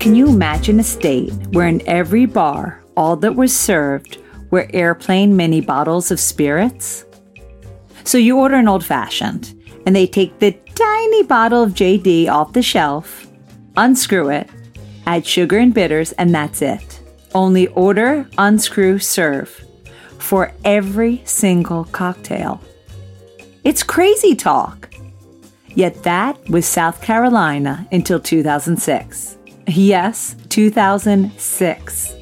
Can 0.00 0.14
you 0.14 0.28
imagine 0.28 0.80
a 0.80 0.82
state 0.82 1.30
where 1.52 1.68
in 1.68 1.86
every 1.86 2.24
bar, 2.24 2.82
all 2.96 3.16
that 3.16 3.36
was 3.36 3.54
served 3.54 4.16
were 4.50 4.66
airplane 4.72 5.36
mini 5.36 5.60
bottles 5.60 6.10
of 6.10 6.18
spirits? 6.18 7.04
So 8.04 8.16
you 8.16 8.38
order 8.38 8.54
an 8.54 8.66
old 8.66 8.82
fashioned, 8.82 9.54
and 9.84 9.94
they 9.94 10.06
take 10.06 10.38
the 10.38 10.52
tiny 10.74 11.22
bottle 11.24 11.62
of 11.62 11.72
JD 11.72 12.28
off 12.30 12.54
the 12.54 12.62
shelf, 12.62 13.26
unscrew 13.76 14.30
it, 14.30 14.48
add 15.04 15.26
sugar 15.26 15.58
and 15.58 15.74
bitters, 15.74 16.12
and 16.12 16.34
that's 16.34 16.62
it. 16.62 17.02
Only 17.34 17.66
order, 17.66 18.26
unscrew, 18.38 19.00
serve 19.00 19.50
for 20.16 20.54
every 20.64 21.20
single 21.26 21.84
cocktail. 21.84 22.58
It's 23.64 23.82
crazy 23.82 24.34
talk. 24.34 24.94
Yet 25.74 26.04
that 26.04 26.48
was 26.48 26.64
South 26.64 27.02
Carolina 27.02 27.86
until 27.92 28.18
2006. 28.18 29.36
Yes, 29.66 30.34
2006. 30.48 32.14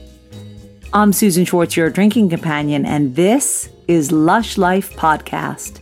I'm 0.92 1.12
Susan 1.12 1.44
Schwartz, 1.44 1.76
your 1.76 1.88
drinking 1.88 2.30
companion, 2.30 2.84
and 2.84 3.14
this 3.14 3.68
is 3.86 4.12
Lush 4.12 4.58
Life 4.58 4.94
Podcast. 4.96 5.80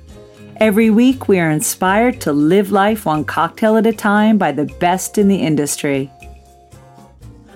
Every 0.58 0.90
week, 0.90 1.28
we 1.28 1.40
are 1.40 1.50
inspired 1.50 2.20
to 2.22 2.32
live 2.32 2.70
life 2.70 3.06
one 3.06 3.24
cocktail 3.24 3.76
at 3.76 3.86
a 3.86 3.92
time 3.92 4.38
by 4.38 4.52
the 4.52 4.66
best 4.80 5.18
in 5.18 5.28
the 5.28 5.36
industry. 5.36 6.10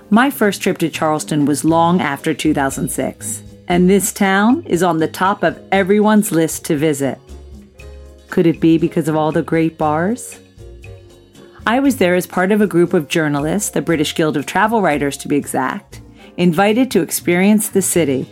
My 0.09 0.31
first 0.31 0.63
trip 0.63 0.79
to 0.79 0.89
Charleston 0.89 1.45
was 1.45 1.65
long 1.65 2.01
after 2.01 2.35
2006, 2.35 3.43
and 3.69 3.89
this 3.89 4.13
town 4.13 4.65
is 4.67 4.83
on 4.83 4.99
the 4.99 5.09
top 5.09 5.43
of 5.43 5.61
everyone's 5.71 6.33
list 6.33 6.65
to 6.67 6.77
visit. 6.77 7.19
Could 8.31 8.47
it 8.47 8.61
be 8.61 8.79
because 8.79 9.09
of 9.09 9.17
all 9.17 9.31
the 9.31 9.43
great 9.43 9.79
bars? 9.79 10.39
I 11.67 11.81
was 11.81 11.97
there 11.97 12.15
as 12.15 12.27
part 12.27 12.53
of 12.53 12.61
a 12.61 12.67
group 12.67 12.95
of 12.95 13.09
journalists, 13.09 13.71
the 13.71 13.83
British 13.83 14.15
Guild 14.15 14.37
of 14.37 14.47
Travel 14.47 14.81
Writers 14.83 15.17
to 15.19 15.29
be 15.29 15.37
exact, 15.37 16.01
invited 16.37 16.91
to 16.91 17.03
experience 17.03 17.69
the 17.69 17.83
city. 17.83 18.29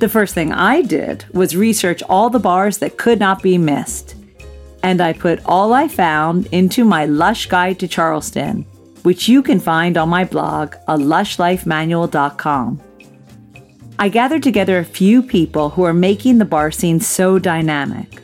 The 0.00 0.08
first 0.08 0.34
thing 0.34 0.52
I 0.52 0.82
did 0.82 1.24
was 1.32 1.56
research 1.56 2.02
all 2.02 2.30
the 2.30 2.40
bars 2.40 2.78
that 2.78 2.98
could 2.98 3.20
not 3.20 3.42
be 3.42 3.56
missed. 3.58 4.16
And 4.82 5.00
I 5.00 5.12
put 5.12 5.40
all 5.46 5.72
I 5.72 5.88
found 5.88 6.46
into 6.46 6.84
my 6.84 7.06
Lush 7.06 7.46
Guide 7.46 7.78
to 7.78 7.88
Charleston, 7.88 8.66
which 9.02 9.28
you 9.28 9.42
can 9.42 9.60
find 9.60 9.96
on 9.96 10.08
my 10.08 10.24
blog, 10.24 10.74
a. 10.88 10.98
I 13.98 14.08
gathered 14.08 14.42
together 14.42 14.78
a 14.78 14.84
few 14.84 15.22
people 15.22 15.70
who 15.70 15.84
are 15.84 15.94
making 15.94 16.38
the 16.38 16.44
bar 16.44 16.72
scene 16.72 16.98
so 16.98 17.38
dynamic. 17.38 18.20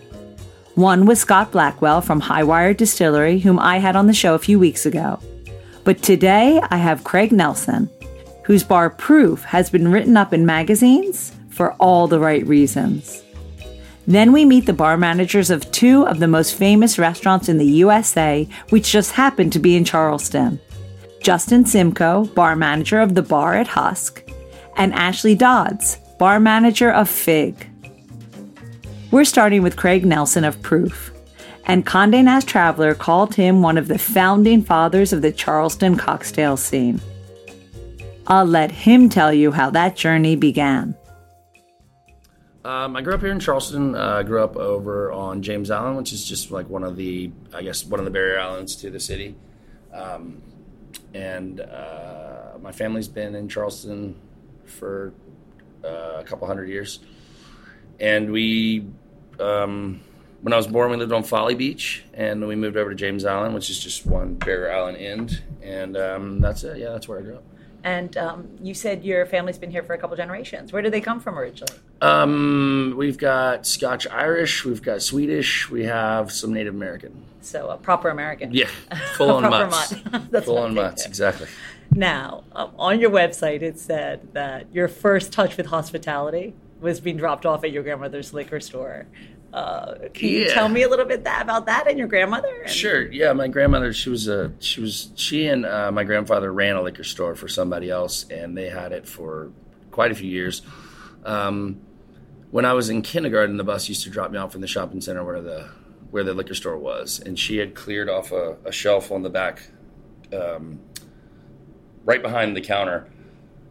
One 0.75 1.05
was 1.05 1.21
Scott 1.21 1.53
Blackwell 1.53 2.01
from 2.01 2.23
Highwire 2.23 2.77
Distillery, 2.77 3.41
whom 3.41 3.59
I 3.59 3.79
had 3.79 3.97
on 3.97 4.07
the 4.07 4.15
show 4.15 4.35
a 4.35 4.39
few 4.39 4.59
weeks 4.59 4.87
ago. 4.87 5.19
But 5.85 6.03
today 6.03 6.61
I 6.71 6.77
have 6.77 7.05
Craig 7.05 7.33
Nelson, 7.33 7.91
whose 8.45 8.63
bar 8.63 8.91
Proof 8.91 9.43
has 9.45 9.71
been 9.71 9.91
written 9.91 10.17
up 10.17 10.33
in 10.33 10.47
magazines 10.47 11.33
for 11.49 11.73
all 11.75 12.07
the 12.07 12.21
right 12.21 12.47
reasons. 12.47 13.23
Then 14.07 14.33
we 14.33 14.45
meet 14.45 14.67
the 14.67 14.73
bar 14.73 14.97
managers 14.97 15.51
of 15.51 15.71
two 15.73 16.07
of 16.07 16.19
the 16.19 16.29
most 16.29 16.57
famous 16.57 16.99
restaurants 16.99 17.49
in 17.49 17.59
the 17.59 17.67
USA, 17.67 18.49
which 18.71 18.91
just 18.91 19.13
happened 19.13 19.53
to 19.53 19.59
be 19.59 19.77
in 19.77 19.85
Charleston 19.85 20.61
Justin 21.21 21.67
Simcoe, 21.67 22.25
bar 22.25 22.57
manager 22.57 23.01
of 23.01 23.15
the 23.15 23.23
bar 23.23 23.55
at 23.55 23.69
Husk, 23.69 24.29
and 24.77 24.95
Ashley 24.95 25.35
Dodds, 25.35 25.99
bar 26.19 26.41
manager 26.41 26.91
of 26.91 27.09
Fig. 27.09 27.70
We're 29.11 29.25
starting 29.25 29.63
with 29.63 29.77
Craig 29.77 30.07
Nelson 30.07 30.45
of 30.45 30.63
Proof, 30.63 31.13
and 31.65 31.85
Conde 31.85 32.25
Nast 32.25 32.47
Traveler 32.47 32.95
called 32.95 33.35
him 33.35 33.61
one 33.61 33.77
of 33.77 33.89
the 33.89 33.99
founding 33.99 34.63
fathers 34.63 35.13
of 35.13 35.21
the 35.21 35.33
Charleston 35.33 35.97
cocktail 35.97 36.57
scene. 36.57 37.01
I'll 38.29 38.45
let 38.45 38.71
him 38.71 39.09
tell 39.09 39.33
you 39.33 39.51
how 39.51 39.71
that 39.71 39.97
journey 39.97 40.37
began. 40.37 40.95
Um, 42.65 42.95
I 42.95 43.03
grew 43.03 43.15
up 43.15 43.21
here 43.21 43.33
in 43.33 43.41
Charleston. 43.41 43.97
Uh, 43.97 44.19
I 44.19 44.23
grew 44.23 44.45
up 44.45 44.57
over 44.57 45.11
on 45.11 45.43
James 45.43 45.73
Island, 45.73 45.97
which 45.97 46.13
is 46.13 46.25
just 46.25 46.53
like 46.53 46.69
one 46.69 46.85
of 46.85 46.97
the, 46.97 47.33
I 47.53 47.63
guess, 47.63 47.85
one 47.85 47.99
of 47.99 48.05
the 48.05 48.13
barrier 48.13 48.39
islands 48.39 48.77
to 48.77 48.91
the 48.91 49.01
city. 49.01 49.35
Um, 49.93 50.41
and 51.15 51.61
uh, 51.61 52.59
my 52.61 52.71
family's 52.71 53.09
been 53.09 53.35
in 53.35 53.49
Charleston 53.49 54.15
for 54.67 55.13
uh, 55.85 56.19
a 56.21 56.25
couple 56.25 56.47
hundred 56.47 56.69
years. 56.69 57.01
And 57.99 58.31
we, 58.31 58.87
um, 59.41 60.01
when 60.43 60.53
I 60.53 60.57
was 60.57 60.67
born, 60.67 60.91
we 60.91 60.97
lived 60.97 61.13
on 61.13 61.23
Folly 61.23 61.55
Beach, 61.55 62.05
and 62.15 62.47
we 62.47 62.57
moved 62.57 62.77
over 62.77 62.91
to 62.91 62.97
James 62.97 63.25
Island, 63.25 63.55
which 63.55 63.71
is 63.71 63.79
just 63.79 64.07
one 64.07 64.35
barrier 64.35 64.73
island 64.73 64.97
end. 64.99 65.43
And 65.63 65.97
um, 65.97 66.41
that's 66.41 66.65
it. 66.65 66.79
Yeah, 66.79 66.91
that's 66.91 67.09
where 67.09 67.19
I 67.19 67.23
grew 67.23 67.37
up. 67.37 67.45
And 67.83 68.17
um, 68.19 68.49
you 68.61 68.75
said 68.75 69.05
your 69.05 69.25
family's 69.25 69.59
been 69.59 69.71
here 69.71 69.83
for 69.83 69.95
a 69.95 69.99
couple 69.99 70.17
generations. 70.17 70.73
Where 70.73 70.83
did 70.83 70.93
they 70.93 71.01
come 71.01 71.19
from 71.19 71.39
originally? 71.39 71.79
Um, 72.03 72.95
we've 72.97 73.17
got 73.17 73.67
Scotch 73.67 74.07
Irish, 74.09 74.65
we've 74.65 74.83
got 74.83 75.01
Swedish, 75.01 75.71
we 75.71 75.85
have 75.85 76.31
some 76.31 76.53
Native 76.53 76.75
American. 76.75 77.25
So 77.41 77.71
a 77.71 77.79
proper 77.79 78.11
American. 78.11 78.53
Yeah, 78.53 78.69
full 79.17 79.31
on 79.31 79.49
mutts. 79.49 79.93
mutt. 79.93 80.31
That's 80.31 80.45
full 80.45 80.59
on 80.59 80.75
mutts, 80.75 81.07
exactly. 81.07 81.49
Now, 81.93 82.45
um, 82.53 82.73
on 82.79 83.01
your 83.01 83.11
website, 83.11 83.63
it 83.63 83.79
said 83.79 84.33
that 84.35 84.73
your 84.75 84.87
first 84.87 85.33
touch 85.33 85.57
with 85.57 85.67
hospitality 85.67 86.55
was 86.81 87.01
being 87.01 87.17
dropped 87.17 87.47
off 87.47 87.65
at 87.65 87.73
your 87.73 87.83
grandmother's 87.83 88.33
liquor 88.33 88.61
store. 88.61 89.07
Uh, 89.53 89.95
can 90.15 90.29
you 90.29 90.49
tell 90.49 90.69
me 90.69 90.83
a 90.83 90.89
little 90.89 91.05
bit 91.05 91.25
that, 91.25 91.43
about 91.43 91.67
that 91.67 91.89
and 91.89 91.99
your 91.99 92.07
grandmother? 92.07 92.63
And- 92.63 92.71
Sure. 92.71 93.11
Yeah, 93.11 93.33
my 93.33 93.49
grandmother. 93.49 93.93
She 93.93 94.09
was 94.09 94.29
a. 94.29 94.53
She 94.61 94.81
was. 94.81 95.11
She 95.17 95.47
and 95.47 95.67
uh, 95.67 95.91
my 95.91 96.05
grandfather 96.05 96.53
ran 96.53 96.77
a 96.77 96.83
liquor 96.83 97.03
store 97.05 97.35
for 97.35 97.49
somebody 97.49 97.91
else, 97.91 98.27
and 98.31 98.57
they 98.57 98.69
had 98.69 98.93
it 98.93 99.09
for 99.09 99.51
quite 99.91 100.13
a 100.13 100.15
few 100.15 100.31
years. 100.31 100.63
Um, 101.25 101.81
when 102.53 102.65
I 102.65 102.73
was 102.75 102.91
in 102.91 103.03
kindergarten, 103.03 103.57
the 103.57 103.65
bus 103.65 103.89
used 103.89 104.05
to 104.05 104.11
drop 104.11 104.31
me 104.31 104.39
off 104.39 104.55
in 104.55 104.61
the 104.61 104.67
shopping 104.69 105.01
center 105.01 105.25
where 105.25 105.41
the 105.43 105.69
where 106.11 106.25
the 106.25 106.35
liquor 106.35 106.55
store 106.55 106.79
was, 106.79 107.21
and 107.21 107.39
she 107.39 107.59
had 107.59 107.75
cleared 107.75 108.09
off 108.09 108.33
a, 108.33 108.57
a 108.65 108.73
shelf 108.73 109.11
on 109.13 109.23
the 109.23 109.31
back, 109.31 109.63
um, 110.33 110.81
right 112.05 112.23
behind 112.23 112.57
the 112.57 112.61
counter, 112.61 113.09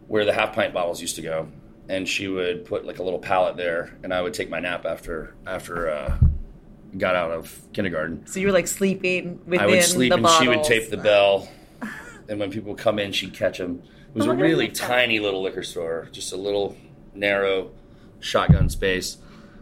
where 0.08 0.24
the 0.26 0.34
half 0.34 0.54
pint 0.54 0.74
bottles 0.74 1.02
used 1.02 1.16
to 1.18 1.22
go, 1.22 1.50
and 1.90 2.08
she 2.08 2.28
would 2.30 2.64
put 2.66 2.86
like 2.86 3.00
a 3.00 3.04
little 3.04 3.20
pallet 3.20 3.58
there, 3.58 3.98
and 4.04 4.14
I 4.14 4.22
would 4.22 4.34
take 4.34 4.50
my 4.50 4.60
nap 4.62 4.86
after 4.86 5.36
after 5.46 5.90
uh, 5.90 6.18
got 6.98 7.16
out 7.16 7.32
of 7.32 7.62
kindergarten. 7.74 8.26
So 8.28 8.40
you 8.40 8.48
were 8.48 8.54
like 8.54 8.68
sleeping 8.68 9.42
within 9.46 9.60
I 9.60 9.66
would 9.68 9.84
sleep 9.84 10.14
and 10.14 10.24
bottles. 10.24 10.40
she 10.42 10.48
would 10.48 10.64
tape 10.64 10.90
the 10.90 10.98
bell. 10.98 11.50
and 12.30 12.40
when 12.40 12.52
people 12.52 12.70
would 12.74 12.80
come 12.80 13.00
in, 13.00 13.12
she'd 13.12 13.34
catch 13.34 13.58
them. 13.58 13.82
It 14.10 14.16
was 14.16 14.28
Oh, 14.28 14.32
a 14.32 14.36
really 14.36 14.68
love 14.68 14.78
that. 14.78 14.88
tiny 14.88 15.20
little 15.20 15.42
liquor 15.42 15.64
store, 15.64 16.08
just 16.12 16.32
a 16.32 16.38
little 16.38 16.78
narrow 17.14 17.72
shotgun 18.20 18.70
space. 18.70 19.18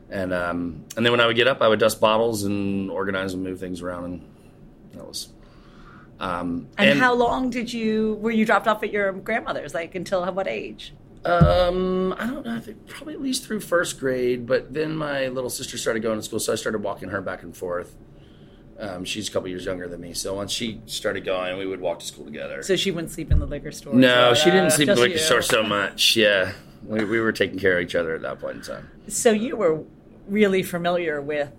And 0.09 0.33
um, 0.33 0.85
and 0.95 1.05
then 1.05 1.11
when 1.11 1.19
I 1.19 1.27
would 1.27 1.35
get 1.35 1.47
up, 1.47 1.61
I 1.61 1.67
would 1.67 1.79
dust 1.79 1.99
bottles 1.99 2.43
and 2.43 2.89
organize 2.91 3.33
and 3.33 3.43
move 3.43 3.59
things 3.59 3.81
around, 3.81 4.05
and 4.05 4.21
that 4.93 5.05
was. 5.07 5.29
Um, 6.19 6.67
And, 6.79 6.97
how 6.97 7.13
long 7.13 7.49
did 7.51 7.71
you 7.71 8.17
were 8.21 8.31
you 8.31 8.45
dropped 8.45 8.67
off 8.67 8.81
at 8.83 8.91
your 8.91 9.11
grandmother's? 9.11 9.73
Like 9.73 9.95
until 9.95 10.25
what 10.33 10.47
age? 10.47 10.93
Um, 11.25 12.13
I 12.17 12.27
don't 12.27 12.45
know. 12.45 12.55
I 12.55 12.59
think 12.59 12.87
probably 12.87 13.13
at 13.13 13.21
least 13.21 13.45
through 13.45 13.59
first 13.59 13.99
grade, 13.99 14.45
but 14.45 14.73
then 14.73 14.95
my 14.95 15.27
little 15.27 15.49
sister 15.49 15.77
started 15.77 16.01
going 16.01 16.17
to 16.17 16.23
school, 16.23 16.39
so 16.39 16.53
I 16.53 16.55
started 16.55 16.83
walking 16.83 17.09
her 17.09 17.21
back 17.21 17.43
and 17.43 17.55
forth. 17.55 17.95
Um, 18.79 19.05
she's 19.05 19.27
a 19.27 19.31
couple 19.31 19.49
years 19.49 19.65
younger 19.65 19.87
than 19.87 19.99
me, 19.99 20.13
so 20.13 20.35
once 20.35 20.51
she 20.51 20.81
started 20.85 21.25
going, 21.25 21.57
we 21.57 21.65
would 21.65 21.81
walk 21.81 21.99
to 21.99 22.05
school 22.05 22.25
together. 22.25 22.61
So 22.61 22.75
she 22.75 22.91
wouldn't 22.91 23.11
sleep 23.11 23.31
in 23.31 23.39
the 23.39 23.47
liquor 23.47 23.71
store. 23.71 23.95
No, 23.95 24.35
she 24.35 24.51
didn't 24.51 24.67
uh, 24.67 24.69
sleep 24.69 24.89
in 24.89 24.95
the 24.95 25.01
liquor 25.01 25.15
you. 25.15 25.19
store 25.19 25.41
so 25.41 25.63
much. 25.63 26.15
Yeah, 26.15 26.53
we, 26.85 27.03
we 27.03 27.19
were 27.19 27.31
taking 27.31 27.57
care 27.57 27.79
of 27.79 27.83
each 27.83 27.95
other 27.95 28.13
at 28.13 28.21
that 28.21 28.39
point 28.39 28.57
in 28.57 28.61
time. 28.61 28.89
So 29.07 29.31
you 29.31 29.55
were 29.55 29.83
really 30.27 30.61
familiar 30.61 31.19
with 31.21 31.51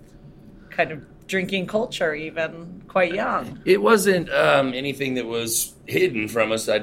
kind 0.71 0.93
of 0.93 1.05
drinking 1.29 1.67
culture, 1.67 2.15
even 2.15 2.83
quite 2.89 3.15
young. 3.15 3.61
It 3.65 3.81
wasn't 3.81 4.31
um, 4.31 4.75
anything 4.75 5.15
that 5.15 5.27
was 5.27 5.75
hidden 5.87 6.27
from 6.27 6.51
us. 6.51 6.69
I 6.69 6.79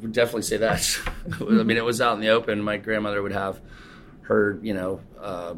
would 0.00 0.12
definitely 0.12 0.42
say 0.42 0.56
that. 0.56 0.98
I 1.40 1.44
mean, 1.44 1.76
it 1.76 1.84
was 1.84 2.00
out 2.00 2.14
in 2.14 2.20
the 2.20 2.30
open. 2.30 2.62
My 2.62 2.78
grandmother 2.78 3.22
would 3.22 3.32
have 3.32 3.60
her, 4.22 4.58
you 4.62 4.74
know, 4.74 5.00
uh, 5.20 5.54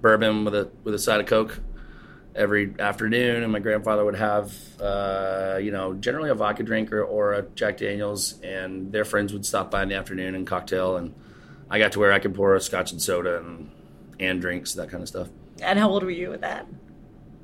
bourbon 0.00 0.44
with 0.44 0.54
a 0.54 0.70
with 0.84 0.94
a 0.94 0.98
side 0.98 1.20
of 1.20 1.26
coke 1.26 1.58
every 2.34 2.72
afternoon, 2.78 3.42
and 3.42 3.52
my 3.52 3.58
grandfather 3.58 4.04
would 4.04 4.14
have, 4.14 4.54
uh, 4.80 5.58
you 5.60 5.72
know, 5.72 5.94
generally 5.94 6.30
a 6.30 6.34
vodka 6.34 6.62
drink 6.62 6.92
or, 6.92 7.02
or 7.02 7.34
a 7.34 7.42
Jack 7.42 7.78
Daniels, 7.78 8.40
and 8.42 8.92
their 8.92 9.04
friends 9.04 9.32
would 9.32 9.44
stop 9.44 9.70
by 9.70 9.82
in 9.82 9.88
the 9.88 9.96
afternoon 9.96 10.36
and 10.36 10.46
cocktail, 10.46 10.96
and 10.96 11.14
I 11.68 11.78
got 11.78 11.92
to 11.92 11.98
where 11.98 12.12
I 12.12 12.20
could 12.20 12.34
pour 12.34 12.54
a 12.54 12.60
scotch 12.60 12.92
and 12.92 13.02
soda 13.02 13.38
and 13.38 13.70
and 14.20 14.40
drinks, 14.40 14.74
that 14.74 14.88
kind 14.88 15.02
of 15.02 15.08
stuff. 15.08 15.28
And 15.60 15.78
how 15.78 15.90
old 15.90 16.04
were 16.04 16.10
you 16.10 16.32
at 16.32 16.40
that? 16.40 16.66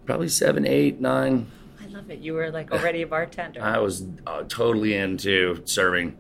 Probably 0.04 0.28
seven, 0.28 0.66
eight, 0.66 1.00
nine. 1.00 1.46
I 1.82 1.86
love 1.86 2.10
it. 2.10 2.18
You 2.20 2.34
were 2.34 2.50
like 2.50 2.72
already 2.72 3.02
a 3.02 3.06
bartender. 3.06 3.62
I 3.62 3.78
was 3.78 4.04
uh, 4.26 4.42
totally 4.48 4.94
into 4.94 5.62
serving. 5.64 6.16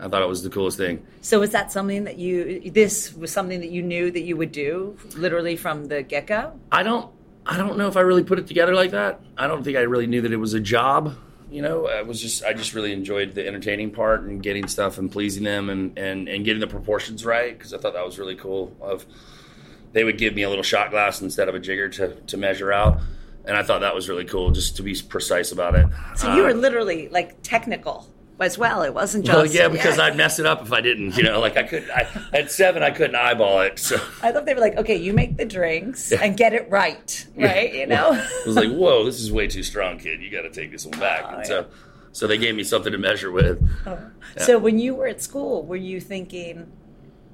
I 0.00 0.08
thought 0.08 0.22
it 0.22 0.28
was 0.28 0.42
the 0.42 0.48
coolest 0.50 0.78
thing. 0.78 1.04
so 1.20 1.40
was 1.40 1.50
that 1.50 1.70
something 1.70 2.04
that 2.04 2.16
you? 2.18 2.70
This 2.70 3.12
was 3.14 3.30
something 3.30 3.60
that 3.60 3.70
you 3.70 3.82
knew 3.82 4.10
that 4.10 4.22
you 4.22 4.36
would 4.36 4.50
do, 4.52 4.96
literally 5.16 5.56
from 5.56 5.86
the 5.88 6.02
get 6.02 6.26
go. 6.26 6.58
I 6.72 6.82
don't 6.82 7.10
I 7.46 7.56
don't 7.56 7.76
know 7.78 7.88
if 7.88 7.96
I 7.96 8.00
really 8.00 8.24
put 8.24 8.38
it 8.38 8.46
together 8.46 8.74
like 8.74 8.92
that. 8.92 9.20
I 9.36 9.46
don't 9.46 9.62
think 9.62 9.76
I 9.76 9.82
really 9.82 10.06
knew 10.06 10.22
that 10.22 10.32
it 10.32 10.36
was 10.36 10.54
a 10.54 10.60
job. 10.60 11.16
You 11.50 11.62
know, 11.62 11.86
I 11.86 12.02
was 12.02 12.20
just 12.20 12.44
I 12.44 12.52
just 12.52 12.74
really 12.74 12.92
enjoyed 12.92 13.34
the 13.34 13.46
entertaining 13.46 13.90
part 13.90 14.22
and 14.22 14.42
getting 14.42 14.68
stuff 14.68 14.98
and 14.98 15.10
pleasing 15.10 15.42
them 15.44 15.68
and 15.68 15.98
and, 15.98 16.28
and 16.28 16.44
getting 16.44 16.60
the 16.60 16.66
proportions 16.66 17.24
right 17.24 17.56
because 17.56 17.74
I 17.74 17.78
thought 17.78 17.92
that 17.94 18.06
was 18.06 18.18
really 18.18 18.36
cool. 18.36 18.74
Of 18.80 19.04
they 19.92 20.04
would 20.04 20.16
give 20.16 20.34
me 20.34 20.42
a 20.44 20.48
little 20.48 20.62
shot 20.62 20.90
glass 20.90 21.20
instead 21.20 21.48
of 21.48 21.54
a 21.54 21.58
jigger 21.60 21.88
to 21.90 22.14
to 22.14 22.36
measure 22.36 22.72
out, 22.72 23.00
and 23.44 23.56
I 23.56 23.62
thought 23.62 23.80
that 23.80 23.94
was 23.94 24.08
really 24.08 24.24
cool 24.24 24.50
just 24.50 24.76
to 24.76 24.82
be 24.82 24.94
precise 25.08 25.52
about 25.52 25.74
it. 25.74 25.86
So 26.16 26.34
you 26.34 26.42
Uh, 26.42 26.48
were 26.48 26.54
literally 26.54 27.08
like 27.08 27.42
technical 27.42 28.06
as 28.38 28.56
well. 28.56 28.82
It 28.82 28.94
wasn't 28.94 29.26
just 29.26 29.36
well, 29.36 29.46
yeah, 29.46 29.68
because 29.68 29.98
I'd 29.98 30.16
mess 30.16 30.38
it 30.38 30.46
up 30.46 30.62
if 30.62 30.72
I 30.72 30.80
didn't. 30.80 31.16
You 31.16 31.24
know, 31.24 31.40
like 31.40 31.56
I 31.56 31.62
could. 31.62 31.88
I, 31.90 32.06
at 32.32 32.50
seven, 32.50 32.82
I 32.82 32.90
couldn't 32.90 33.16
eyeball 33.16 33.60
it. 33.60 33.78
So 33.78 33.96
I 34.22 34.32
thought 34.32 34.46
they 34.46 34.54
were 34.54 34.60
like, 34.60 34.76
okay, 34.76 34.96
you 34.96 35.12
make 35.12 35.36
the 35.36 35.44
drinks 35.44 36.10
and 36.12 36.36
get 36.36 36.52
it 36.54 36.68
right, 36.70 37.26
right? 37.36 37.72
You 37.74 37.86
know. 37.86 38.12
I 38.12 38.42
was 38.46 38.56
like, 38.56 38.70
"Whoa, 38.70 39.04
this 39.04 39.20
is 39.20 39.30
way 39.30 39.46
too 39.46 39.62
strong, 39.62 39.98
kid. 39.98 40.22
You 40.22 40.30
got 40.30 40.42
to 40.42 40.50
take 40.50 40.70
this 40.72 40.86
one 40.86 40.98
back." 40.98 41.24
Oh, 41.26 41.36
and 41.36 41.46
so, 41.46 41.66
so 42.12 42.26
they 42.26 42.38
gave 42.38 42.54
me 42.54 42.64
something 42.64 42.92
to 42.92 42.98
measure 42.98 43.30
with. 43.30 43.58
So 44.38 44.58
when 44.58 44.78
you 44.78 44.94
were 44.94 45.06
at 45.06 45.20
school, 45.20 45.66
were 45.66 45.76
you 45.76 46.00
thinking, 46.00 46.70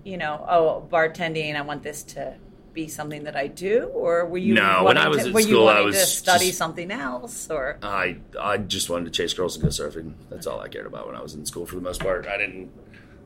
you 0.05 0.17
know, 0.17 0.45
oh, 0.49 0.89
bartending, 0.91 1.55
I 1.57 1.61
want 1.61 1.83
this 1.83 2.03
to 2.05 2.35
be 2.77 2.87
something 2.87 3.25
that 3.25 3.35
I 3.35 3.49
do, 3.49 3.87
or 3.95 4.27
were 4.27 4.39
you? 4.39 4.55
No, 4.55 4.85
when 4.85 4.99
I 4.99 5.09
was 5.09 5.23
to, 5.23 5.29
at 5.29 5.35
were 5.35 5.41
you 5.41 5.47
school, 5.47 5.69
I 5.69 5.81
was 5.81 5.97
to 5.99 6.07
study 6.07 6.47
just- 6.49 6.59
something 6.59 6.93
else, 6.93 7.51
or 7.51 7.79
I 7.83 8.19
I 8.41 8.59
just 8.59 8.89
wanted 8.89 9.07
to 9.07 9.11
chase 9.11 9.35
girls 9.35 9.57
and 9.57 9.65
go 9.65 9.71
surfing. 9.71 10.13
That's 10.31 10.47
all 10.47 10.61
I 10.61 10.69
cared 10.69 10.87
about 10.87 11.07
when 11.07 11.17
I 11.17 11.23
was 11.23 11.35
in 11.35 11.45
school 11.47 11.67
for 11.67 11.75
the 11.75 11.81
most 11.81 12.01
part. 12.01 12.29
I 12.29 12.37
didn't. 12.37 12.71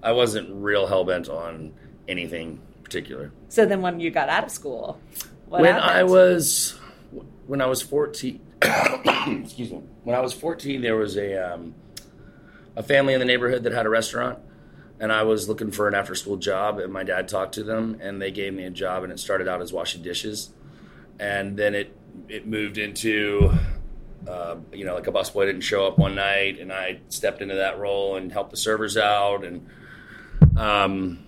I 0.03 0.13
wasn't 0.13 0.49
real 0.51 0.87
hell 0.87 1.05
bent 1.05 1.29
on 1.29 1.73
anything 2.09 2.61
particular. 2.85 3.33
so? 3.51 3.67
Then 3.67 3.83
when 3.83 4.01
you 4.01 4.11
got 4.11 4.31
out 4.31 4.45
of 4.45 4.51
school, 4.51 4.99
what 5.47 5.61
when 5.61 5.75
happened? 5.75 5.91
I 5.91 6.05
was 6.05 6.79
when 7.47 7.61
I 7.61 7.67
was 7.67 7.83
fourteen, 7.83 8.41
excuse 8.63 9.71
me. 9.73 9.83
When 10.05 10.17
I 10.17 10.21
was 10.21 10.33
fourteen, 10.33 10.81
there 10.81 10.97
was 10.97 11.17
a 11.19 11.55
um, 11.55 11.75
a 12.77 12.83
family 12.85 13.15
in 13.15 13.19
the 13.21 13.27
neighborhood 13.27 13.65
that 13.65 13.73
had 13.73 13.85
a 13.85 13.91
restaurant, 13.91 14.39
and 15.01 15.11
I 15.11 15.23
was 15.23 15.49
looking 15.49 15.71
for 15.71 15.89
an 15.89 15.95
after 15.95 16.15
school 16.15 16.37
job. 16.37 16.79
And 16.79 16.93
my 16.93 17.03
dad 17.03 17.27
talked 17.27 17.55
to 17.55 17.65
them, 17.65 17.99
and 18.01 18.21
they 18.21 18.31
gave 18.31 18.53
me 18.53 18.65
a 18.65 18.71
job. 18.71 19.03
And 19.03 19.11
it 19.11 19.19
started 19.19 19.49
out 19.49 19.63
as 19.63 19.73
washing 19.73 20.03
dishes, 20.03 20.51
and 21.19 21.57
then 21.57 21.75
it 21.75 21.97
it 22.29 22.47
moved 22.47 22.79
into. 22.79 23.53
Uh, 24.29 24.57
you 24.71 24.85
know, 24.85 24.95
like 24.95 25.07
a 25.07 25.13
busboy 25.13 25.47
didn't 25.47 25.63
show 25.63 25.87
up 25.87 25.97
one 25.97 26.15
night, 26.15 26.61
and 26.61 26.71
I 26.71 27.01
stepped 27.09 27.41
into 27.41 27.55
that 27.55 27.79
role 27.79 28.17
and 28.17 28.31
helped 28.31 28.51
the 28.51 28.57
servers 28.59 28.99
out, 28.99 29.47
and 29.47 29.67
um, 30.59 31.25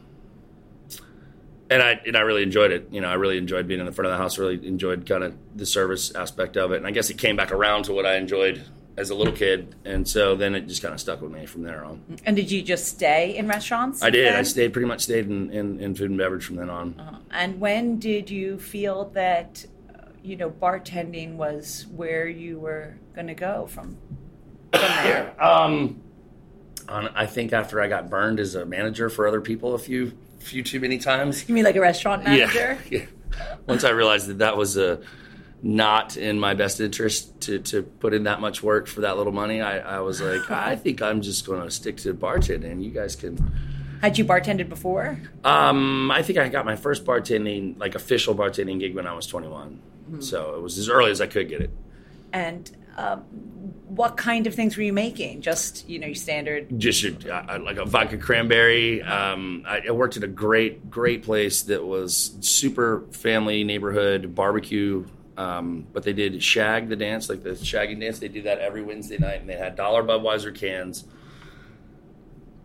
and 1.70 1.82
I 1.82 1.98
and 2.06 2.14
I 2.14 2.20
really 2.20 2.42
enjoyed 2.42 2.70
it. 2.70 2.88
You 2.90 3.00
know, 3.00 3.08
I 3.08 3.14
really 3.14 3.38
enjoyed 3.38 3.66
being 3.66 3.80
in 3.80 3.86
the 3.86 3.92
front 3.92 4.08
of 4.08 4.12
the 4.12 4.18
house. 4.18 4.36
Really 4.36 4.66
enjoyed 4.66 5.08
kind 5.08 5.24
of 5.24 5.34
the 5.56 5.64
service 5.64 6.14
aspect 6.14 6.58
of 6.58 6.72
it, 6.72 6.76
and 6.76 6.86
I 6.86 6.90
guess 6.90 7.08
it 7.08 7.16
came 7.16 7.34
back 7.34 7.50
around 7.50 7.84
to 7.84 7.94
what 7.94 8.04
I 8.04 8.16
enjoyed 8.16 8.62
as 8.96 9.10
a 9.10 9.14
little 9.14 9.32
kid, 9.32 9.74
and 9.84 10.06
so 10.06 10.34
then 10.34 10.54
it 10.54 10.66
just 10.66 10.82
kind 10.82 10.92
of 10.92 11.00
stuck 11.00 11.22
with 11.22 11.32
me 11.32 11.46
from 11.46 11.62
there 11.62 11.84
on. 11.84 12.02
and 12.24 12.36
did 12.36 12.50
you 12.50 12.62
just 12.62 12.86
stay 12.86 13.36
in 13.36 13.48
restaurants? 13.48 14.02
I 14.02 14.10
did. 14.10 14.34
I 14.34 14.42
stayed 14.42 14.72
pretty 14.72 14.86
much 14.86 15.02
stayed 15.02 15.26
in, 15.26 15.50
in, 15.50 15.80
in 15.80 15.94
food 15.94 16.10
and 16.10 16.18
beverage 16.18 16.44
from 16.44 16.56
then 16.56 16.68
on. 16.68 16.94
Uh-huh. 16.98 17.16
And 17.30 17.58
when 17.60 17.98
did 17.98 18.30
you 18.30 18.58
feel 18.58 19.06
that, 19.14 19.64
uh, 19.94 20.08
you 20.22 20.36
know, 20.36 20.50
bartending 20.50 21.36
was 21.36 21.86
where 21.90 22.28
you 22.28 22.58
were 22.58 22.96
going 23.14 23.28
to 23.28 23.34
go 23.34 23.66
from? 23.66 23.96
From 24.72 24.80
there. 24.80 25.34
Um, 25.40 26.02
on, 26.88 27.08
I 27.14 27.26
think 27.26 27.52
after 27.52 27.80
I 27.80 27.88
got 27.88 28.10
burned 28.10 28.40
as 28.40 28.54
a 28.54 28.66
manager 28.66 29.08
for 29.08 29.26
other 29.26 29.40
people 29.40 29.74
a 29.74 29.78
few 29.78 30.12
few 30.38 30.62
too 30.62 30.80
many 30.80 30.98
times. 30.98 31.48
You 31.48 31.54
mean 31.54 31.64
like 31.64 31.76
a 31.76 31.80
restaurant 31.80 32.24
manager? 32.24 32.78
Yeah, 32.90 32.98
yeah. 33.38 33.46
Once 33.66 33.84
I 33.84 33.90
realized 33.90 34.26
that 34.26 34.38
that 34.38 34.56
was 34.56 34.76
a 34.76 35.00
not 35.62 36.16
in 36.16 36.40
my 36.40 36.54
best 36.54 36.80
interest 36.80 37.40
to, 37.42 37.58
to 37.60 37.82
put 37.82 38.12
in 38.12 38.24
that 38.24 38.40
much 38.40 38.62
work 38.62 38.88
for 38.88 39.02
that 39.02 39.16
little 39.16 39.32
money, 39.32 39.60
I, 39.60 39.78
I 39.78 40.00
was 40.00 40.20
like, 40.20 40.50
I 40.50 40.76
think 40.76 41.00
I'm 41.00 41.22
just 41.22 41.46
going 41.46 41.62
to 41.62 41.70
stick 41.70 41.96
to 41.98 42.14
bartending. 42.14 42.82
You 42.82 42.90
guys 42.90 43.16
can. 43.16 43.52
Had 44.00 44.18
you 44.18 44.24
bartended 44.24 44.68
before? 44.68 45.20
Um, 45.44 46.10
I 46.10 46.22
think 46.22 46.38
I 46.38 46.48
got 46.48 46.64
my 46.64 46.74
first 46.74 47.04
bartending, 47.04 47.78
like 47.78 47.94
official 47.94 48.34
bartending 48.34 48.80
gig 48.80 48.96
when 48.96 49.06
I 49.06 49.14
was 49.14 49.26
21. 49.28 49.80
So 50.20 50.56
it 50.56 50.60
was 50.60 50.76
as 50.76 50.88
early 50.88 51.10
as 51.10 51.20
I 51.20 51.26
could 51.26 51.48
get 51.48 51.62
it. 51.62 51.70
And 52.32 52.70
um, 52.96 53.20
what 53.88 54.16
kind 54.16 54.46
of 54.46 54.54
things 54.54 54.76
were 54.76 54.82
you 54.82 54.92
making? 54.92 55.40
Just, 55.40 55.88
you 55.88 55.98
know, 55.98 56.06
your 56.06 56.14
standard. 56.14 56.78
just 56.78 57.02
your, 57.02 57.14
uh, 57.32 57.58
like 57.60 57.76
a 57.76 57.84
vodka 57.84 58.18
cranberry. 58.18 59.02
Um, 59.02 59.64
I, 59.66 59.82
I 59.88 59.90
worked 59.92 60.16
at 60.16 60.24
a 60.24 60.28
great, 60.28 60.90
great 60.90 61.22
place 61.22 61.62
that 61.62 61.84
was 61.84 62.36
super 62.40 63.04
family 63.12 63.64
neighborhood 63.64 64.34
barbecue. 64.34 65.06
Um, 65.36 65.86
but 65.92 66.02
they 66.02 66.12
did 66.12 66.42
shag 66.42 66.88
the 66.88 66.96
dance, 66.96 67.28
like 67.28 67.42
the 67.42 67.50
shagging 67.50 68.00
dance. 68.00 68.18
They 68.18 68.28
do 68.28 68.42
that 68.42 68.58
every 68.58 68.82
Wednesday 68.82 69.18
night, 69.18 69.40
and 69.40 69.48
they 69.48 69.56
had 69.56 69.76
dollar 69.76 70.02
Budweiser 70.02 70.54
cans. 70.54 71.04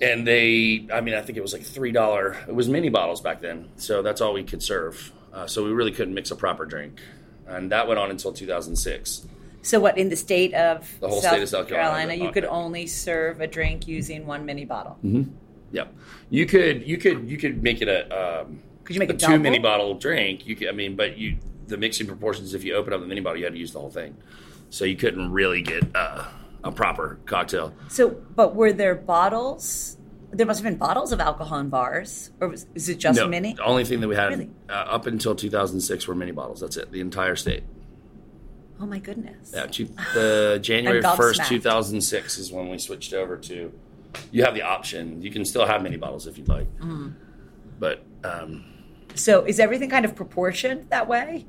And 0.01 0.27
they, 0.27 0.87
I 0.93 1.01
mean, 1.01 1.15
I 1.15 1.21
think 1.21 1.37
it 1.37 1.41
was 1.41 1.53
like 1.53 1.63
three 1.63 1.91
dollar. 1.91 2.37
It 2.47 2.53
was 2.53 2.67
mini 2.67 2.89
bottles 2.89 3.21
back 3.21 3.41
then, 3.41 3.69
so 3.77 4.01
that's 4.01 4.21
all 4.21 4.33
we 4.33 4.43
could 4.43 4.61
serve. 4.61 5.11
Uh, 5.33 5.47
so 5.47 5.63
we 5.63 5.71
really 5.71 5.91
couldn't 5.91 6.13
mix 6.13 6.29
a 6.31 6.35
proper 6.35 6.65
drink, 6.65 6.99
and 7.47 7.71
that 7.71 7.87
went 7.87 7.99
on 7.99 8.11
until 8.11 8.33
2006. 8.33 9.27
So, 9.61 9.79
what, 9.79 9.97
in 9.97 10.09
the 10.09 10.15
state 10.15 10.53
of, 10.53 10.87
The 10.99 11.09
whole 11.09 11.21
state 11.21 11.41
of 11.41 11.49
South 11.49 11.67
Carolina, 11.67 12.13
you 12.13 12.31
could 12.31 12.45
only 12.45 12.87
serve 12.87 13.41
a 13.41 13.47
drink 13.47 13.87
using 13.87 14.25
one 14.25 14.45
mini 14.45 14.65
bottle? 14.65 14.97
Mm-hmm. 15.03 15.31
Yep. 15.71 15.93
You 16.29 16.45
could 16.45 16.87
you 16.87 16.97
could 16.97 17.29
you 17.29 17.37
could 17.37 17.61
make 17.61 17.81
it 17.81 17.87
a 17.87 18.41
um, 18.43 18.61
Could 18.83 18.95
you 18.95 18.99
make 18.99 19.09
a 19.09 19.13
a 19.13 19.17
two 19.17 19.39
mini 19.39 19.59
bottle 19.59 19.95
drink. 19.95 20.47
You 20.47 20.55
could 20.55 20.69
I 20.69 20.71
mean, 20.71 20.95
but 20.95 21.17
you 21.17 21.37
the 21.67 21.77
mixing 21.77 22.07
proportions. 22.07 22.53
If 22.53 22.63
you 22.63 22.73
open 22.75 22.93
up 22.93 23.01
the 23.01 23.07
mini 23.07 23.21
bottle, 23.21 23.37
you 23.37 23.43
had 23.45 23.53
to 23.53 23.59
use 23.59 23.71
the 23.73 23.79
whole 23.79 23.89
thing, 23.89 24.15
so 24.69 24.85
you 24.85 24.95
couldn't 24.95 25.31
really 25.31 25.61
get 25.61 25.83
uh, 25.95 26.25
a 26.63 26.71
proper 26.71 27.19
cocktail. 27.25 27.73
So, 27.89 28.09
but 28.35 28.55
were 28.55 28.73
there 28.73 28.95
bottles? 28.95 29.97
There 30.31 30.45
must 30.45 30.59
have 30.61 30.65
been 30.69 30.77
bottles 30.77 31.11
of 31.13 31.19
alcohol 31.21 31.59
in 31.59 31.69
bars, 31.69 32.31
or 32.41 32.49
was, 32.49 32.65
is 32.75 32.89
it 32.89 32.97
just 32.97 33.17
no, 33.17 33.27
mini? 33.27 33.53
the 33.53 33.63
only 33.63 33.85
thing 33.85 34.01
that 34.01 34.07
we 34.09 34.15
had 34.15 34.29
Really? 34.29 34.49
uh, 34.69 34.73
up 34.73 35.07
until 35.07 35.35
2006 35.35 36.07
were 36.07 36.15
mini 36.15 36.31
bottles. 36.33 36.59
That's 36.59 36.75
it. 36.77 36.91
The 36.91 36.99
entire 36.99 37.35
state. 37.37 37.63
Oh 38.79 38.85
my 38.85 38.99
goodness! 38.99 39.51
Yeah, 39.55 39.65
two, 39.67 39.85
the 40.13 40.59
January 40.61 41.01
first, 41.15 41.45
2006 41.45 42.37
is 42.37 42.51
when 42.51 42.69
we 42.69 42.77
switched 42.77 43.13
over 43.13 43.37
to. 43.37 43.71
You 44.31 44.43
have 44.43 44.53
the 44.55 44.61
option. 44.63 45.21
You 45.21 45.31
can 45.31 45.45
still 45.45 45.65
have 45.65 45.81
mini 45.81 45.97
bottles 45.97 46.27
if 46.27 46.37
you'd 46.37 46.47
like, 46.47 46.67
Mm-hmm. 46.77 47.09
but 47.79 48.03
um, 48.23 48.65
So, 49.15 49.45
is 49.45 49.59
everything 49.59 49.89
kind 49.89 50.05
of 50.05 50.15
proportioned 50.15 50.89
that 50.89 51.07
way? 51.07 51.45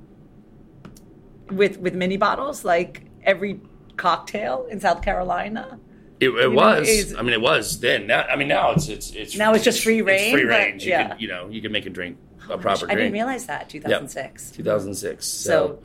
With 1.50 1.78
with 1.78 1.94
mini 1.94 2.16
bottles, 2.16 2.64
like 2.64 3.04
every 3.22 3.60
cocktail 3.96 4.67
in 4.70 4.81
South 4.81 5.02
Carolina. 5.02 5.78
It, 6.20 6.31
it 6.31 6.50
was. 6.52 6.88
is- 6.88 7.14
I 7.14 7.22
mean, 7.22 7.32
it 7.32 7.40
was 7.40 7.78
then. 7.81 8.06
Now, 8.08 8.22
I 8.22 8.36
mean, 8.36 8.48
now 8.48 8.72
it's 8.72 8.88
it's 8.88 9.12
it's 9.12 9.36
Now 9.36 9.55
it's 9.55 9.64
just 9.64 9.82
free 9.82 10.02
rein, 10.02 10.32
free 10.32 10.44
but- 10.44 10.50
range. 10.50 10.84
You 10.84 10.90
yeah. 10.90 11.08
can 11.10 11.19
you 11.20 11.28
know 11.28 11.48
you 11.48 11.62
can 11.62 11.72
make 11.72 11.86
a 11.86 11.90
drink 11.90 12.19
a 12.50 12.58
proper 12.58 12.86
drink. 12.86 12.93
I 12.93 12.94
didn't 12.96 13.12
realize 13.12 13.46
that 13.46 13.69
2006. 13.69 14.50
2006. 14.52 15.26
So, 15.26 15.78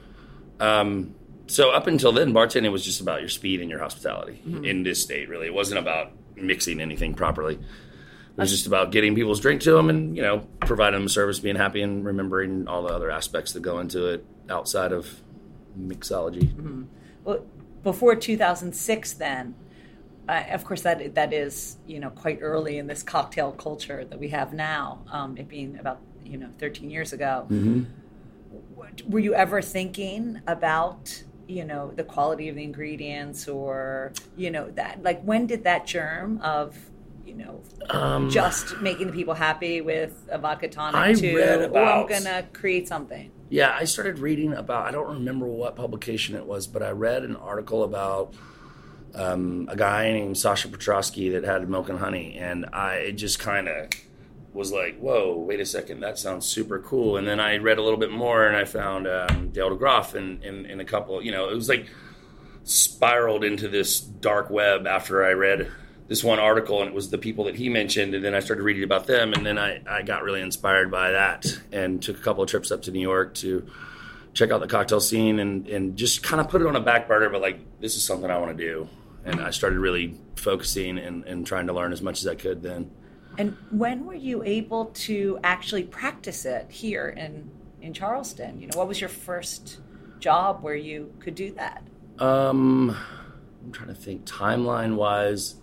um, 0.60 1.14
so 1.48 1.72
up 1.72 1.88
until 1.88 2.12
then, 2.12 2.34
bartending 2.34 2.72
was 2.72 2.84
just 2.86 3.02
about 3.02 3.20
your 3.20 3.30
speed 3.30 3.62
and 3.62 3.70
your 3.70 3.80
hospitality 3.80 4.42
Mm-hmm. 4.48 4.66
in 4.66 4.84
this 4.84 5.02
state. 5.02 5.30
Really, 5.30 5.48
it 5.48 5.54
wasn't 5.54 5.80
about 5.80 6.12
mixing 6.36 6.80
anything 6.82 7.14
properly. 7.14 7.56
It 7.56 7.62
was 8.42 8.50
just 8.50 8.66
about 8.66 8.92
getting 8.92 9.14
people's 9.14 9.40
drink 9.40 9.62
to 9.62 9.74
them 9.74 9.90
and 9.92 10.16
you 10.16 10.24
know 10.24 10.48
providing 10.62 11.00
them 11.02 11.10
service, 11.10 11.40
being 11.40 11.56
happy, 11.56 11.82
and 11.84 12.04
remembering 12.04 12.68
all 12.68 12.82
the 12.84 12.90
other 12.94 13.12
aspects 13.12 13.54
that 13.54 13.62
go 13.62 13.78
into 13.80 14.08
it 14.08 14.26
outside 14.50 14.92
of 14.92 15.08
mixology. 15.80 16.54
Mm-hmm. 16.54 16.84
Well, 17.24 17.46
before 17.84 18.16
2006, 18.16 19.14
then, 19.14 19.56
uh, 20.28 20.44
of 20.52 20.64
course, 20.64 20.82
that 20.82 21.16
that 21.16 21.34
is 21.34 21.78
you 21.86 22.00
know 22.00 22.10
quite 22.10 22.40
early 22.42 22.78
in 22.78 22.88
this 22.88 23.04
cocktail 23.04 23.52
culture 23.52 24.06
that 24.06 24.20
we 24.20 24.30
have 24.30 24.54
now. 24.54 25.02
Um, 25.12 25.38
it 25.38 25.48
being 25.48 25.78
about 25.80 26.00
you 26.24 26.38
know 26.38 26.50
13 26.60 26.90
years 26.90 27.14
ago. 27.14 27.46
W- 27.50 27.86
Were 29.08 29.20
you 29.20 29.34
ever 29.34 29.62
thinking 29.62 30.42
about 30.48 31.24
you 31.48 31.66
know 31.66 31.92
the 31.92 32.04
quality 32.04 32.48
of 32.50 32.56
the 32.56 32.64
ingredients 32.64 33.48
or 33.48 34.14
you 34.38 34.50
know 34.50 34.70
that 34.72 35.04
like 35.04 35.22
when 35.24 35.46
did 35.46 35.64
that 35.66 35.86
germ 35.86 36.40
of 36.42 36.78
you 37.26 37.34
know 37.36 37.62
Um, 37.90 38.30
just 38.30 38.78
making 38.82 39.08
the 39.08 39.14
people 39.14 39.34
happy 39.34 39.82
with 39.82 40.28
a 40.30 40.38
vodka 40.38 40.68
tonic 40.68 40.96
I 40.96 41.14
to 41.14 41.36
read 41.36 41.72
oh 41.74 41.78
I'm 41.78 42.08
gonna 42.08 42.48
create 42.54 42.88
something. 42.88 43.32
Yeah, 43.50 43.76
I 43.80 43.84
started 43.86 44.20
reading 44.20 44.54
about. 44.54 44.88
I 44.88 44.92
don't 44.92 45.14
remember 45.14 45.46
what 45.46 45.76
publication 45.76 46.36
it 46.36 46.46
was, 46.46 46.66
but 46.66 46.82
I 46.82 46.90
read 46.90 47.24
an 47.24 47.36
article 47.36 47.84
about 47.84 48.34
um, 49.14 49.68
a 49.72 49.76
guy 49.76 50.12
named 50.12 50.38
Sasha 50.38 50.68
Petraske 50.70 51.32
that 51.34 51.44
had 51.44 51.70
milk 51.70 51.90
and 51.90 52.00
honey, 52.00 52.38
and 52.40 52.66
I 52.74 52.96
it 52.96 53.12
just 53.14 53.40
kind 53.40 53.68
of 53.68 53.90
was 54.54 54.72
like, 54.72 54.98
"Whoa, 55.00 55.38
wait 55.38 55.60
a 55.60 55.66
second, 55.66 56.00
that 56.00 56.18
sounds 56.18 56.46
super 56.46 56.80
cool." 56.80 57.18
And 57.18 57.28
then 57.28 57.40
I 57.40 57.58
read 57.58 57.78
a 57.78 57.84
little 57.84 58.00
bit 58.00 58.12
more, 58.12 58.48
and 58.48 58.56
I 58.56 58.66
found 58.66 59.08
um, 59.08 59.50
Dale 59.50 59.78
DeGroff 59.78 60.16
and, 60.16 60.44
and, 60.44 60.66
and 60.66 60.82
a 60.82 60.86
couple. 60.86 61.22
You 61.22 61.32
know, 61.32 61.50
it 61.50 61.56
was 61.56 61.70
like 61.70 61.88
spiraled 62.64 63.44
into 63.44 63.68
this 63.68 64.00
dark 64.00 64.50
web 64.50 64.88
after 64.88 65.24
I 65.24 65.34
read 65.34 65.72
this 66.08 66.24
one 66.24 66.40
article 66.40 66.82
and 66.82 66.90
it 66.90 66.94
was 66.94 67.10
the 67.10 67.18
people 67.18 67.46
that 67.46 67.56
he 67.56 67.70
mentioned 67.70 68.14
and 68.14 68.24
then 68.24 68.36
I 68.36 68.40
started 68.40 68.64
reading 68.64 68.84
about 68.84 69.08
them 69.08 69.34
and 69.34 69.46
then 69.46 69.58
I, 69.58 69.82
I 69.90 70.02
got 70.02 70.24
really 70.24 70.42
inspired 70.42 70.92
by 70.92 71.12
that 71.12 71.46
and 71.72 72.02
took 72.02 72.18
a 72.18 72.22
couple 72.22 72.44
of 72.44 72.50
trips 72.50 72.72
up 72.72 72.82
to 72.84 72.92
New 72.92 73.02
York 73.02 73.34
to 73.36 73.66
check 74.34 74.52
out 74.52 74.60
the 74.60 74.68
cocktail 74.68 75.00
scene 75.00 75.40
and, 75.40 75.68
and 75.68 75.96
just 75.96 76.24
kind 76.24 76.42
of 76.42 76.50
put 76.50 76.62
it 76.62 76.68
on 76.68 76.76
a 76.76 76.82
back 76.82 77.08
burner 77.08 77.30
but 77.30 77.42
like 77.42 77.60
this 77.80 77.96
is 77.96 78.04
something 78.04 78.30
I 78.30 78.38
want 78.38 78.58
to 78.58 78.64
do 78.64 78.90
and 79.26 79.42
I 79.42 79.52
started 79.52 79.80
really 79.80 80.20
focusing 80.36 80.98
and, 80.98 81.24
and 81.26 81.48
trying 81.48 81.68
to 81.68 81.74
learn 81.74 81.94
as 81.94 82.02
much 82.02 82.20
as 82.20 82.28
I 82.28 82.36
could 82.36 82.62
then. 82.62 82.92
And 83.38 83.56
when 83.72 84.06
were 84.06 84.14
you 84.14 84.44
able 84.44 84.86
to 84.86 85.40
actually 85.44 85.84
practice 85.84 86.46
it 86.46 86.70
here 86.70 87.10
in 87.10 87.50
in 87.82 87.94
Charleston? 87.94 88.62
You 88.62 88.68
know, 88.68 88.78
what 88.78 88.88
was 88.88 89.02
your 89.02 89.10
first 89.10 89.80
job 90.20 90.62
where 90.62 90.76
you 90.76 91.14
could 91.20 91.36
do 91.36 91.52
that? 91.54 91.84
Um, 92.20 92.96
I'm 93.64 93.72
trying 93.72 93.90
to 93.90 93.96
think 93.96 94.26
timeline 94.26 94.96
wise. 94.96 95.56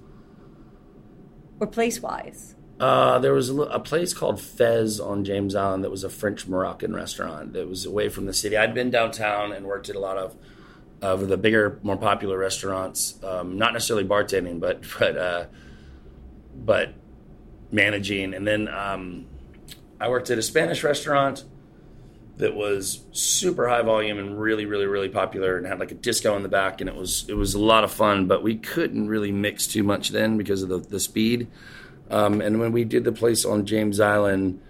Or 1.60 1.66
place 1.66 2.00
wise? 2.00 2.54
Uh, 2.80 3.18
there 3.18 3.34
was 3.34 3.50
a, 3.50 3.54
a, 3.54 3.78
place 3.78 4.14
called 4.14 4.40
Fez 4.40 4.98
on 4.98 5.22
James 5.22 5.54
Island 5.54 5.84
that 5.84 5.90
was 5.90 6.02
a 6.02 6.08
French 6.08 6.48
Moroccan 6.48 6.94
restaurant 6.94 7.52
that 7.52 7.68
was 7.68 7.84
away 7.84 8.08
from 8.08 8.24
the 8.24 8.32
city. 8.32 8.56
I'd 8.56 8.72
been 8.72 8.90
downtown 8.90 9.52
and 9.52 9.66
worked 9.66 9.90
at 9.90 9.96
a 9.96 10.00
lot 10.00 10.16
of 10.16 10.34
of 11.02 11.28
the 11.28 11.36
bigger, 11.36 11.78
more 11.82 11.96
popular 11.96 12.38
restaurants. 12.38 13.22
Um, 13.22 13.58
not 13.58 13.74
necessarily 13.74 14.06
bartending, 14.06 14.60
but 14.60 14.82
but 14.98 15.16
uh, 15.16 15.44
but 16.56 16.94
managing. 17.70 18.32
And 18.32 18.46
then 18.46 18.66
um, 18.68 19.26
I 20.00 20.08
worked 20.08 20.30
at 20.30 20.38
a 20.38 20.42
Spanish 20.42 20.82
restaurant 20.82 21.44
that 22.40 22.54
was 22.54 23.02
super 23.12 23.68
high 23.68 23.82
volume 23.82 24.18
and 24.18 24.40
really, 24.40 24.66
really, 24.66 24.86
really 24.86 25.08
popular, 25.08 25.56
and 25.56 25.66
had 25.66 25.78
like 25.78 25.92
a 25.92 25.94
disco 25.94 26.36
in 26.36 26.42
the 26.42 26.48
back, 26.48 26.80
and 26.80 26.88
it 26.88 26.96
was 26.96 27.24
it 27.28 27.34
was 27.34 27.54
a 27.54 27.58
lot 27.58 27.84
of 27.84 27.92
fun. 27.92 28.26
But 28.26 28.42
we 28.42 28.56
couldn't 28.56 29.08
really 29.08 29.32
mix 29.32 29.66
too 29.66 29.82
much 29.82 30.10
then 30.10 30.36
because 30.36 30.62
of 30.62 30.68
the 30.68 30.78
the 30.78 31.00
speed. 31.00 31.48
Um, 32.10 32.40
and 32.40 32.58
when 32.58 32.72
we 32.72 32.84
did 32.84 33.04
the 33.04 33.12
place 33.12 33.44
on 33.44 33.64
James 33.64 34.00
Island, 34.00 34.60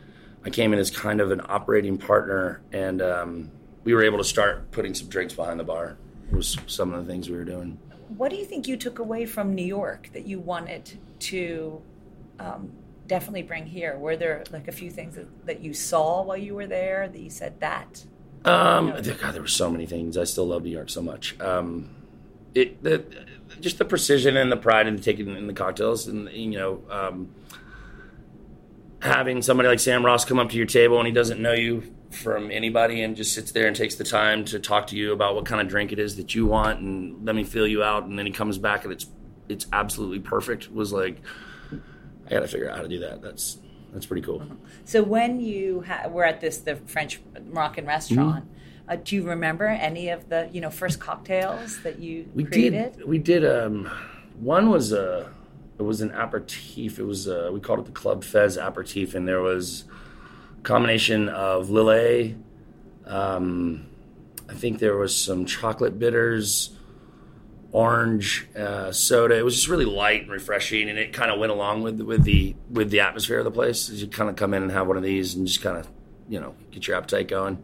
I 0.44 0.50
came 0.50 0.72
in 0.72 0.78
as 0.78 0.90
kind 0.90 1.20
of 1.20 1.30
an 1.30 1.40
operating 1.48 1.96
partner, 1.96 2.60
and 2.72 3.00
um, 3.00 3.50
we 3.84 3.94
were 3.94 4.02
able 4.02 4.18
to 4.18 4.24
start 4.24 4.70
putting 4.70 4.94
some 4.94 5.08
drinks 5.08 5.34
behind 5.34 5.58
the 5.58 5.64
bar. 5.64 5.96
Was 6.30 6.56
some 6.66 6.94
of 6.94 7.04
the 7.04 7.12
things 7.12 7.28
we 7.28 7.36
were 7.36 7.44
doing. 7.44 7.78
What 8.16 8.30
do 8.30 8.36
you 8.36 8.44
think 8.44 8.68
you 8.68 8.76
took 8.76 8.98
away 8.98 9.26
from 9.26 9.54
New 9.54 9.64
York 9.64 10.10
that 10.12 10.26
you 10.26 10.38
wanted 10.38 10.98
to 11.20 11.82
um, 12.38 12.72
definitely 13.10 13.42
bring 13.42 13.66
here? 13.66 13.98
Were 13.98 14.16
there 14.16 14.44
like 14.52 14.68
a 14.68 14.72
few 14.72 14.88
things 14.88 15.16
that, 15.16 15.46
that 15.46 15.60
you 15.60 15.74
saw 15.74 16.22
while 16.22 16.36
you 16.36 16.54
were 16.54 16.68
there 16.68 17.08
that 17.08 17.20
you 17.20 17.28
said 17.28 17.58
that? 17.58 18.04
Um, 18.44 18.86
you 18.86 18.92
know, 18.92 19.14
God, 19.20 19.34
there 19.34 19.42
were 19.42 19.48
so 19.48 19.68
many 19.68 19.84
things. 19.84 20.16
I 20.16 20.22
still 20.24 20.46
love 20.46 20.62
New 20.62 20.70
York 20.70 20.88
so 20.88 21.02
much. 21.02 21.38
Um, 21.40 21.90
it 22.54 22.82
the 22.82 23.04
just 23.60 23.78
the 23.78 23.84
precision 23.84 24.36
and 24.36 24.50
the 24.50 24.56
pride 24.56 24.86
in 24.86 25.00
taking 25.00 25.36
in 25.36 25.48
the 25.48 25.52
cocktails, 25.52 26.06
and 26.06 26.30
you 26.30 26.52
know, 26.52 26.82
um, 26.88 27.34
having 29.02 29.42
somebody 29.42 29.68
like 29.68 29.80
Sam 29.80 30.06
Ross 30.06 30.24
come 30.24 30.38
up 30.38 30.48
to 30.50 30.56
your 30.56 30.66
table 30.66 30.98
and 30.98 31.06
he 31.06 31.12
doesn't 31.12 31.40
know 31.40 31.52
you 31.52 31.82
from 32.10 32.50
anybody 32.50 33.02
and 33.02 33.16
just 33.16 33.34
sits 33.34 33.50
there 33.52 33.66
and 33.66 33.74
takes 33.74 33.96
the 33.96 34.04
time 34.04 34.44
to 34.44 34.58
talk 34.60 34.86
to 34.88 34.96
you 34.96 35.12
about 35.12 35.34
what 35.34 35.46
kind 35.46 35.60
of 35.60 35.68
drink 35.68 35.92
it 35.92 35.98
is 35.98 36.16
that 36.16 36.34
you 36.34 36.46
want 36.46 36.80
and 36.80 37.24
let 37.26 37.34
me 37.34 37.42
fill 37.42 37.66
you 37.66 37.82
out, 37.82 38.04
and 38.04 38.16
then 38.16 38.24
he 38.24 38.32
comes 38.32 38.56
back 38.56 38.84
and 38.84 38.92
it's 38.92 39.06
it's 39.48 39.66
absolutely 39.72 40.20
perfect. 40.20 40.70
Was 40.70 40.92
like, 40.92 41.20
I 42.30 42.34
got 42.34 42.40
to 42.40 42.48
figure 42.48 42.70
out 42.70 42.76
how 42.76 42.82
to 42.82 42.88
do 42.88 43.00
that. 43.00 43.22
That's 43.22 43.58
that's 43.92 44.06
pretty 44.06 44.22
cool. 44.22 44.42
So 44.84 45.02
when 45.02 45.40
you 45.40 45.82
ha- 45.86 46.08
were 46.08 46.24
at 46.24 46.40
this 46.40 46.58
the 46.58 46.76
French 46.76 47.20
Moroccan 47.50 47.86
restaurant. 47.86 48.44
Mm-hmm 48.44 48.56
uh, 48.90 48.96
do 48.96 49.14
you 49.14 49.22
remember 49.22 49.66
any 49.66 50.08
of 50.08 50.28
the 50.28 50.48
you 50.52 50.60
know 50.60 50.68
first 50.68 50.98
cocktails 50.98 51.80
that 51.82 52.00
you 52.00 52.28
we 52.34 52.42
created? 52.42 52.96
Did, 52.96 53.06
we 53.06 53.18
did. 53.18 53.46
Um, 53.46 53.88
one 54.40 54.68
was 54.68 54.92
a 54.92 55.32
it 55.78 55.82
was 55.82 56.00
an 56.00 56.10
aperitif. 56.10 56.98
It 56.98 57.04
was 57.04 57.28
a, 57.28 57.52
we 57.52 57.60
called 57.60 57.78
it 57.78 57.84
the 57.86 57.92
Club 57.92 58.24
Fez 58.24 58.58
aperitif, 58.58 59.14
and 59.14 59.28
there 59.28 59.40
was 59.40 59.84
a 60.58 60.62
combination 60.62 61.28
of 61.28 61.68
Lillet. 61.68 62.36
Um, 63.06 63.86
I 64.48 64.54
think 64.54 64.80
there 64.80 64.96
was 64.96 65.16
some 65.16 65.46
chocolate 65.46 65.98
bitters, 65.98 66.76
orange 67.72 68.48
uh, 68.56 68.92
soda. 68.92 69.36
It 69.36 69.44
was 69.44 69.54
just 69.54 69.68
really 69.68 69.84
light 69.84 70.22
and 70.22 70.30
refreshing, 70.30 70.88
and 70.88 70.98
it 70.98 71.12
kind 71.12 71.30
of 71.30 71.38
went 71.38 71.52
along 71.52 71.82
with 71.82 72.00
with 72.00 72.24
the 72.24 72.54
with 72.70 72.90
the 72.90 73.00
atmosphere 73.00 73.38
of 73.38 73.44
the 73.44 73.50
place. 73.50 73.88
You 73.90 74.06
kind 74.06 74.30
of 74.30 74.36
come 74.36 74.54
in 74.54 74.62
and 74.62 74.72
have 74.72 74.86
one 74.86 74.96
of 74.96 75.02
these, 75.02 75.34
and 75.34 75.46
just 75.46 75.62
kind 75.62 75.76
of 75.76 75.88
you 76.28 76.40
know 76.40 76.54
get 76.70 76.86
your 76.86 76.96
appetite 76.96 77.28
going. 77.28 77.62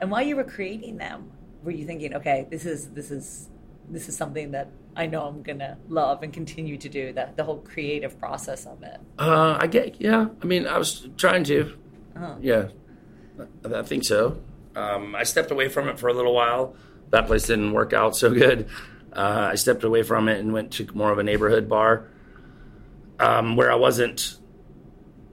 And 0.00 0.10
while 0.10 0.22
you 0.22 0.36
were 0.36 0.44
creating 0.44 0.96
them, 0.96 1.30
were 1.62 1.70
you 1.70 1.86
thinking, 1.86 2.14
okay, 2.14 2.46
this 2.50 2.64
is 2.64 2.88
this 2.90 3.10
is 3.10 3.48
this 3.88 4.08
is 4.08 4.16
something 4.16 4.52
that 4.52 4.68
I 4.96 5.06
know 5.06 5.26
I'm 5.26 5.42
gonna 5.42 5.76
love 5.88 6.22
and 6.22 6.32
continue 6.32 6.76
to 6.78 6.88
do 6.88 7.12
that 7.12 7.36
the 7.36 7.44
whole 7.44 7.58
creative 7.58 8.18
process 8.18 8.66
of 8.66 8.82
it. 8.82 9.00
Uh, 9.18 9.58
I 9.60 9.66
get 9.66 10.00
yeah. 10.00 10.28
I 10.42 10.46
mean, 10.46 10.66
I 10.66 10.78
was 10.78 11.08
trying 11.16 11.44
to. 11.44 11.76
Uh-huh. 12.16 12.34
Yeah, 12.40 12.68
I, 13.64 13.80
I 13.80 13.82
think 13.82 14.04
so. 14.04 14.40
Um, 14.76 15.14
I 15.14 15.24
stepped 15.24 15.50
away 15.50 15.68
from 15.68 15.88
it 15.88 15.98
for 15.98 16.08
a 16.08 16.12
little 16.14 16.34
while. 16.34 16.76
That 17.10 17.26
place 17.26 17.46
didn't 17.46 17.72
work 17.72 17.92
out 17.92 18.16
so 18.16 18.32
good. 18.32 18.68
Uh, 19.14 19.48
I 19.52 19.54
stepped 19.54 19.84
away 19.84 20.02
from 20.02 20.28
it 20.28 20.40
and 20.40 20.52
went 20.52 20.72
to 20.72 20.88
more 20.94 21.10
of 21.12 21.18
a 21.18 21.22
neighborhood 21.22 21.68
bar 21.68 22.08
um, 23.18 23.56
where 23.56 23.70
I 23.70 23.76
wasn't. 23.76 24.38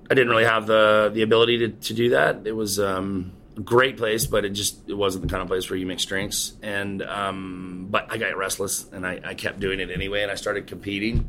I 0.10 0.14
didn't 0.14 0.30
really 0.30 0.46
have 0.46 0.68
the 0.68 1.10
the 1.14 1.22
ability 1.22 1.58
to, 1.60 1.70
to 1.70 1.94
do 1.94 2.10
that. 2.10 2.42
It 2.46 2.52
was 2.52 2.80
um, 2.80 3.34
a 3.58 3.62
great 3.62 3.98
place, 3.98 4.26
but 4.26 4.46
it 4.46 4.50
just 4.50 4.90
it 4.90 4.94
wasn't 4.94 5.24
the 5.24 5.30
kind 5.30 5.42
of 5.42 5.48
place 5.48 5.70
where 5.70 5.78
you 5.78 5.86
mix 5.86 6.06
drinks. 6.06 6.54
And 6.62 7.02
um, 7.02 7.88
but 7.90 8.12
I 8.12 8.18
got 8.18 8.36
restless, 8.38 8.88
and 8.92 9.06
I, 9.06 9.20
I, 9.24 9.34
kept 9.34 9.60
doing 9.60 9.80
it 9.80 9.90
anyway, 9.90 10.22
and 10.22 10.32
I 10.32 10.36
started 10.36 10.68
competing. 10.68 11.28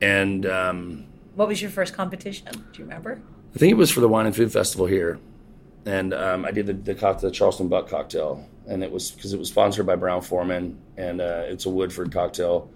And 0.00 0.46
um, 0.46 1.06
what 1.34 1.48
was 1.48 1.60
your 1.62 1.70
first 1.70 1.94
competition? 1.94 2.48
Do 2.72 2.78
you 2.78 2.84
remember? 2.84 3.20
I 3.54 3.58
think 3.58 3.72
it 3.72 3.76
was 3.76 3.90
for 3.90 4.00
the 4.00 4.08
Wine 4.08 4.26
and 4.26 4.36
Food 4.36 4.52
Festival 4.52 4.86
here, 4.86 5.18
and 5.86 6.12
um, 6.12 6.44
I 6.44 6.50
did 6.50 6.66
the, 6.66 6.74
the, 6.74 7.12
the 7.20 7.30
Charleston 7.30 7.68
Buck 7.68 7.88
cocktail, 7.88 8.46
and 8.68 8.84
it 8.84 8.92
was 8.92 9.10
because 9.10 9.32
it 9.32 9.38
was 9.38 9.48
sponsored 9.48 9.86
by 9.86 9.96
Brown-Forman, 9.96 10.78
and 10.96 11.20
uh, 11.20 11.42
it's 11.46 11.66
a 11.66 11.70
Woodford 11.70 12.12
cocktail. 12.12 12.70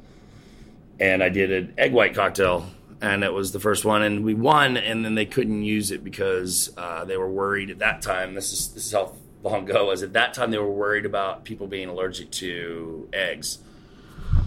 And 0.99 1.23
I 1.23 1.29
did 1.29 1.51
an 1.51 1.75
egg 1.79 1.93
white 1.93 2.15
cocktail 2.15 2.67
and 3.03 3.25
it 3.25 3.33
was 3.33 3.51
the 3.51 3.59
first 3.59 3.85
one, 3.85 4.03
and 4.03 4.25
we 4.25 4.33
won, 4.33 4.77
and 4.77 5.05
then 5.05 5.17
they 5.17 5.27
couldn't 5.27 5.65
use 5.65 5.91
it 5.91 6.05
because 6.05 6.73
uh, 6.77 7.05
they 7.05 7.17
were 7.17 7.29
worried 7.29 7.69
at 7.69 7.81
that 7.81 8.01
time. 8.01 8.35
This 8.35 8.53
is 8.53 8.69
this 8.69 8.87
is 8.87 8.93
how 8.93 9.13
long 9.43 9.69
ago 9.69 9.87
was. 9.87 10.05
At 10.05 10.13
that 10.13 10.33
time, 10.35 10.53
they 10.53 10.59
were 10.59 10.71
worried 10.71 11.05
about 11.05 11.45
people 11.45 11.67
being 11.67 11.89
allergic 11.89 12.31
to 12.31 13.09
eggs, 13.13 13.59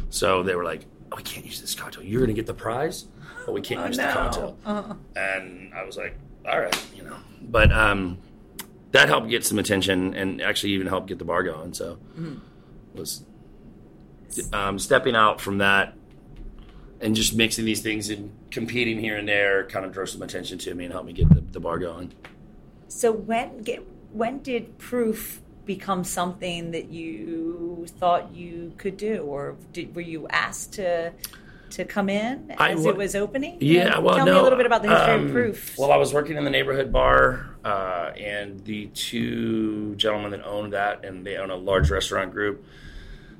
so 0.10 0.42
they 0.42 0.56
were 0.56 0.64
like, 0.64 0.86
oh, 1.12 1.18
"We 1.18 1.24
can't 1.24 1.46
use 1.46 1.60
this 1.60 1.76
cocktail. 1.76 2.06
You're 2.06 2.22
going 2.22 2.34
to 2.34 2.34
get 2.34 2.48
the 2.48 2.54
prize, 2.54 3.08
but 3.46 3.52
we 3.52 3.60
can't 3.60 3.82
oh, 3.82 3.88
use 3.88 3.98
no. 3.98 4.08
the 4.08 4.14
cocktail." 4.14 4.58
Uh-huh. 4.66 4.94
And 5.18 5.74
I 5.74 5.84
was 5.84 5.98
like, 5.98 6.18
"All 6.48 6.62
right, 6.62 6.86
you 6.96 7.04
know," 7.04 7.18
but 7.42 7.74
um, 7.74 8.20
that 8.96 9.10
helped 9.10 9.28
get 9.28 9.46
some 9.46 9.60
attention, 9.60 10.14
and 10.14 10.42
actually 10.42 10.72
even 10.72 10.88
helped 10.88 11.08
get 11.08 11.20
the 11.20 11.26
bar 11.26 11.44
going. 11.44 11.74
So 11.74 11.98
mm-hmm. 12.18 12.38
was 12.98 13.26
um, 14.54 14.80
stepping 14.80 15.18
out 15.18 15.42
from 15.42 15.58
that 15.58 15.94
and 17.02 17.14
just 17.14 17.36
mixing 17.36 17.66
these 17.66 17.82
things 17.82 18.10
and 18.10 18.32
competing 18.52 19.00
here 19.02 19.18
and 19.18 19.28
there 19.28 19.66
kind 19.66 19.86
of 19.86 19.92
drew 19.92 20.06
some 20.06 20.22
attention 20.22 20.58
to 20.60 20.74
me 20.74 20.86
and 20.86 20.94
helped 20.94 21.08
me 21.08 21.14
get 21.14 21.28
the, 21.28 21.42
the 21.42 21.60
bar 21.60 21.78
going. 21.78 22.14
So 22.88 23.12
when 23.12 23.64
get, 23.64 23.86
when 24.14 24.40
did 24.40 24.78
proof 24.78 25.42
become 25.66 26.06
something 26.06 26.72
that 26.72 26.90
you 26.90 27.86
thought 28.00 28.34
you 28.34 28.72
could 28.78 28.96
do, 28.96 29.24
or 29.24 29.58
did, 29.74 29.94
were 29.94 30.02
you 30.02 30.26
asked 30.30 30.72
to 30.74 31.12
to 31.72 31.86
come 31.86 32.10
in 32.10 32.52
as 32.52 32.58
I, 32.60 32.76
well, 32.76 32.90
it 32.90 32.98
was 32.98 33.16
opening? 33.16 33.58
Yeah, 33.60 34.00
well, 34.00 34.16
tell 34.16 34.26
no, 34.26 34.34
me 34.34 34.40
a 34.40 34.44
little 34.44 34.58
bit 34.58 34.66
about 34.66 34.82
the 34.84 34.90
history 34.90 35.14
um, 35.14 35.26
of 35.26 35.32
proof. 35.32 35.78
Well, 35.78 35.92
I 35.92 35.98
was 35.98 36.14
working 36.14 36.38
in 36.38 36.44
the 36.44 36.50
neighborhood 36.50 36.92
bar, 36.92 37.56
uh, 37.64 38.12
and 38.18 38.64
the 38.66 38.88
two 38.88 39.96
gentlemen 39.96 40.32
that 40.32 40.46
owned 40.46 40.74
that, 40.74 41.06
and 41.06 41.26
they 41.26 41.38
own 41.38 41.50
a 41.50 41.56
large 41.56 41.90
restaurant 41.90 42.32
group, 42.32 42.66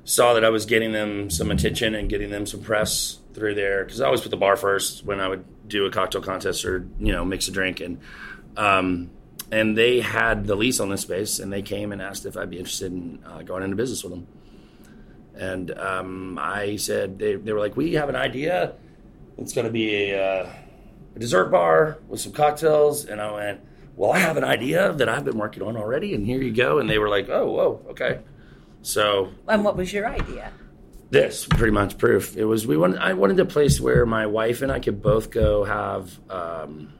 saw 0.04 0.34
that 0.34 0.44
I 0.44 0.50
was 0.50 0.66
getting 0.66 0.92
them 0.92 1.30
some 1.30 1.50
attention 1.50 1.94
and 1.94 2.08
getting 2.08 2.30
them 2.30 2.46
some 2.46 2.62
press 2.62 3.18
through 3.34 3.54
there 3.54 3.84
because 3.84 4.00
I 4.00 4.06
always 4.06 4.20
put 4.20 4.30
the 4.30 4.36
bar 4.36 4.56
first 4.56 5.04
when 5.04 5.20
I 5.20 5.28
would 5.28 5.44
do 5.68 5.84
a 5.84 5.90
cocktail 5.90 6.22
contest 6.22 6.64
or 6.64 6.86
you 6.98 7.12
know 7.12 7.24
mix 7.24 7.48
a 7.48 7.50
drink 7.50 7.80
and 7.80 8.00
um, 8.56 9.10
and 9.50 9.76
they 9.76 10.00
had 10.00 10.46
the 10.46 10.54
lease 10.54 10.80
on 10.80 10.88
this 10.88 11.02
space 11.02 11.38
and 11.38 11.52
they 11.52 11.60
came 11.60 11.92
and 11.92 12.00
asked 12.00 12.24
if 12.24 12.36
I'd 12.36 12.50
be 12.50 12.58
interested 12.58 12.92
in 12.92 13.22
uh, 13.26 13.42
going 13.42 13.62
into 13.62 13.76
business 13.76 14.02
with 14.02 14.12
them 14.12 14.26
and 15.36 15.76
um, 15.78 16.38
I 16.40 16.76
said 16.76 17.18
they, 17.18 17.36
they 17.36 17.52
were 17.52 17.60
like 17.60 17.76
we 17.76 17.94
have 17.94 18.08
an 18.08 18.16
idea 18.16 18.74
it's 19.38 19.52
going 19.52 19.66
to 19.66 19.72
be 19.72 20.10
a, 20.10 20.18
uh, 20.18 20.50
a 21.14 21.18
dessert 21.18 21.50
bar 21.50 21.98
with 22.08 22.20
some 22.20 22.32
cocktails 22.32 23.04
and 23.04 23.20
I 23.20 23.32
went 23.32 23.60
well 23.96 24.12
I 24.12 24.18
have 24.18 24.36
an 24.36 24.44
idea 24.44 24.92
that 24.92 25.08
I've 25.08 25.24
been 25.24 25.38
working 25.38 25.62
on 25.62 25.76
already 25.76 26.14
and 26.14 26.26
here 26.26 26.40
you 26.40 26.52
go 26.52 26.78
and 26.78 26.88
they 26.88 26.98
were 26.98 27.08
like 27.08 27.28
oh 27.28 27.50
whoa 27.50 27.86
okay 27.90 28.20
so 28.82 29.30
and 29.48 29.64
what 29.64 29.76
was 29.76 29.92
your 29.92 30.06
idea 30.06 30.52
this 31.10 31.46
pretty 31.46 31.72
much 31.72 31.98
proof. 31.98 32.36
It 32.36 32.44
was 32.44 32.66
we 32.66 32.76
wanted. 32.76 32.98
I 32.98 33.12
wanted 33.12 33.38
a 33.38 33.44
place 33.44 33.80
where 33.80 34.04
my 34.06 34.26
wife 34.26 34.62
and 34.62 34.72
I 34.72 34.80
could 34.80 35.02
both 35.02 35.30
go 35.30 35.64
have 35.64 36.18
um, 36.28 36.92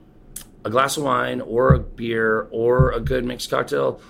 a 0.64 0.70
glass 0.70 0.96
of 0.96 1.02
wine 1.02 1.40
or 1.40 1.74
a 1.74 1.78
beer 1.78 2.48
or 2.50 2.92
a 2.92 3.00
good 3.00 3.24
mixed 3.24 3.50
cocktail 3.50 4.00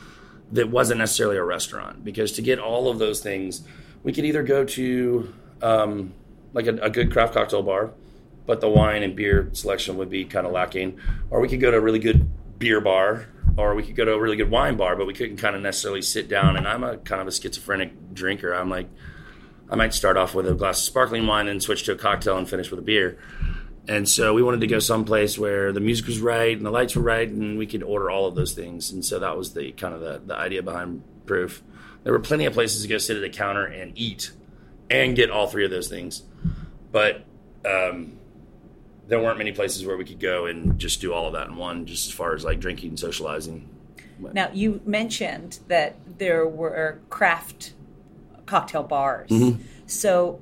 that 0.52 0.68
wasn't 0.71 0.99
necessarily 0.99 1.38
a 1.38 1.45
restaurant. 1.45 2.04
Because 2.04 2.33
to 2.33 2.42
get 2.42 2.59
all 2.59 2.90
of 2.90 2.99
those 2.99 3.21
things, 3.21 3.62
we 4.06 4.12
could 4.12 4.25
either 4.25 4.44
go 4.44 4.64
to 4.64 5.34
um, 5.62 6.14
like 6.52 6.68
a, 6.68 6.76
a 6.76 6.88
good 6.88 7.10
craft 7.10 7.34
cocktail 7.34 7.64
bar, 7.64 7.90
but 8.46 8.60
the 8.60 8.68
wine 8.68 9.02
and 9.02 9.16
beer 9.16 9.50
selection 9.52 9.96
would 9.96 10.08
be 10.08 10.25
kind 10.25 10.46
of 10.46 10.52
lacking, 10.52 10.96
or 11.28 11.40
we 11.40 11.48
could 11.48 11.60
go 11.60 11.72
to 11.72 11.76
a 11.76 11.80
really 11.80 11.98
good 11.98 12.30
beer 12.56 12.80
bar 12.80 13.26
or 13.56 13.75
we 13.75 13.82
could 13.82 13.96
go 13.96 14.04
to 14.04 14.12
a 14.12 14.20
really 14.20 14.36
good 14.36 14.50
wine 14.50 14.76
bar, 14.76 14.94
but 14.94 15.08
we 15.08 15.12
couldn't 15.12 15.38
kind 15.38 15.56
of 15.56 15.62
necessarily 15.62 16.02
sit 16.02 16.28
down. 16.28 16.56
And 16.56 16.68
I'm 16.68 16.84
a 16.84 16.98
kind 16.98 17.20
of 17.20 17.26
a 17.26 17.32
schizophrenic 17.32 18.14
drinker. 18.14 18.52
I'm 18.52 18.70
like, 18.70 18.88
I 19.68 19.75
might 19.75 19.92
start 19.92 20.16
off 20.16 20.36
with 20.36 20.46
a 20.46 20.54
glass 20.54 20.78
of 20.78 20.84
sparkling 20.84 21.26
wine 21.26 21.48
and 21.48 21.60
switch 21.60 21.82
to 21.84 21.92
a 21.92 21.96
cocktail 21.96 22.38
and 22.38 22.48
finish 22.48 22.70
with 22.70 22.78
a 22.78 22.82
beer. 22.82 23.18
And 23.88 24.08
so 24.08 24.34
we 24.34 24.42
wanted 24.42 24.60
to 24.60 24.68
go 24.68 24.78
someplace 24.78 25.36
where 25.36 25.72
the 25.72 25.80
music 25.80 26.06
was 26.06 26.20
right 26.20 26.56
and 26.56 26.64
the 26.64 26.70
lights 26.70 26.94
were 26.94 27.02
right, 27.02 27.28
and 27.28 27.58
we 27.58 27.66
could 27.66 27.82
order 27.82 28.08
all 28.08 28.26
of 28.26 28.36
those 28.36 28.52
things. 28.52 28.92
And 28.92 29.04
so 29.04 29.18
that 29.18 29.36
was 29.36 29.54
the 29.54 29.72
kind 29.72 29.94
of 29.94 30.00
the, 30.00 30.22
the 30.25 30.36
idea 30.36 30.62
behind 30.62 31.02
Proof. 31.25 31.64
There 32.06 32.12
were 32.12 32.20
plenty 32.20 32.44
of 32.44 32.52
places 32.52 32.82
to 32.82 32.88
go 32.88 32.98
sit 32.98 33.16
at 33.16 33.25
a 33.25 33.28
counter 33.28 33.64
and 33.64 33.90
eat 33.98 34.30
and 34.88 35.16
get 35.16 35.28
all 35.28 35.48
three 35.48 35.64
of 35.64 35.72
those 35.72 35.88
things, 35.88 36.22
but 36.92 37.25
um, 37.64 38.12
there 39.08 39.18
weren't 39.18 39.38
many 39.38 39.50
places 39.50 39.84
where 39.84 39.96
we 39.96 40.04
could 40.04 40.20
go 40.20 40.46
and 40.46 40.78
just 40.78 41.00
do 41.00 41.12
all 41.12 41.26
of 41.26 41.32
that 41.32 41.48
in 41.48 41.56
one, 41.56 41.84
just 41.84 42.06
as 42.06 42.14
far 42.14 42.32
as 42.36 42.44
like 42.44 42.60
drinking 42.60 42.90
and 42.90 43.00
socializing. 43.00 43.68
Now, 44.20 44.52
you 44.52 44.80
mentioned 44.86 45.58
that 45.66 45.96
there 46.18 46.46
were 46.46 47.00
craft 47.10 47.72
cocktail 48.46 48.84
bars. 48.84 49.28
Mm-hmm. 49.28 49.62
So, 49.86 50.40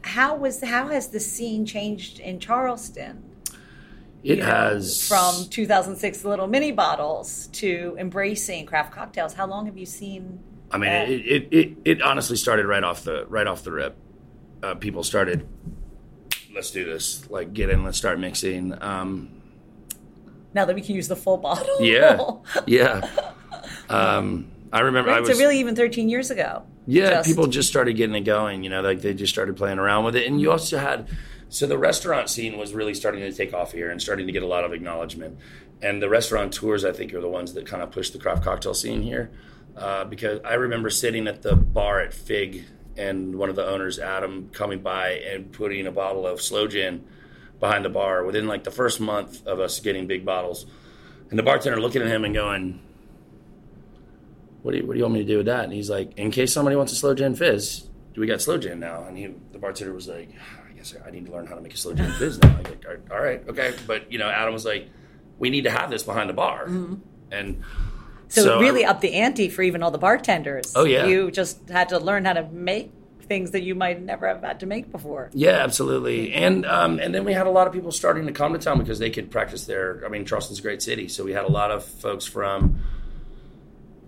how 0.00 0.34
was 0.34 0.64
how 0.64 0.88
has 0.88 1.08
the 1.08 1.20
scene 1.20 1.66
changed 1.66 2.20
in 2.20 2.40
Charleston? 2.40 3.22
It 4.22 4.36
You 4.36 4.36
know, 4.36 4.46
has 4.46 5.06
from 5.06 5.44
2006 5.50 6.24
little 6.24 6.46
mini 6.46 6.72
bottles 6.72 7.48
to 7.48 7.94
embracing 7.98 8.64
craft 8.64 8.94
cocktails. 8.94 9.34
How 9.34 9.46
long 9.46 9.66
have 9.66 9.76
you 9.76 9.84
seen? 9.84 10.40
I 10.70 10.78
mean, 10.78 10.90
it, 10.90 11.10
it, 11.10 11.48
it, 11.52 11.78
it 11.84 12.02
honestly 12.02 12.36
started 12.36 12.66
right 12.66 12.82
off 12.82 13.04
the 13.04 13.26
right 13.26 13.46
off 13.46 13.62
the 13.62 13.72
rip. 13.72 13.96
Uh, 14.62 14.74
people 14.74 15.02
started, 15.04 15.46
let's 16.54 16.70
do 16.70 16.84
this. 16.84 17.28
Like, 17.30 17.52
get 17.52 17.70
in, 17.70 17.84
let's 17.84 17.98
start 17.98 18.18
mixing. 18.18 18.80
Um, 18.82 19.30
now 20.54 20.64
that 20.64 20.74
we 20.74 20.80
can 20.80 20.94
use 20.96 21.08
the 21.08 21.16
full 21.16 21.36
bottle. 21.36 21.76
yeah, 21.80 22.18
yeah. 22.66 23.08
Um, 23.88 24.50
I 24.72 24.80
remember 24.80 25.10
I 25.10 25.20
was 25.20 25.30
so 25.30 25.38
really 25.38 25.60
even 25.60 25.76
13 25.76 26.08
years 26.08 26.30
ago. 26.30 26.64
Yeah, 26.86 27.10
Just- 27.10 27.28
people 27.28 27.46
just 27.46 27.68
started 27.68 27.94
getting 27.96 28.16
it 28.16 28.22
going. 28.22 28.64
You 28.64 28.70
know, 28.70 28.80
like 28.80 29.00
they 29.02 29.14
just 29.14 29.32
started 29.32 29.56
playing 29.56 29.78
around 29.78 30.04
with 30.04 30.16
it, 30.16 30.26
and 30.26 30.40
you 30.40 30.50
also 30.50 30.78
had 30.78 31.08
so 31.48 31.66
the 31.66 31.78
restaurant 31.78 32.28
scene 32.28 32.58
was 32.58 32.74
really 32.74 32.94
starting 32.94 33.20
to 33.20 33.32
take 33.32 33.54
off 33.54 33.72
here 33.72 33.90
and 33.90 34.02
starting 34.02 34.26
to 34.26 34.32
get 34.32 34.42
a 34.42 34.46
lot 34.46 34.64
of 34.64 34.72
acknowledgement. 34.72 35.38
And 35.82 36.02
the 36.02 36.08
restaurant 36.08 36.52
tours, 36.52 36.84
I 36.84 36.92
think, 36.92 37.12
are 37.14 37.20
the 37.20 37.28
ones 37.28 37.52
that 37.54 37.66
kind 37.66 37.82
of 37.82 37.90
pushed 37.92 38.12
the 38.12 38.18
craft 38.18 38.42
cocktail 38.42 38.74
scene 38.74 39.02
here. 39.02 39.30
Uh, 39.76 40.04
because 40.04 40.40
I 40.44 40.54
remember 40.54 40.88
sitting 40.88 41.26
at 41.28 41.42
the 41.42 41.54
bar 41.54 42.00
at 42.00 42.14
Fig 42.14 42.64
and 42.96 43.36
one 43.36 43.50
of 43.50 43.56
the 43.56 43.66
owners, 43.66 43.98
Adam, 43.98 44.48
coming 44.52 44.80
by 44.80 45.10
and 45.10 45.52
putting 45.52 45.86
a 45.86 45.92
bottle 45.92 46.26
of 46.26 46.40
slow 46.40 46.66
gin 46.66 47.04
behind 47.60 47.84
the 47.84 47.90
bar 47.90 48.24
within 48.24 48.46
like 48.46 48.64
the 48.64 48.70
first 48.70 49.00
month 49.00 49.46
of 49.46 49.60
us 49.60 49.80
getting 49.80 50.06
big 50.06 50.24
bottles. 50.24 50.66
And 51.28 51.38
the 51.38 51.42
bartender 51.42 51.80
looking 51.80 52.00
at 52.02 52.08
him 52.08 52.24
and 52.24 52.32
going, 52.32 52.80
what 54.62 54.72
do 54.72 54.78
you 54.78 54.86
what 54.86 54.94
do 54.94 54.98
you 54.98 55.04
want 55.04 55.14
me 55.14 55.20
to 55.20 55.26
do 55.26 55.36
with 55.36 55.46
that? 55.46 55.64
And 55.64 55.72
he's 55.72 55.90
like, 55.90 56.16
in 56.16 56.30
case 56.30 56.52
somebody 56.52 56.74
wants 56.76 56.92
a 56.92 56.96
slow 56.96 57.14
gin 57.14 57.34
fizz, 57.34 57.88
we 58.16 58.26
got 58.26 58.40
slow 58.40 58.56
gin 58.56 58.80
now. 58.80 59.04
And 59.04 59.16
he, 59.16 59.26
the 59.52 59.58
bartender 59.58 59.92
was 59.92 60.08
like, 60.08 60.30
I 60.68 60.72
guess 60.72 60.94
I 61.06 61.10
need 61.10 61.26
to 61.26 61.32
learn 61.32 61.46
how 61.46 61.54
to 61.54 61.60
make 61.60 61.74
a 61.74 61.76
slow 61.76 61.92
gin 61.94 62.10
fizz 62.18 62.40
now. 62.40 62.56
Like, 62.56 62.86
all 63.10 63.20
right, 63.20 63.46
okay, 63.48 63.74
but 63.86 64.10
you 64.10 64.18
know, 64.18 64.28
Adam 64.28 64.54
was 64.54 64.64
like, 64.64 64.88
we 65.38 65.50
need 65.50 65.64
to 65.64 65.70
have 65.70 65.90
this 65.90 66.02
behind 66.02 66.30
the 66.30 66.34
bar, 66.34 66.64
and 67.30 67.62
So, 68.28 68.42
So 68.42 68.58
it 68.58 68.62
really 68.62 68.84
I- 68.84 68.90
upped 68.90 69.02
the 69.02 69.14
ante 69.14 69.48
for 69.48 69.62
even 69.62 69.82
all 69.82 69.90
the 69.90 69.98
bartenders. 69.98 70.72
Oh, 70.74 70.84
yeah. 70.84 71.06
You 71.06 71.30
just 71.30 71.68
had 71.68 71.90
to 71.90 71.98
learn 71.98 72.24
how 72.24 72.32
to 72.34 72.48
make 72.50 72.92
things 73.22 73.50
that 73.52 73.62
you 73.62 73.74
might 73.74 74.00
never 74.00 74.28
have 74.28 74.42
had 74.42 74.60
to 74.60 74.66
make 74.66 74.90
before. 74.92 75.30
Yeah, 75.32 75.62
absolutely. 75.62 76.32
And 76.32 76.64
um, 76.64 76.98
and 77.00 77.14
then 77.14 77.24
we 77.24 77.32
had 77.32 77.46
a 77.46 77.50
lot 77.50 77.66
of 77.66 77.72
people 77.72 77.90
starting 77.90 78.26
to 78.26 78.32
come 78.32 78.52
to 78.52 78.58
town 78.58 78.78
because 78.78 78.98
they 78.98 79.10
could 79.10 79.30
practice 79.30 79.64
there. 79.66 80.02
I 80.04 80.08
mean, 80.08 80.24
Charleston's 80.24 80.60
a 80.60 80.62
great 80.62 80.82
city, 80.82 81.08
so 81.08 81.24
we 81.24 81.32
had 81.32 81.44
a 81.44 81.50
lot 81.50 81.70
of 81.72 81.84
folks 81.84 82.24
from 82.24 82.80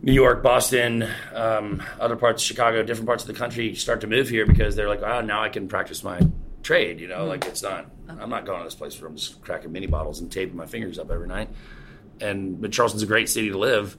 New 0.03 0.13
York, 0.13 0.43
Boston, 0.43 1.09
um, 1.35 1.83
other 1.99 2.15
parts 2.15 2.43
of 2.43 2.47
Chicago, 2.47 2.83
different 2.85 3.09
parts 3.09 3.25
of 3.25 3.29
the 3.29 3.35
country 3.35 3.75
start 3.75 4.01
to 4.03 4.07
move 4.07 4.29
here 4.29 4.47
because 4.47 4.77
they're 4.77 4.89
like, 4.89 5.03
oh, 5.03 5.21
now 5.21 5.43
I 5.43 5.49
can 5.49 5.67
practice 5.67 6.05
my 6.05 6.21
trade. 6.63 7.01
You 7.01 7.09
know, 7.09 7.27
like 7.27 7.45
it's 7.47 7.63
not. 7.63 7.91
I'm 8.09 8.31
not 8.31 8.47
going 8.47 8.59
to 8.59 8.65
this 8.65 8.75
place 8.75 9.01
where 9.01 9.09
I'm 9.11 9.17
just 9.17 9.41
cracking 9.43 9.73
mini 9.73 9.87
bottles 9.87 10.21
and 10.21 10.31
taping 10.31 10.57
my 10.57 10.67
fingers 10.67 10.99
up 10.99 11.11
every 11.11 11.27
night. 11.29 11.49
And 12.21 12.61
but 12.61 12.71
Charleston's 12.73 13.03
a 13.03 13.07
great 13.07 13.29
city 13.29 13.51
to 13.51 13.59
live. 13.59 13.99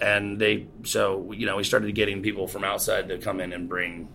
And 0.00 0.38
they, 0.38 0.66
so 0.84 1.32
you 1.32 1.46
know, 1.46 1.56
we 1.56 1.64
started 1.64 1.94
getting 1.94 2.22
people 2.22 2.46
from 2.46 2.64
outside 2.64 3.08
to 3.08 3.18
come 3.18 3.40
in 3.40 3.52
and 3.52 3.68
bring 3.68 4.08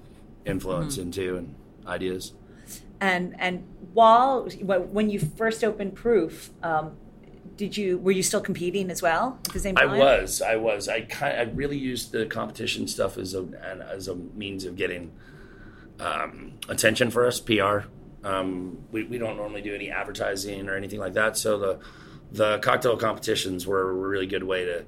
influence 0.46 0.98
into 0.98 1.38
and 1.38 1.56
ideas. 1.86 2.34
And 3.02 3.36
and 3.40 3.68
while 3.94 4.48
when 4.62 5.10
you 5.10 5.20
first 5.20 5.64
opened 5.64 5.96
Proof, 5.96 6.52
um, 6.64 6.96
did 7.58 7.76
you 7.76 7.98
were 7.98 8.12
you 8.12 8.24
still 8.24 8.42
competing 8.42 8.90
as 8.90 9.02
well 9.02 9.40
at 9.46 9.54
the 9.54 9.60
same 9.60 9.76
time? 9.76 9.90
I 9.90 9.98
was, 9.98 10.42
I 10.42 10.56
was. 10.56 10.88
I 10.88 11.02
kind, 11.02 11.38
I 11.38 11.52
really 11.54 11.78
used 11.78 12.12
the 12.12 12.26
competition 12.26 12.88
stuff 12.88 13.18
as 13.18 13.34
a 13.34 13.46
as 13.92 14.08
a 14.08 14.16
means 14.16 14.66
of 14.66 14.76
getting 14.76 15.12
um, 16.00 16.54
attention 16.70 17.12
for 17.12 17.26
us, 17.28 17.40
PR. 17.40 17.80
Um, 18.24 18.86
we 18.92 19.04
we 19.04 19.18
don't 19.18 19.36
normally 19.38 19.62
do 19.62 19.76
any 19.76 19.92
advertising 19.92 20.70
or 20.70 20.76
anything 20.76 21.00
like 21.00 21.14
that, 21.14 21.38
so 21.38 21.58
the 21.58 21.80
the 22.32 22.60
cocktail 22.60 22.98
competitions 22.98 23.68
were 23.68 23.90
a 23.90 23.94
really 23.94 24.26
good 24.26 24.44
way 24.44 24.66
to 24.66 24.86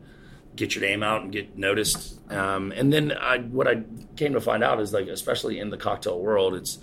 get 0.56 0.76
your 0.76 0.84
name 0.84 1.04
out 1.04 1.22
and 1.22 1.32
get 1.32 1.58
noticed. 1.58 2.20
Um, 2.32 2.72
and 2.72 2.92
then 2.92 3.12
I, 3.12 3.40
what 3.40 3.68
I 3.68 3.84
came 4.16 4.34
to 4.34 4.42
find 4.42 4.64
out 4.64 4.80
is 4.80 4.94
like, 4.94 5.08
especially 5.08 5.60
in 5.60 5.70
the 5.70 5.78
cocktail 5.78 6.20
world, 6.20 6.56
it's 6.56 6.80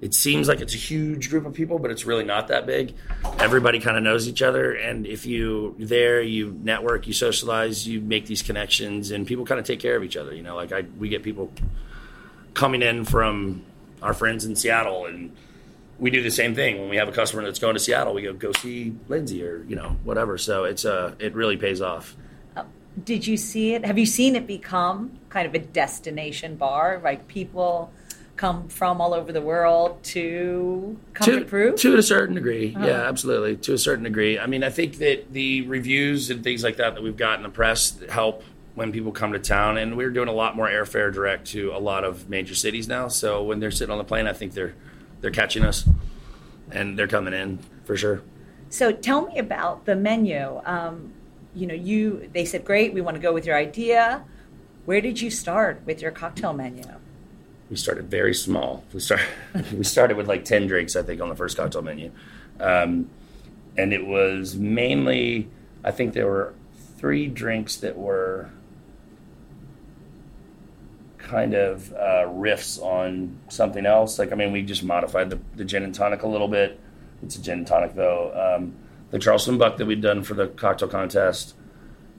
it 0.00 0.12
seems 0.12 0.48
like 0.48 0.60
it's 0.60 0.74
a 0.74 0.78
huge 0.78 1.30
group 1.30 1.46
of 1.46 1.54
people, 1.54 1.78
but 1.78 1.90
it's 1.90 2.04
really 2.04 2.24
not 2.24 2.48
that 2.48 2.66
big. 2.66 2.94
Everybody 3.38 3.80
kind 3.80 3.96
of 3.96 4.02
knows 4.02 4.28
each 4.28 4.42
other, 4.42 4.72
and 4.72 5.06
if 5.06 5.24
you 5.24 5.74
there, 5.78 6.20
you 6.20 6.58
network, 6.62 7.06
you 7.06 7.14
socialize, 7.14 7.88
you 7.88 8.02
make 8.02 8.26
these 8.26 8.42
connections, 8.42 9.12
and 9.12 9.26
people 9.26 9.46
kind 9.46 9.58
of 9.58 9.64
take 9.64 9.80
care 9.80 9.96
of 9.96 10.04
each 10.04 10.18
other. 10.18 10.34
You 10.34 10.42
know, 10.42 10.56
like 10.56 10.72
I, 10.72 10.82
we 10.98 11.08
get 11.08 11.22
people 11.22 11.50
coming 12.52 12.82
in 12.82 13.04
from 13.04 13.64
our 14.02 14.12
friends 14.12 14.44
in 14.44 14.56
Seattle, 14.56 15.06
and 15.06 15.34
we 15.98 16.10
do 16.10 16.22
the 16.22 16.30
same 16.30 16.54
thing 16.54 16.80
when 16.80 16.90
we 16.90 16.96
have 16.96 17.08
a 17.08 17.12
customer 17.12 17.42
that's 17.42 17.58
going 17.58 17.74
to 17.74 17.80
Seattle. 17.80 18.12
We 18.12 18.22
go 18.22 18.34
go 18.34 18.52
see 18.52 18.94
Lindsay 19.08 19.42
or 19.42 19.64
you 19.66 19.76
know 19.76 19.96
whatever. 20.04 20.36
So 20.36 20.64
it's 20.64 20.84
uh, 20.84 21.14
it 21.18 21.34
really 21.34 21.56
pays 21.56 21.80
off. 21.80 22.14
Did 23.02 23.26
you 23.26 23.36
see 23.36 23.74
it? 23.74 23.84
Have 23.84 23.98
you 23.98 24.06
seen 24.06 24.36
it 24.36 24.46
become 24.46 25.18
kind 25.28 25.46
of 25.46 25.54
a 25.54 25.58
destination 25.58 26.56
bar? 26.56 27.00
Like 27.02 27.26
people 27.26 27.92
come 28.36 28.68
from 28.68 29.00
all 29.00 29.14
over 29.14 29.32
the 29.32 29.40
world 29.40 30.02
to 30.02 30.98
come 31.12 31.24
to, 31.24 31.38
to, 31.40 31.44
Proof? 31.44 31.80
to 31.80 31.96
a 31.96 32.02
certain 32.02 32.34
degree 32.34 32.74
yeah 32.80 33.06
absolutely 33.08 33.56
to 33.56 33.72
a 33.74 33.78
certain 33.78 34.02
degree 34.02 34.40
i 34.40 34.46
mean 34.46 34.64
i 34.64 34.70
think 34.70 34.98
that 34.98 35.32
the 35.32 35.62
reviews 35.68 36.30
and 36.30 36.42
things 36.42 36.64
like 36.64 36.76
that 36.76 36.96
that 36.96 37.02
we've 37.02 37.16
got 37.16 37.36
in 37.36 37.44
the 37.44 37.48
press 37.48 37.96
help 38.10 38.42
when 38.74 38.90
people 38.90 39.12
come 39.12 39.32
to 39.32 39.38
town 39.38 39.78
and 39.78 39.96
we're 39.96 40.10
doing 40.10 40.26
a 40.26 40.32
lot 40.32 40.56
more 40.56 40.66
airfare 40.66 41.14
direct 41.14 41.46
to 41.46 41.70
a 41.72 41.78
lot 41.78 42.02
of 42.02 42.28
major 42.28 42.56
cities 42.56 42.88
now 42.88 43.06
so 43.06 43.40
when 43.40 43.60
they're 43.60 43.70
sitting 43.70 43.92
on 43.92 43.98
the 43.98 44.04
plane 44.04 44.26
i 44.26 44.32
think 44.32 44.52
they're 44.52 44.74
they're 45.20 45.30
catching 45.30 45.64
us 45.64 45.88
and 46.72 46.98
they're 46.98 47.06
coming 47.06 47.32
in 47.32 47.60
for 47.84 47.96
sure 47.96 48.20
So 48.68 48.90
tell 48.90 49.26
me 49.26 49.38
about 49.38 49.84
the 49.84 49.94
menu. 49.94 50.60
Um, 50.64 51.12
you 51.54 51.66
know, 51.66 51.74
you 51.74 52.30
they 52.32 52.44
said, 52.44 52.64
"Great, 52.64 52.94
we 52.94 53.00
want 53.00 53.16
to 53.16 53.20
go 53.20 53.32
with 53.32 53.46
your 53.46 53.56
idea." 53.56 54.24
Where 54.84 55.00
did 55.00 55.20
you 55.20 55.30
start 55.30 55.80
with 55.86 56.02
your 56.02 56.10
cocktail 56.10 56.52
menu? 56.52 56.84
we 57.70 57.76
started 57.76 58.10
very 58.10 58.34
small. 58.34 58.84
We 58.92 59.00
started 59.00 59.26
we 59.72 59.84
started 59.84 60.16
with 60.16 60.28
like 60.28 60.44
ten 60.44 60.66
drinks, 60.66 60.96
I 60.96 61.02
think, 61.02 61.20
on 61.20 61.28
the 61.28 61.36
first 61.36 61.56
cocktail 61.56 61.82
menu, 61.82 62.10
um, 62.60 63.10
and 63.76 63.92
it 63.92 64.06
was 64.06 64.56
mainly. 64.56 65.48
I 65.82 65.90
think 65.90 66.14
there 66.14 66.26
were 66.26 66.54
three 66.96 67.26
drinks 67.26 67.76
that 67.76 67.98
were 67.98 68.50
kind 71.18 71.54
of 71.54 71.92
uh, 71.92 72.26
riffs 72.28 72.80
on 72.80 73.38
something 73.48 73.86
else. 73.86 74.18
Like 74.18 74.32
I 74.32 74.34
mean, 74.34 74.52
we 74.52 74.62
just 74.62 74.84
modified 74.84 75.30
the, 75.30 75.40
the 75.56 75.64
gin 75.64 75.82
and 75.82 75.94
tonic 75.94 76.22
a 76.22 76.28
little 76.28 76.48
bit. 76.48 76.80
It's 77.22 77.36
a 77.36 77.42
gin 77.42 77.58
and 77.58 77.66
tonic 77.66 77.94
though. 77.94 78.56
Um, 78.56 78.76
the 79.14 79.20
Charleston 79.20 79.58
Buck 79.58 79.76
that 79.76 79.86
we'd 79.86 80.00
done 80.00 80.24
for 80.24 80.34
the 80.34 80.48
cocktail 80.48 80.88
contest, 80.88 81.54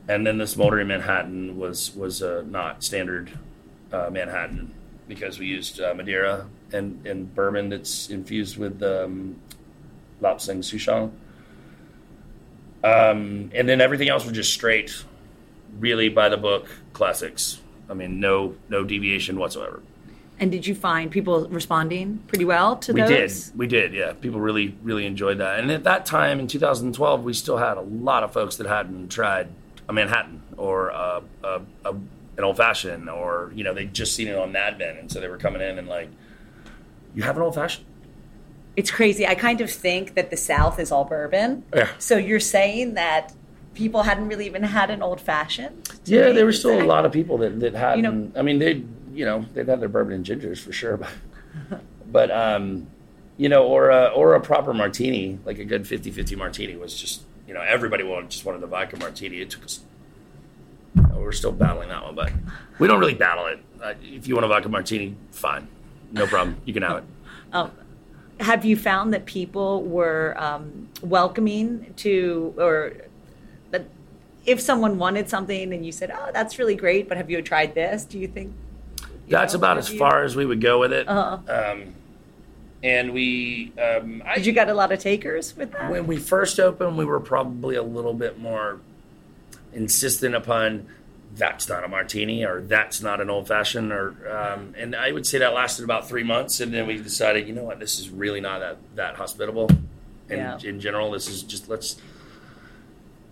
and 0.08 0.26
then 0.26 0.38
the 0.38 0.48
Smoldering 0.48 0.88
Manhattan 0.88 1.58
was 1.58 1.94
was 1.94 2.24
uh, 2.24 2.46
not 2.48 2.86
standard 2.86 3.38
uh, 3.92 4.10
Manhattan 4.10 4.74
because 5.06 5.38
we 5.38 5.46
used 5.46 5.82
uh, 5.82 5.94
Madeira 5.94 6.48
and, 6.72 7.06
and 7.06 7.36
bourbon 7.36 7.68
that's 7.68 8.10
infused 8.10 8.56
with 8.56 8.82
um, 8.82 9.36
Lapsang 10.22 10.60
Souchong. 10.60 11.12
Um, 12.82 13.52
and 13.54 13.68
then 13.68 13.82
everything 13.82 14.08
else 14.08 14.24
was 14.24 14.32
just 14.32 14.54
straight, 14.54 15.04
really 15.78 16.08
by 16.08 16.30
the 16.30 16.38
book 16.38 16.70
classics. 16.94 17.60
I 17.90 17.94
mean, 17.94 18.22
no 18.22 18.56
no 18.70 18.86
deviation 18.86 19.38
whatsoever. 19.38 19.82
And 20.40 20.52
did 20.52 20.68
you 20.68 20.76
find 20.76 21.10
people 21.10 21.48
responding 21.48 22.20
pretty 22.28 22.44
well 22.46 22.76
to 22.78 22.94
We 22.94 23.02
those? 23.02 23.46
did, 23.50 23.58
we 23.58 23.68
did, 23.68 23.94
yeah. 23.94 24.14
People 24.14 24.40
really 24.42 24.78
really 24.84 25.06
enjoyed 25.06 25.38
that. 25.38 25.60
And 25.60 25.72
at 25.72 25.84
that 25.86 26.06
time 26.06 26.40
in 26.40 26.48
2012, 26.48 27.24
we 27.24 27.34
still 27.34 27.58
had 27.58 27.78
a 27.78 27.82
lot 27.82 28.24
of 28.24 28.34
folks 28.34 28.58
that 28.58 28.68
hadn't 28.68 29.10
tried 29.10 29.48
a 29.88 29.94
Manhattan 29.94 30.42
or 30.58 30.90
a, 30.90 31.22
a, 31.44 31.62
a, 31.86 31.92
an 31.92 32.44
old 32.44 32.58
fashioned, 32.58 33.10
or 33.10 33.52
you 33.56 33.64
know 33.64 33.74
they'd 33.74 33.94
just 33.94 34.14
seen 34.14 34.28
it 34.28 34.38
on 34.38 34.52
Mad 34.52 34.78
Men, 34.78 34.98
and 34.98 35.10
so 35.12 35.22
they 35.22 35.28
were 35.30 35.38
coming 35.38 35.62
in 35.62 35.78
and 35.80 35.88
like, 35.88 36.10
you 37.14 37.24
have 37.24 37.38
an 37.38 37.44
old 37.44 37.56
fashioned. 37.56 37.86
It's 38.76 38.92
crazy. 38.92 39.26
I 39.26 39.36
kind 39.36 39.62
of 39.62 39.72
think 39.72 40.16
that 40.16 40.32
the 40.32 40.38
South 40.38 40.80
is 40.80 40.92
all 40.92 41.06
bourbon. 41.06 41.64
Yeah. 41.74 41.88
So 41.98 42.18
you're 42.18 42.42
saying 42.42 42.96
that 42.96 43.32
people 43.74 44.04
hadn't 44.04 44.28
really 44.28 44.46
even 44.48 44.64
had 44.64 44.90
an 44.90 45.02
old 45.02 45.22
fashioned? 45.22 45.90
Yeah, 46.06 46.32
there 46.34 46.44
were 46.46 46.52
still 46.52 46.82
a 46.82 46.84
lot 46.84 47.06
of 47.06 47.14
people 47.14 47.38
that 47.38 47.60
that 47.62 47.74
hadn't. 47.74 48.02
know- 48.34 48.40
I 48.40 48.42
mean, 48.42 48.60
they 48.60 48.84
you 49.16 49.26
know 49.26 49.46
they've 49.54 49.68
had 49.68 49.80
their 49.80 49.90
bourbon 49.90 50.14
and 50.14 50.26
gingers 50.26 50.60
for 50.60 50.72
sure, 50.72 50.98
but 50.98 51.10
but 52.12 52.32
um, 52.32 52.88
you 53.38 53.50
know, 53.50 53.66
or 53.66 53.90
a, 53.90 54.08
or 54.08 54.36
a 54.36 54.42
proper 54.42 54.74
martini, 54.74 55.40
like 55.46 55.60
a 55.60 55.66
good 55.66 55.84
50-50 55.84 56.38
martini 56.38 56.76
was 56.76 57.00
just 57.00 57.24
you 57.48 57.54
know 57.54 57.62
everybody 57.62 58.04
wanted 58.04 58.30
just 58.30 58.46
wanted 58.46 58.62
the 58.62 58.68
vodka 58.68 58.98
martini. 58.98 59.42
It 59.42 59.50
took 59.50 59.64
us. 59.64 59.82
You 60.96 61.02
know, 61.02 61.18
we're 61.18 61.34
still 61.34 61.52
battling 61.52 61.90
that 61.90 62.04
one, 62.04 62.16
but 62.16 62.32
we 62.80 62.88
don't 62.88 63.00
really 63.00 63.16
battle 63.16 63.48
it. 63.48 63.60
Uh, 63.82 63.94
if 64.02 64.28
you 64.28 64.36
want 64.36 64.46
a 64.46 64.48
vodka 64.48 64.70
martini, 64.70 65.16
fine, 65.32 65.68
no 66.12 66.26
problem, 66.26 66.58
you 66.66 66.74
can 66.74 66.84
have 66.84 66.98
it. 66.98 67.04
Um, 67.54 67.72
have 68.40 68.66
you 68.66 68.76
found 68.76 69.14
that 69.14 69.26
people 69.26 69.84
were 69.84 70.36
um, 70.38 70.90
welcoming 71.02 71.94
to 71.98 72.54
or 72.58 72.94
that 73.72 73.86
if 74.46 74.60
someone 74.60 74.98
wanted 74.98 75.30
something 75.30 75.74
and 75.74 75.86
you 75.86 75.92
said 75.92 76.12
oh 76.12 76.32
that's 76.34 76.60
really 76.60 76.76
great 76.76 77.08
but 77.08 77.18
have 77.18 77.30
you 77.30 77.42
tried 77.42 77.74
this 77.76 78.04
do 78.04 78.20
you 78.20 78.28
think 78.28 78.54
that's 79.30 79.54
about 79.54 79.78
as 79.78 79.90
you- 79.92 79.98
far 80.00 80.24
as 80.24 80.36
we 80.36 80.46
would 80.46 80.62
go 80.62 80.80
with 80.80 80.94
it 80.94 81.08
Uh-huh. 81.08 81.72
um, 81.72 81.94
and 82.84 83.14
we 83.14 83.72
um, 83.82 84.22
I, 84.26 84.36
did 84.36 84.46
you 84.46 84.52
get 84.52 84.70
a 84.70 84.74
lot 84.74 84.92
of 84.92 85.00
takers 85.00 85.56
with 85.58 85.72
that 85.72 85.90
when 85.92 86.06
we 86.08 86.18
first 86.18 86.60
opened 86.60 86.98
we 86.98 87.06
were 87.06 87.20
probably 87.20 87.76
a 87.76 87.84
little 87.84 88.14
bit 88.14 88.38
more 88.40 88.80
insistent 89.74 90.36
upon 90.36 90.86
that's 91.36 91.68
not 91.68 91.84
a 91.84 91.88
martini 91.88 92.46
or 92.46 92.62
that's 92.62 93.02
not 93.02 93.20
an 93.20 93.30
old 93.30 93.48
fashioned 93.48 93.92
or 93.92 94.16
um, 94.32 94.74
and 94.78 94.96
i 94.96 95.12
would 95.12 95.26
say 95.28 95.38
that 95.40 95.54
lasted 95.54 95.84
about 95.84 96.08
three 96.08 96.24
months 96.24 96.60
and 96.62 96.74
then 96.74 96.88
we 96.88 96.96
decided 96.98 97.48
you 97.48 97.54
know 97.54 97.64
what 97.64 97.80
this 97.80 98.00
is 98.00 98.10
really 98.10 98.40
not 98.40 98.60
that, 98.60 98.78
that 98.96 99.16
hospitable 99.16 99.70
and 100.30 100.40
Yeah. 100.40 100.58
in 100.64 100.80
general 100.80 101.12
this 101.12 101.28
is 101.28 101.44
just 101.44 101.68
let's 101.68 101.98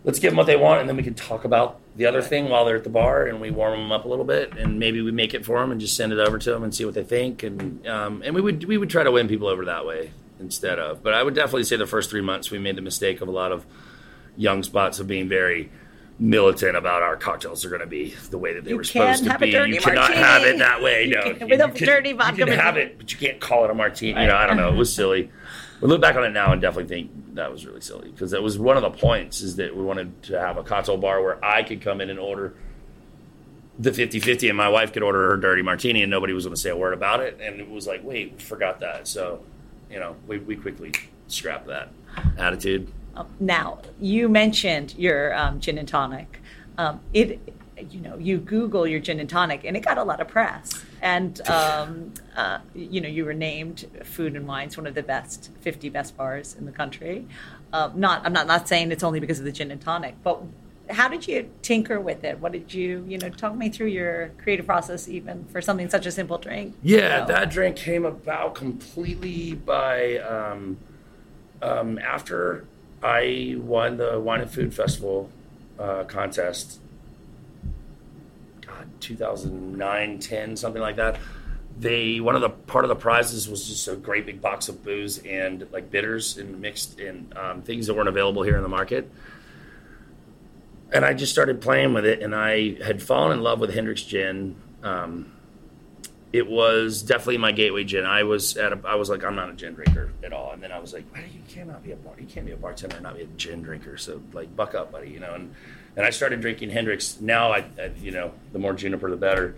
let's 0.04 0.20
give 0.20 0.32
them 0.32 0.38
what 0.38 0.48
they 0.48 0.56
want 0.58 0.80
and 0.82 0.90
then 0.90 0.98
we 0.98 1.04
can 1.04 1.14
talk 1.14 1.46
about 1.46 1.80
the 1.96 2.06
other 2.06 2.22
thing 2.22 2.50
while 2.50 2.66
they're 2.66 2.76
at 2.76 2.84
the 2.84 2.90
bar 2.90 3.26
and 3.26 3.40
we 3.40 3.50
warm 3.52 3.80
them 3.80 3.92
up 3.92 4.06
a 4.06 4.08
little 4.08 4.26
bit 4.26 4.58
and 4.58 4.78
maybe 4.80 5.02
we 5.02 5.12
make 5.12 5.34
it 5.34 5.46
for 5.46 5.60
them 5.62 5.72
and 5.72 5.80
just 5.80 5.96
send 5.96 6.12
it 6.12 6.20
over 6.20 6.38
to 6.38 6.52
them 6.52 6.64
and 6.64 6.74
see 6.76 6.84
what 6.86 6.94
they 6.94 7.04
think 7.04 7.44
and 7.44 7.86
um, 7.88 8.22
and 8.26 8.36
we 8.36 8.42
would 8.42 8.66
we 8.66 8.78
would 8.78 8.90
try 8.90 9.04
to 9.04 9.12
win 9.12 9.28
people 9.28 9.48
over 9.48 9.66
that 9.66 9.86
way 9.86 10.12
instead 10.40 10.78
of 10.80 11.02
but 11.04 11.14
i 11.14 11.24
would 11.24 11.34
definitely 11.36 11.64
say 11.64 11.76
the 11.78 11.88
first 11.88 12.10
three 12.10 12.22
months 12.22 12.52
we 12.52 12.60
made 12.60 12.76
the 12.76 12.82
mistake 12.82 13.22
of 13.22 13.28
a 13.28 13.32
lot 13.32 13.52
of 13.52 13.66
young 14.36 14.62
spots 14.64 15.00
of 15.00 15.08
being 15.08 15.30
very 15.30 15.72
militant 16.20 16.76
about 16.78 17.02
our 17.02 17.16
cocktails 17.16 17.64
are 17.66 17.70
going 17.70 17.82
to 17.82 17.88
be 17.88 18.14
the 18.30 18.38
way 18.38 18.54
that 18.54 18.64
they 18.64 18.70
You 18.72 18.78
were 18.78 18.84
supposed 18.84 19.24
to 19.24 19.38
be. 19.40 19.50
you 19.50 19.80
cannot 19.80 20.12
martini. 20.12 20.20
have 20.20 20.44
it 20.44 20.60
that 20.60 20.82
way. 20.82 21.06
You 21.06 21.16
No, 21.16 21.48
with 21.48 21.60
a 21.60 21.70
can- 21.70 21.88
dirty 21.88 22.14
vodka 22.14 22.38
You 22.38 22.46
can 22.46 22.60
have 22.60 22.78
it, 22.78 22.98
but 23.00 23.12
you 23.12 23.18
can't 23.18 23.40
call 23.42 23.66
it 23.66 23.72
a 23.72 23.74
martini. 23.74 24.22
You 24.22 24.28
know, 24.28 24.36
I 24.36 24.46
don't 24.46 24.58
know. 24.58 24.70
It 24.72 24.76
was 24.78 24.94
silly. 24.94 25.32
We 25.84 25.90
look 25.90 26.00
back 26.00 26.16
on 26.16 26.24
it 26.24 26.30
now 26.30 26.54
and 26.54 26.62
definitely 26.62 26.88
think 26.96 27.36
that 27.36 27.52
was 27.52 27.66
really 27.66 27.82
silly 27.82 28.10
because 28.10 28.32
that 28.32 28.42
was 28.42 28.58
one 28.58 28.78
of 28.78 28.84
the 28.84 28.90
points 28.90 29.42
is 29.42 29.58
that 29.58 29.76
we 29.76 29.84
wanted 29.84 30.24
to 30.24 30.40
have 30.40 30.56
a 30.56 30.64
cocktail 30.64 30.96
bar 30.96 31.22
where 31.22 31.44
I 31.44 31.62
could 31.62 31.82
come 31.82 32.00
in 32.00 32.10
and 32.10 32.18
order 32.18 32.54
the 33.78 33.92
50-50 33.92 34.48
and 34.48 34.56
my 34.56 34.70
wife 34.70 34.94
could 34.94 35.04
order 35.04 35.32
her 35.32 35.36
dirty 35.36 35.62
martini 35.62 36.02
and 36.02 36.10
nobody 36.10 36.32
was 36.32 36.46
going 36.46 36.56
to 36.56 36.62
say 36.62 36.70
a 36.70 36.78
word 36.78 36.94
about 36.94 37.20
it. 37.20 37.38
And 37.42 37.60
it 37.60 37.70
was 37.70 37.86
like 37.86 38.02
wait 38.02 38.42
forgot 38.42 38.80
that. 38.80 39.10
So 39.10 39.44
you 39.92 40.00
know 40.00 40.16
we, 40.26 40.38
we 40.38 40.56
quickly 40.56 40.94
scrapped 41.28 41.68
that 41.68 41.90
attitude. 42.38 42.90
Now 43.42 43.82
you 44.00 44.30
mentioned 44.30 44.96
your 44.98 45.36
um, 45.36 45.60
gin 45.60 45.78
and 45.78 45.88
tonic. 45.88 46.40
Um, 46.78 47.02
it 47.14 47.42
you 47.90 48.00
know 48.00 48.18
you 48.18 48.38
google 48.38 48.86
your 48.86 49.00
gin 49.00 49.20
and 49.20 49.30
tonic 49.30 49.64
and 49.64 49.76
it 49.76 49.82
got 49.82 49.98
a 49.98 50.04
lot 50.04 50.20
of 50.20 50.28
press. 50.28 50.84
And 51.02 51.40
um, 51.50 52.14
uh, 52.36 52.60
you 52.74 53.02
know 53.02 53.10
you 53.10 53.26
were 53.26 53.34
named 53.34 53.86
food 54.04 54.36
and 54.36 54.48
wines 54.48 54.78
one 54.78 54.88
of 54.88 54.96
the 54.96 55.04
best 55.04 55.52
50 55.62 55.90
best 55.90 56.16
bars 56.18 56.56
in 56.58 56.66
the 56.66 56.72
country. 56.72 57.28
Uh, 57.72 57.90
not 57.96 58.24
i'm 58.24 58.34
not 58.34 58.46
not 58.46 58.68
saying 58.68 58.92
it's 58.92 59.04
only 59.04 59.20
because 59.20 59.40
of 59.40 59.46
the 59.46 59.52
gin 59.52 59.72
and 59.72 59.82
tonic 59.82 60.16
but 60.24 60.44
how 60.90 61.08
did 61.08 61.28
you 61.28 61.50
tinker 61.62 62.00
with 62.00 62.24
it? 62.24 62.40
What 62.40 62.52
did 62.52 62.74
you 62.74 63.06
you 63.08 63.18
know 63.18 63.30
talk 63.30 63.56
me 63.56 63.70
through 63.70 63.88
your 63.88 64.32
creative 64.42 64.66
process 64.66 65.08
even 65.08 65.46
for 65.46 65.62
something 65.62 65.90
such 65.90 66.06
a 66.06 66.12
simple 66.12 66.38
drink? 66.38 66.76
Yeah, 66.82 67.26
So- 67.26 67.34
that 67.34 67.50
drink 67.50 67.76
came 67.76 68.06
about 68.06 68.56
completely 68.56 69.54
by 69.54 70.18
um, 70.18 70.78
um, 71.62 71.98
after 72.00 72.66
I 73.02 73.56
won 73.58 73.98
the 73.98 74.20
Wine 74.20 74.42
and 74.42 74.52
Food 74.52 74.74
Festival 74.74 75.30
uh, 75.80 76.04
contest. 76.04 76.80
God, 78.84 79.02
2009, 79.02 80.20
10, 80.20 80.58
something 80.58 80.82
like 80.82 80.98
that. 80.98 81.20
They 81.80 82.20
one 82.20 82.36
of 82.36 82.42
the 82.42 82.50
part 82.50 82.86
of 82.86 82.90
the 82.90 82.96
prizes 82.96 83.50
was 83.50 83.68
just 83.68 83.88
a 83.88 83.96
great 83.96 84.28
big 84.28 84.42
box 84.42 84.70
of 84.70 84.84
booze 84.84 85.18
and 85.20 85.68
like 85.72 85.90
bitters 85.90 86.38
and 86.38 86.62
mixed 86.62 87.00
and 87.00 87.36
um, 87.36 87.62
things 87.64 87.88
that 87.88 87.96
weren't 87.96 88.10
available 88.10 88.44
here 88.44 88.58
in 88.58 88.62
the 88.62 88.70
market. 88.70 89.12
And 90.92 91.04
I 91.04 91.16
just 91.16 91.32
started 91.32 91.60
playing 91.60 91.96
with 91.96 92.06
it, 92.06 92.22
and 92.22 92.36
I 92.36 92.76
had 92.84 93.02
fallen 93.02 93.36
in 93.36 93.44
love 93.44 93.60
with 93.60 93.74
Hendrick's 93.74 94.04
Gin. 94.04 94.56
Um, 94.84 95.32
it 96.32 96.48
was 96.48 97.02
definitely 97.02 97.38
my 97.40 97.52
gateway 97.52 97.84
gin. 97.84 98.06
I 98.06 98.24
was 98.24 98.58
at 98.58 98.74
a, 98.74 98.80
I 98.86 98.96
was 98.96 99.10
like, 99.10 99.24
I'm 99.24 99.36
not 99.36 99.50
a 99.50 99.54
gin 99.54 99.76
drinker 99.76 100.12
at 100.24 100.34
all. 100.34 100.52
And 100.52 100.62
then 100.62 100.72
I 100.72 100.80
was 100.80 100.92
like, 100.94 101.06
well, 101.14 101.22
you 101.22 101.42
cannot 101.48 101.84
be 101.84 101.92
a 101.92 101.96
bar, 101.96 102.14
you 102.20 102.26
can't 102.26 102.46
be 102.46 102.52
a 102.52 102.58
bartender 102.58 102.96
and 102.96 103.04
not 103.04 103.16
be 103.16 103.22
a 103.22 103.28
gin 103.38 103.62
drinker. 103.62 103.98
So 103.98 104.22
like, 104.34 104.56
buck 104.56 104.74
up, 104.74 104.92
buddy, 104.92 105.10
you 105.10 105.20
know. 105.20 105.34
And 105.36 105.54
and 105.96 106.06
I 106.06 106.10
started 106.10 106.42
drinking 106.42 106.72
Hendrick's. 106.72 107.20
Now 107.22 107.52
I, 107.52 107.66
I 107.80 107.92
you 108.02 108.12
know, 108.12 108.32
the 108.52 108.60
more 108.60 108.74
juniper, 108.74 109.10
the 109.10 109.18
better. 109.18 109.56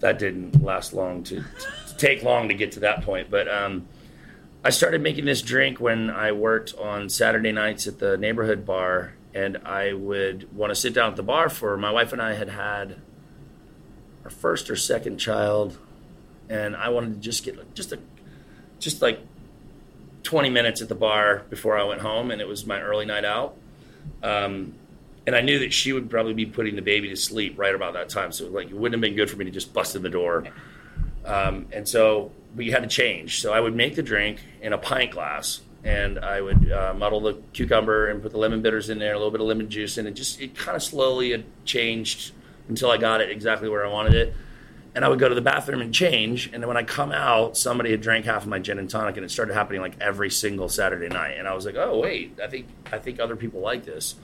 That 0.00 0.18
didn't 0.18 0.62
last 0.62 0.92
long 0.92 1.24
to, 1.24 1.40
to 1.40 1.96
take 1.96 2.22
long 2.22 2.48
to 2.48 2.54
get 2.54 2.72
to 2.72 2.80
that 2.80 3.02
point, 3.02 3.30
but 3.30 3.48
um, 3.48 3.88
I 4.64 4.70
started 4.70 5.00
making 5.00 5.24
this 5.24 5.42
drink 5.42 5.80
when 5.80 6.08
I 6.08 6.30
worked 6.32 6.74
on 6.78 7.08
Saturday 7.08 7.50
nights 7.50 7.88
at 7.88 7.98
the 7.98 8.16
neighborhood 8.16 8.64
bar, 8.64 9.14
and 9.34 9.56
I 9.64 9.92
would 9.92 10.54
want 10.56 10.70
to 10.70 10.76
sit 10.76 10.94
down 10.94 11.10
at 11.10 11.16
the 11.16 11.22
bar 11.24 11.48
for 11.48 11.76
my 11.76 11.90
wife 11.90 12.12
and 12.12 12.22
I 12.22 12.34
had 12.34 12.48
had 12.48 13.00
our 14.24 14.30
first 14.30 14.70
or 14.70 14.76
second 14.76 15.18
child, 15.18 15.78
and 16.48 16.76
I 16.76 16.90
wanted 16.90 17.14
to 17.14 17.20
just 17.20 17.44
get 17.44 17.74
just 17.74 17.92
a 17.92 17.98
just 18.78 19.02
like 19.02 19.20
20 20.22 20.50
minutes 20.50 20.82
at 20.82 20.88
the 20.88 20.94
bar 20.94 21.44
before 21.50 21.78
I 21.78 21.84
went 21.84 22.02
home, 22.02 22.30
and 22.30 22.40
it 22.40 22.46
was 22.46 22.66
my 22.66 22.80
early 22.80 23.06
night 23.06 23.24
out. 23.24 23.56
Um, 24.22 24.74
and 25.28 25.36
I 25.36 25.42
knew 25.42 25.58
that 25.58 25.74
she 25.74 25.92
would 25.92 26.08
probably 26.08 26.32
be 26.32 26.46
putting 26.46 26.74
the 26.74 26.80
baby 26.80 27.10
to 27.10 27.16
sleep 27.16 27.58
right 27.58 27.74
about 27.74 27.92
that 27.92 28.08
time, 28.08 28.32
so 28.32 28.48
like 28.48 28.70
it 28.70 28.74
wouldn't 28.74 28.94
have 28.94 29.02
been 29.02 29.14
good 29.14 29.28
for 29.30 29.36
me 29.36 29.44
to 29.44 29.50
just 29.50 29.74
bust 29.74 29.94
in 29.94 30.00
the 30.00 30.08
door. 30.08 30.44
Um, 31.26 31.66
and 31.70 31.86
so 31.86 32.32
we 32.56 32.70
had 32.70 32.82
to 32.82 32.88
change. 32.88 33.42
So 33.42 33.52
I 33.52 33.60
would 33.60 33.76
make 33.76 33.94
the 33.94 34.02
drink 34.02 34.40
in 34.62 34.72
a 34.72 34.78
pint 34.78 35.10
glass, 35.10 35.60
and 35.84 36.18
I 36.18 36.40
would 36.40 36.72
uh, 36.72 36.94
muddle 36.96 37.20
the 37.20 37.34
cucumber 37.52 38.06
and 38.06 38.22
put 38.22 38.32
the 38.32 38.38
lemon 38.38 38.62
bitters 38.62 38.88
in 38.88 38.98
there, 38.98 39.12
a 39.12 39.18
little 39.18 39.30
bit 39.30 39.42
of 39.42 39.46
lemon 39.46 39.68
juice, 39.68 39.98
and 39.98 40.08
it 40.08 40.12
just 40.12 40.40
it 40.40 40.56
kind 40.56 40.74
of 40.74 40.82
slowly 40.82 41.32
had 41.32 41.44
changed 41.66 42.32
until 42.68 42.90
I 42.90 42.96
got 42.96 43.20
it 43.20 43.28
exactly 43.28 43.68
where 43.68 43.84
I 43.84 43.90
wanted 43.90 44.14
it. 44.14 44.34
And 44.94 45.04
I 45.04 45.10
would 45.10 45.18
go 45.18 45.28
to 45.28 45.34
the 45.34 45.42
bathroom 45.42 45.82
and 45.82 45.92
change, 45.92 46.46
and 46.54 46.62
then 46.62 46.68
when 46.68 46.78
I 46.78 46.84
come 46.84 47.12
out, 47.12 47.58
somebody 47.58 47.90
had 47.90 48.00
drank 48.00 48.24
half 48.24 48.44
of 48.44 48.48
my 48.48 48.60
gin 48.60 48.78
and 48.78 48.88
tonic, 48.88 49.18
and 49.18 49.26
it 49.26 49.30
started 49.30 49.52
happening 49.52 49.82
like 49.82 50.00
every 50.00 50.30
single 50.30 50.70
Saturday 50.70 51.08
night. 51.08 51.36
And 51.38 51.46
I 51.46 51.52
was 51.52 51.66
like, 51.66 51.76
oh 51.76 51.98
wait, 51.98 52.40
I 52.42 52.46
think 52.46 52.68
I 52.90 52.98
think 52.98 53.20
other 53.20 53.36
people 53.36 53.60
like 53.60 53.84
this 53.84 54.14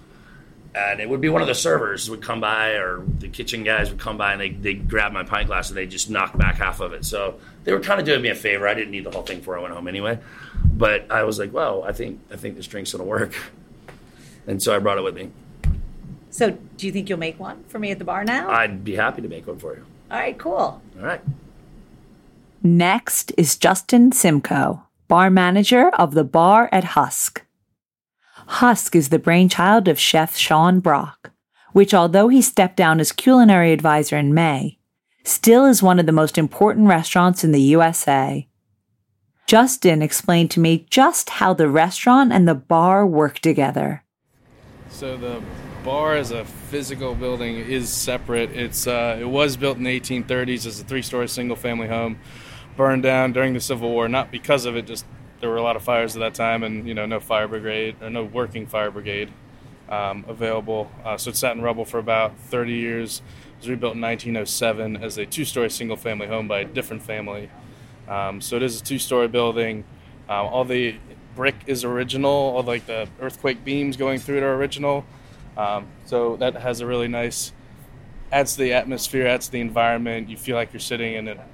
and 0.75 1.01
it 1.01 1.09
would 1.09 1.21
be 1.21 1.29
one 1.29 1.41
of 1.41 1.49
the 1.49 1.55
servers 1.55 2.11
would 2.11 2.21
come 2.23 2.41
by 2.41 2.71
or 2.73 3.03
the 3.19 3.29
kitchen 3.29 3.63
guys 3.63 3.91
would 3.91 4.01
come 4.01 4.17
by 4.17 4.33
and 4.33 4.41
they 4.41 4.51
they 4.51 4.75
grab 4.75 5.13
my 5.13 5.23
pint 5.23 5.47
glass 5.47 5.69
and 5.69 5.77
they 5.77 5.87
just 5.87 6.11
knock 6.11 6.37
back 6.37 6.57
half 6.57 6.81
of 6.81 6.93
it. 6.93 7.05
So 7.05 7.39
they 7.65 7.73
were 7.73 7.81
kind 7.81 8.01
of 8.01 8.07
doing 8.07 8.23
me 8.23 8.29
a 8.29 8.35
favor. 8.35 8.67
I 8.67 8.75
didn't 8.75 8.91
need 8.91 9.05
the 9.05 9.11
whole 9.11 9.23
thing 9.23 9.39
before 9.39 9.59
I 9.59 9.63
went 9.63 9.73
home 9.75 9.87
anyway, 9.89 10.19
but 10.65 11.11
I 11.11 11.23
was 11.25 11.39
like, 11.39 11.53
well, 11.53 11.85
I 11.85 11.93
think 11.93 12.21
I 12.33 12.37
think 12.37 12.57
this 12.57 12.67
drink's 12.67 12.93
gonna 12.93 13.05
work, 13.05 13.35
and 14.47 14.63
so 14.63 14.75
I 14.75 14.79
brought 14.81 14.99
it 14.99 15.05
with 15.05 15.15
me. 15.15 15.31
so 16.31 16.59
do 16.77 16.87
you 16.87 16.93
think 16.93 17.09
you'll 17.09 17.19
make 17.19 17.39
one 17.39 17.63
for 17.69 17.79
me 17.79 17.91
at 17.93 17.99
the 18.01 18.05
bar 18.05 18.25
now 18.25 18.51
I'd 18.51 18.83
be 18.85 18.97
happy 18.97 19.23
to 19.23 19.29
make 19.29 19.47
one 19.47 19.59
for 19.59 19.75
you. 19.77 19.85
all 20.11 20.19
right 20.19 20.37
cool 20.39 20.83
All 20.99 21.07
right. 21.07 21.21
Next 22.63 23.31
is 23.37 23.57
Justin 23.57 24.11
Simcoe, 24.11 24.83
bar 25.07 25.31
manager 25.31 25.91
of 25.91 26.15
the 26.15 26.25
bar 26.25 26.69
at 26.73 26.83
Husk. 26.85 27.44
Husk 28.47 28.95
is 28.95 29.09
the 29.09 29.19
brainchild 29.19 29.89
of 29.89 29.99
chef 29.99 30.37
Sean 30.37 30.81
Brock, 30.81 31.31
which, 31.73 31.95
although 31.95 32.29
he 32.29 32.43
stepped 32.43 32.77
down 32.77 33.01
as 33.01 33.13
culinary 33.13 33.73
advisor 33.73 34.17
in 34.17 34.35
May, 34.35 34.79
still 35.25 35.65
is 35.65 35.83
one 35.83 35.99
of 35.99 36.07
the 36.07 36.13
most 36.13 36.37
important 36.37 36.89
restaurants 36.89 37.43
in 37.43 37.53
the 37.53 37.61
USA. 37.61 38.47
Justin 39.47 40.03
explained 40.03 40.51
to 40.53 40.61
me 40.61 40.87
just 40.91 41.31
how 41.31 41.53
the 41.53 41.69
restaurant 41.69 42.33
and 42.33 42.49
the 42.49 42.55
bar 42.55 43.07
work 43.07 43.39
together. 43.41 44.03
So 44.89 45.17
the 45.17 45.43
bar 45.83 46.17
as 46.17 46.31
a 46.31 46.45
physical 46.45 47.15
building 47.15 47.57
is 47.57 47.89
separate. 47.89 48.51
It's 48.53 48.87
uh, 48.87 49.19
it 49.21 49.29
was 49.29 49.57
built 49.57 49.77
in 49.77 49.85
the 49.85 50.01
1830s 50.01 50.67
as 50.67 50.81
a 50.81 50.85
three-story 50.85 51.29
single-family 51.29 51.89
home, 51.89 52.19
burned 52.77 53.03
down 53.03 53.33
during 53.33 53.53
the 53.53 53.61
Civil 53.61 53.91
War. 53.91 54.09
Not 54.09 54.31
because 54.31 54.65
of 54.65 54.77
it, 54.77 54.87
just 54.87 55.05
there 55.41 55.51
were 55.51 55.57
a 55.57 55.63
lot 55.63 55.77
of 55.77 55.83
fires 55.83 56.17
at 56.17 56.21
that 56.21 56.35
time, 56.35 56.63
and 56.63 56.87
you 56.87 56.95
know 56.95 57.07
no 57.07 57.21
fire 57.21 57.49
brigade 57.49 57.97
or 58.01 58.11
no 58.11 58.25
working 58.25 58.67
fire 58.67 58.91
brigade 58.91 59.33
um, 59.89 60.25
available. 60.29 60.91
Uh, 61.05 61.17
so 61.17 61.31
it 61.31 61.37
sat 61.37 61.57
in 61.57 61.63
rubble 61.63 61.85
for 61.85 61.99
about 61.99 62.37
30 62.39 62.73
years. 62.73 63.23
It 63.57 63.61
was 63.61 63.69
rebuilt 63.69 63.95
in 63.95 64.01
1907 64.01 64.97
as 64.97 65.19
a 65.19 65.27
two-story 65.27 65.71
single-family 65.71 66.27
home 66.27 66.49
by 66.49 66.61
a 66.61 66.65
different 66.65 67.03
family. 67.03 67.51
Um, 68.09 68.41
so 68.41 68.57
it 68.57 68.63
is 68.63 68.81
a 68.81 68.85
two-story 68.85 69.29
building. 69.29 69.85
Um, 70.29 70.47
all 70.47 70.65
the 70.65 70.97
brick 71.35 71.55
is 71.67 71.85
original. 71.85 72.31
All 72.31 72.63
like 72.63 72.87
the 72.87 73.09
earthquake 73.21 73.65
beams 73.65 73.97
going 73.97 74.19
through 74.19 74.39
it 74.39 74.43
are 74.43 74.55
original. 74.55 75.05
Um, 75.57 75.87
so 76.07 76.37
that 76.37 76.55
has 76.57 76.81
a 76.81 76.87
really 76.87 77.09
nice 77.09 77.53
adds 78.33 78.55
to 78.57 78.63
the 78.63 78.73
atmosphere, 78.73 79.27
adds 79.27 79.47
to 79.47 79.53
the 79.53 79.61
environment. 79.61 80.29
You 80.29 80.37
feel 80.37 80.57
like 80.57 80.73
you're 80.73 80.81
sitting 80.81 81.15
in 81.15 81.29
a, 81.29 81.45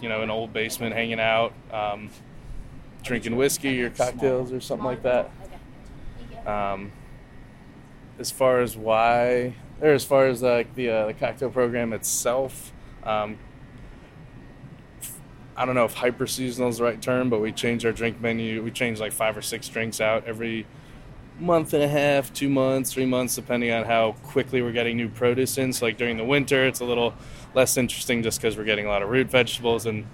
you 0.00 0.08
know, 0.08 0.22
an 0.22 0.30
old 0.30 0.52
basement, 0.52 0.94
hanging 0.94 1.20
out, 1.20 1.52
um, 1.72 2.10
drinking 3.06 3.36
whiskey 3.36 3.82
or 3.82 3.90
cocktails 3.90 4.52
or 4.52 4.60
something 4.60 4.86
like 4.86 5.02
that. 5.02 5.30
Um, 6.46 6.92
as 8.18 8.30
far 8.30 8.60
as 8.60 8.76
why, 8.76 9.54
or 9.80 9.88
as 9.88 10.04
far 10.04 10.26
as 10.26 10.42
like 10.42 10.74
the 10.74 10.90
uh, 10.90 11.06
the 11.06 11.14
cocktail 11.14 11.50
program 11.50 11.92
itself, 11.92 12.72
um, 13.04 13.38
I 15.56 15.64
don't 15.64 15.74
know 15.74 15.84
if 15.84 15.94
hyper 15.94 16.26
seasonal 16.26 16.68
is 16.68 16.78
the 16.78 16.84
right 16.84 17.00
term, 17.00 17.30
but 17.30 17.40
we 17.40 17.52
change 17.52 17.84
our 17.86 17.92
drink 17.92 18.20
menu. 18.20 18.62
We 18.62 18.70
change 18.70 19.00
like 19.00 19.12
five 19.12 19.36
or 19.36 19.42
six 19.42 19.68
drinks 19.68 20.00
out 20.00 20.24
every 20.26 20.66
month 21.38 21.74
and 21.74 21.82
a 21.82 21.88
half, 21.88 22.32
two 22.32 22.48
months, 22.48 22.92
three 22.92 23.06
months, 23.06 23.34
depending 23.34 23.70
on 23.70 23.84
how 23.84 24.12
quickly 24.22 24.62
we're 24.62 24.72
getting 24.72 24.96
new 24.96 25.08
produce 25.08 25.58
in. 25.58 25.72
So, 25.72 25.86
like 25.86 25.96
during 25.96 26.16
the 26.16 26.24
winter, 26.24 26.66
it's 26.66 26.80
a 26.80 26.84
little 26.84 27.14
less 27.54 27.76
interesting 27.76 28.22
just 28.22 28.40
because 28.40 28.56
we're 28.56 28.64
getting 28.64 28.86
a 28.86 28.88
lot 28.88 29.02
of 29.02 29.08
root 29.08 29.28
vegetables, 29.28 29.86
and 29.86 30.06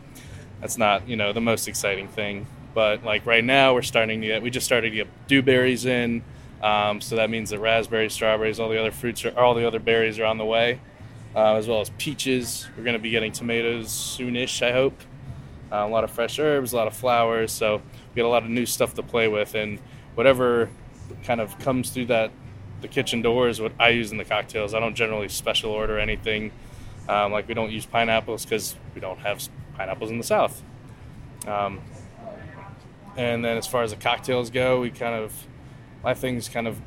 that's 0.60 0.78
not 0.78 1.08
you 1.08 1.16
know 1.16 1.32
the 1.32 1.40
most 1.40 1.68
exciting 1.68 2.08
thing. 2.08 2.46
But 2.74 3.04
like 3.04 3.26
right 3.26 3.44
now, 3.44 3.74
we're 3.74 3.82
starting 3.82 4.20
to 4.20 4.26
get 4.26 4.42
we 4.42 4.50
just 4.50 4.66
started 4.66 4.90
to 4.90 4.96
get 4.96 5.08
dewberries 5.28 5.86
in, 5.86 6.22
um, 6.62 7.00
so 7.00 7.16
that 7.16 7.30
means 7.30 7.50
that 7.50 7.58
raspberries, 7.58 8.12
strawberries, 8.12 8.58
all 8.60 8.68
the 8.68 8.80
other 8.80 8.90
fruits, 8.90 9.24
are, 9.24 9.38
all 9.38 9.54
the 9.54 9.66
other 9.66 9.78
berries 9.78 10.18
are 10.18 10.24
on 10.24 10.38
the 10.38 10.44
way, 10.44 10.80
uh, 11.34 11.54
as 11.54 11.68
well 11.68 11.80
as 11.80 11.90
peaches. 11.98 12.66
We're 12.76 12.84
going 12.84 12.96
to 12.96 13.02
be 13.02 13.10
getting 13.10 13.32
tomatoes 13.32 13.88
soonish, 13.88 14.66
I 14.66 14.72
hope. 14.72 14.98
Uh, 15.70 15.86
a 15.86 15.88
lot 15.88 16.04
of 16.04 16.10
fresh 16.10 16.38
herbs, 16.38 16.72
a 16.72 16.76
lot 16.76 16.86
of 16.86 16.94
flowers, 16.94 17.52
so 17.52 17.82
we 18.14 18.20
got 18.20 18.26
a 18.26 18.28
lot 18.28 18.42
of 18.42 18.50
new 18.50 18.66
stuff 18.66 18.94
to 18.94 19.02
play 19.02 19.28
with, 19.28 19.54
and 19.54 19.78
whatever 20.14 20.70
kind 21.24 21.40
of 21.40 21.58
comes 21.58 21.90
through 21.90 22.06
that 22.06 22.30
the 22.82 22.88
kitchen 22.88 23.22
door 23.22 23.48
is 23.48 23.60
what 23.60 23.72
I 23.78 23.90
use 23.90 24.12
in 24.12 24.18
the 24.18 24.24
cocktails. 24.24 24.74
I 24.74 24.80
don't 24.80 24.94
generally 24.94 25.28
special 25.28 25.70
order 25.70 25.98
anything. 25.98 26.50
Um, 27.08 27.32
like 27.32 27.48
we 27.48 27.54
don't 27.54 27.70
use 27.70 27.86
pineapples 27.86 28.44
because 28.44 28.76
we 28.94 29.00
don't 29.00 29.18
have 29.20 29.48
pineapples 29.74 30.10
in 30.10 30.18
the 30.18 30.24
South. 30.24 30.62
Um, 31.46 31.80
and 33.16 33.44
then 33.44 33.56
as 33.56 33.66
far 33.66 33.82
as 33.82 33.90
the 33.90 33.96
cocktails 33.96 34.50
go, 34.50 34.80
we 34.80 34.90
kind 34.90 35.14
of 35.14 35.32
my 36.02 36.14
things 36.14 36.48
kind 36.48 36.66
of 36.66 36.80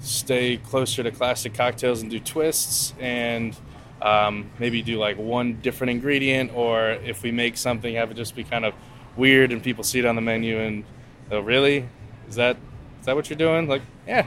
stay 0.00 0.56
closer 0.56 1.02
to 1.02 1.10
classic 1.10 1.52
cocktails 1.52 2.00
and 2.00 2.10
do 2.10 2.18
twists 2.18 2.94
and 2.98 3.56
um, 4.00 4.50
maybe 4.58 4.80
do 4.80 4.98
like 4.98 5.18
one 5.18 5.60
different 5.60 5.90
ingredient 5.90 6.52
or 6.54 6.92
if 6.92 7.22
we 7.22 7.30
make 7.30 7.58
something 7.58 7.96
have 7.96 8.10
it 8.10 8.14
just 8.14 8.34
be 8.34 8.42
kind 8.42 8.64
of 8.64 8.72
weird 9.16 9.52
and 9.52 9.62
people 9.62 9.84
see 9.84 9.98
it 9.98 10.06
on 10.06 10.14
the 10.14 10.22
menu 10.22 10.58
and 10.58 10.84
oh 11.30 11.40
really 11.40 11.86
is 12.26 12.36
that 12.36 12.56
is 13.00 13.06
that 13.06 13.16
what 13.16 13.30
you're 13.30 13.38
doing? 13.38 13.66
Like, 13.66 13.82
yeah, 14.06 14.26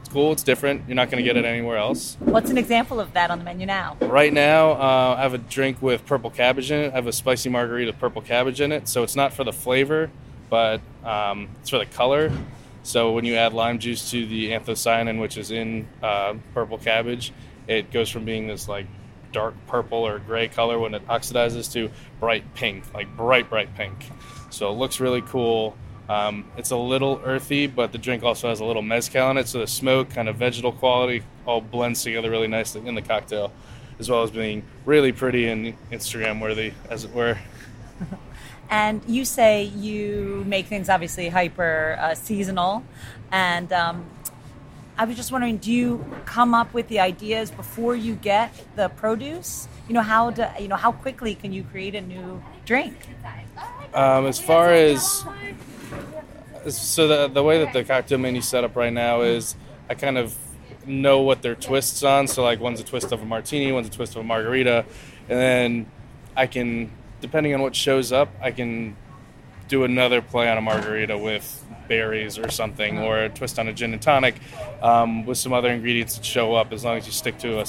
it's 0.00 0.08
cool. 0.08 0.32
It's 0.32 0.42
different. 0.42 0.82
You're 0.88 0.94
not 0.94 1.10
going 1.10 1.22
to 1.22 1.24
get 1.24 1.36
it 1.36 1.44
anywhere 1.44 1.76
else. 1.76 2.16
What's 2.20 2.50
an 2.50 2.56
example 2.56 2.98
of 2.98 3.12
that 3.12 3.30
on 3.30 3.38
the 3.38 3.44
menu 3.44 3.66
now? 3.66 3.98
Right 4.00 4.32
now, 4.32 4.72
uh, 4.72 5.16
I 5.18 5.22
have 5.22 5.34
a 5.34 5.38
drink 5.38 5.82
with 5.82 6.06
purple 6.06 6.30
cabbage 6.30 6.70
in 6.70 6.80
it. 6.80 6.92
I 6.92 6.96
have 6.96 7.06
a 7.06 7.12
spicy 7.12 7.50
margarita 7.50 7.90
with 7.90 8.00
purple 8.00 8.22
cabbage 8.22 8.62
in 8.62 8.72
it. 8.72 8.88
So 8.88 9.02
it's 9.02 9.14
not 9.14 9.34
for 9.34 9.44
the 9.44 9.52
flavor, 9.52 10.10
but 10.48 10.80
um, 11.04 11.48
it's 11.60 11.70
for 11.70 11.78
the 11.78 11.86
color. 11.86 12.32
So 12.82 13.12
when 13.12 13.24
you 13.24 13.34
add 13.34 13.52
lime 13.52 13.78
juice 13.78 14.10
to 14.12 14.26
the 14.26 14.52
anthocyanin, 14.52 15.20
which 15.20 15.36
is 15.36 15.50
in 15.50 15.88
uh, 16.02 16.34
purple 16.54 16.78
cabbage, 16.78 17.32
it 17.66 17.90
goes 17.90 18.08
from 18.08 18.24
being 18.24 18.46
this 18.46 18.68
like 18.68 18.86
dark 19.32 19.54
purple 19.66 19.98
or 19.98 20.18
gray 20.20 20.48
color 20.48 20.78
when 20.78 20.94
it 20.94 21.06
oxidizes 21.08 21.70
to 21.72 21.90
bright 22.20 22.54
pink, 22.54 22.84
like 22.94 23.14
bright, 23.16 23.50
bright 23.50 23.74
pink. 23.74 24.10
So 24.50 24.70
it 24.70 24.74
looks 24.74 25.00
really 25.00 25.20
cool. 25.22 25.76
Um, 26.08 26.50
it's 26.56 26.70
a 26.70 26.76
little 26.76 27.20
earthy, 27.24 27.66
but 27.66 27.92
the 27.92 27.98
drink 27.98 28.22
also 28.22 28.48
has 28.48 28.60
a 28.60 28.64
little 28.64 28.82
mezcal 28.82 29.30
in 29.32 29.38
it, 29.38 29.48
so 29.48 29.58
the 29.58 29.66
smoke, 29.66 30.10
kind 30.10 30.28
of 30.28 30.36
vegetal 30.36 30.70
quality, 30.70 31.22
all 31.44 31.60
blends 31.60 32.02
together 32.02 32.30
really 32.30 32.46
nicely 32.46 32.86
in 32.86 32.94
the 32.94 33.02
cocktail, 33.02 33.52
as 33.98 34.08
well 34.08 34.22
as 34.22 34.30
being 34.30 34.62
really 34.84 35.10
pretty 35.10 35.48
and 35.48 35.74
Instagram 35.90 36.40
worthy, 36.40 36.72
as 36.88 37.04
it 37.04 37.12
were. 37.12 37.36
and 38.70 39.02
you 39.06 39.24
say 39.24 39.64
you 39.64 40.44
make 40.46 40.66
things 40.66 40.88
obviously 40.88 41.28
hyper 41.28 41.96
uh, 42.00 42.14
seasonal, 42.14 42.84
and 43.30 43.72
um, 43.72 44.06
I 44.98 45.04
was 45.04 45.16
just 45.16 45.30
wondering, 45.30 45.58
do 45.58 45.70
you 45.70 46.04
come 46.24 46.54
up 46.54 46.72
with 46.72 46.88
the 46.88 47.00
ideas 47.00 47.50
before 47.50 47.94
you 47.94 48.14
get 48.14 48.52
the 48.76 48.88
produce? 48.88 49.68
You 49.88 49.94
know 49.94 50.02
how 50.02 50.30
to, 50.30 50.52
you 50.58 50.68
know 50.68 50.76
how 50.76 50.92
quickly 50.92 51.34
can 51.34 51.52
you 51.52 51.62
create 51.64 51.94
a 51.94 52.00
new 52.00 52.42
drink? 52.64 52.94
Um, 53.94 54.26
as 54.26 54.38
far 54.38 54.72
as 54.72 55.24
so 56.68 57.06
the 57.06 57.28
the 57.28 57.42
way 57.42 57.62
that 57.64 57.72
the 57.72 57.84
cocktail 57.84 58.18
menu 58.18 58.40
set 58.40 58.64
up 58.64 58.74
right 58.74 58.92
now 58.92 59.20
is 59.20 59.54
I 59.88 59.94
kind 59.94 60.18
of 60.18 60.34
know 60.86 61.20
what 61.20 61.42
their 61.42 61.54
twists 61.54 62.02
on. 62.02 62.26
So 62.26 62.42
like 62.42 62.60
one's 62.60 62.80
a 62.80 62.84
twist 62.84 63.12
of 63.12 63.22
a 63.22 63.24
martini, 63.24 63.72
one's 63.72 63.88
a 63.88 63.90
twist 63.90 64.16
of 64.16 64.22
a 64.22 64.24
margarita, 64.24 64.84
and 65.28 65.38
then 65.38 65.86
I 66.36 66.46
can 66.46 66.90
depending 67.26 67.52
on 67.54 67.60
what 67.60 67.74
shows 67.74 68.12
up, 68.12 68.28
I 68.40 68.52
can 68.52 68.96
do 69.66 69.82
another 69.82 70.22
play 70.22 70.48
on 70.48 70.56
a 70.56 70.60
margarita 70.60 71.18
with 71.18 71.64
berries 71.88 72.38
or 72.38 72.48
something, 72.52 73.00
or 73.00 73.24
a 73.24 73.28
twist 73.28 73.58
on 73.58 73.66
a 73.66 73.72
gin 73.72 73.92
and 73.92 74.00
tonic 74.00 74.36
um, 74.80 75.26
with 75.26 75.36
some 75.36 75.52
other 75.52 75.68
ingredients 75.68 76.14
that 76.14 76.24
show 76.24 76.54
up. 76.54 76.72
As 76.72 76.84
long 76.84 76.96
as 76.96 77.04
you 77.04 77.10
stick 77.10 77.36
to 77.38 77.60
a 77.60 77.66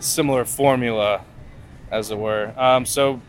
similar 0.00 0.44
formula, 0.44 1.24
as 1.90 2.10
it 2.10 2.18
were. 2.18 2.52
Um, 2.58 2.84
so 2.84 3.22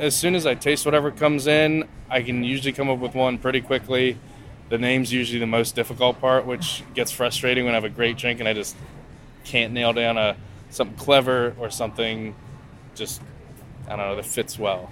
as 0.00 0.16
soon 0.16 0.34
as 0.34 0.44
I 0.44 0.56
taste 0.56 0.84
whatever 0.84 1.12
comes 1.12 1.46
in, 1.46 1.84
I 2.10 2.22
can 2.22 2.42
usually 2.42 2.72
come 2.72 2.90
up 2.90 2.98
with 2.98 3.14
one 3.14 3.38
pretty 3.38 3.60
quickly. 3.60 4.18
The 4.70 4.78
name's 4.78 5.12
usually 5.12 5.38
the 5.38 5.46
most 5.46 5.76
difficult 5.76 6.20
part, 6.20 6.46
which 6.46 6.82
gets 6.94 7.12
frustrating 7.12 7.64
when 7.64 7.74
I 7.74 7.76
have 7.76 7.84
a 7.84 7.88
great 7.88 8.18
drink 8.18 8.40
and 8.40 8.48
I 8.48 8.54
just 8.54 8.74
can't 9.44 9.72
nail 9.72 9.92
down 9.92 10.18
a 10.18 10.36
something 10.70 10.96
clever 10.96 11.54
or 11.58 11.70
something 11.70 12.34
just 12.96 13.22
I 13.90 13.96
don't 13.96 14.06
know 14.06 14.16
that 14.16 14.26
fits 14.26 14.58
well. 14.58 14.90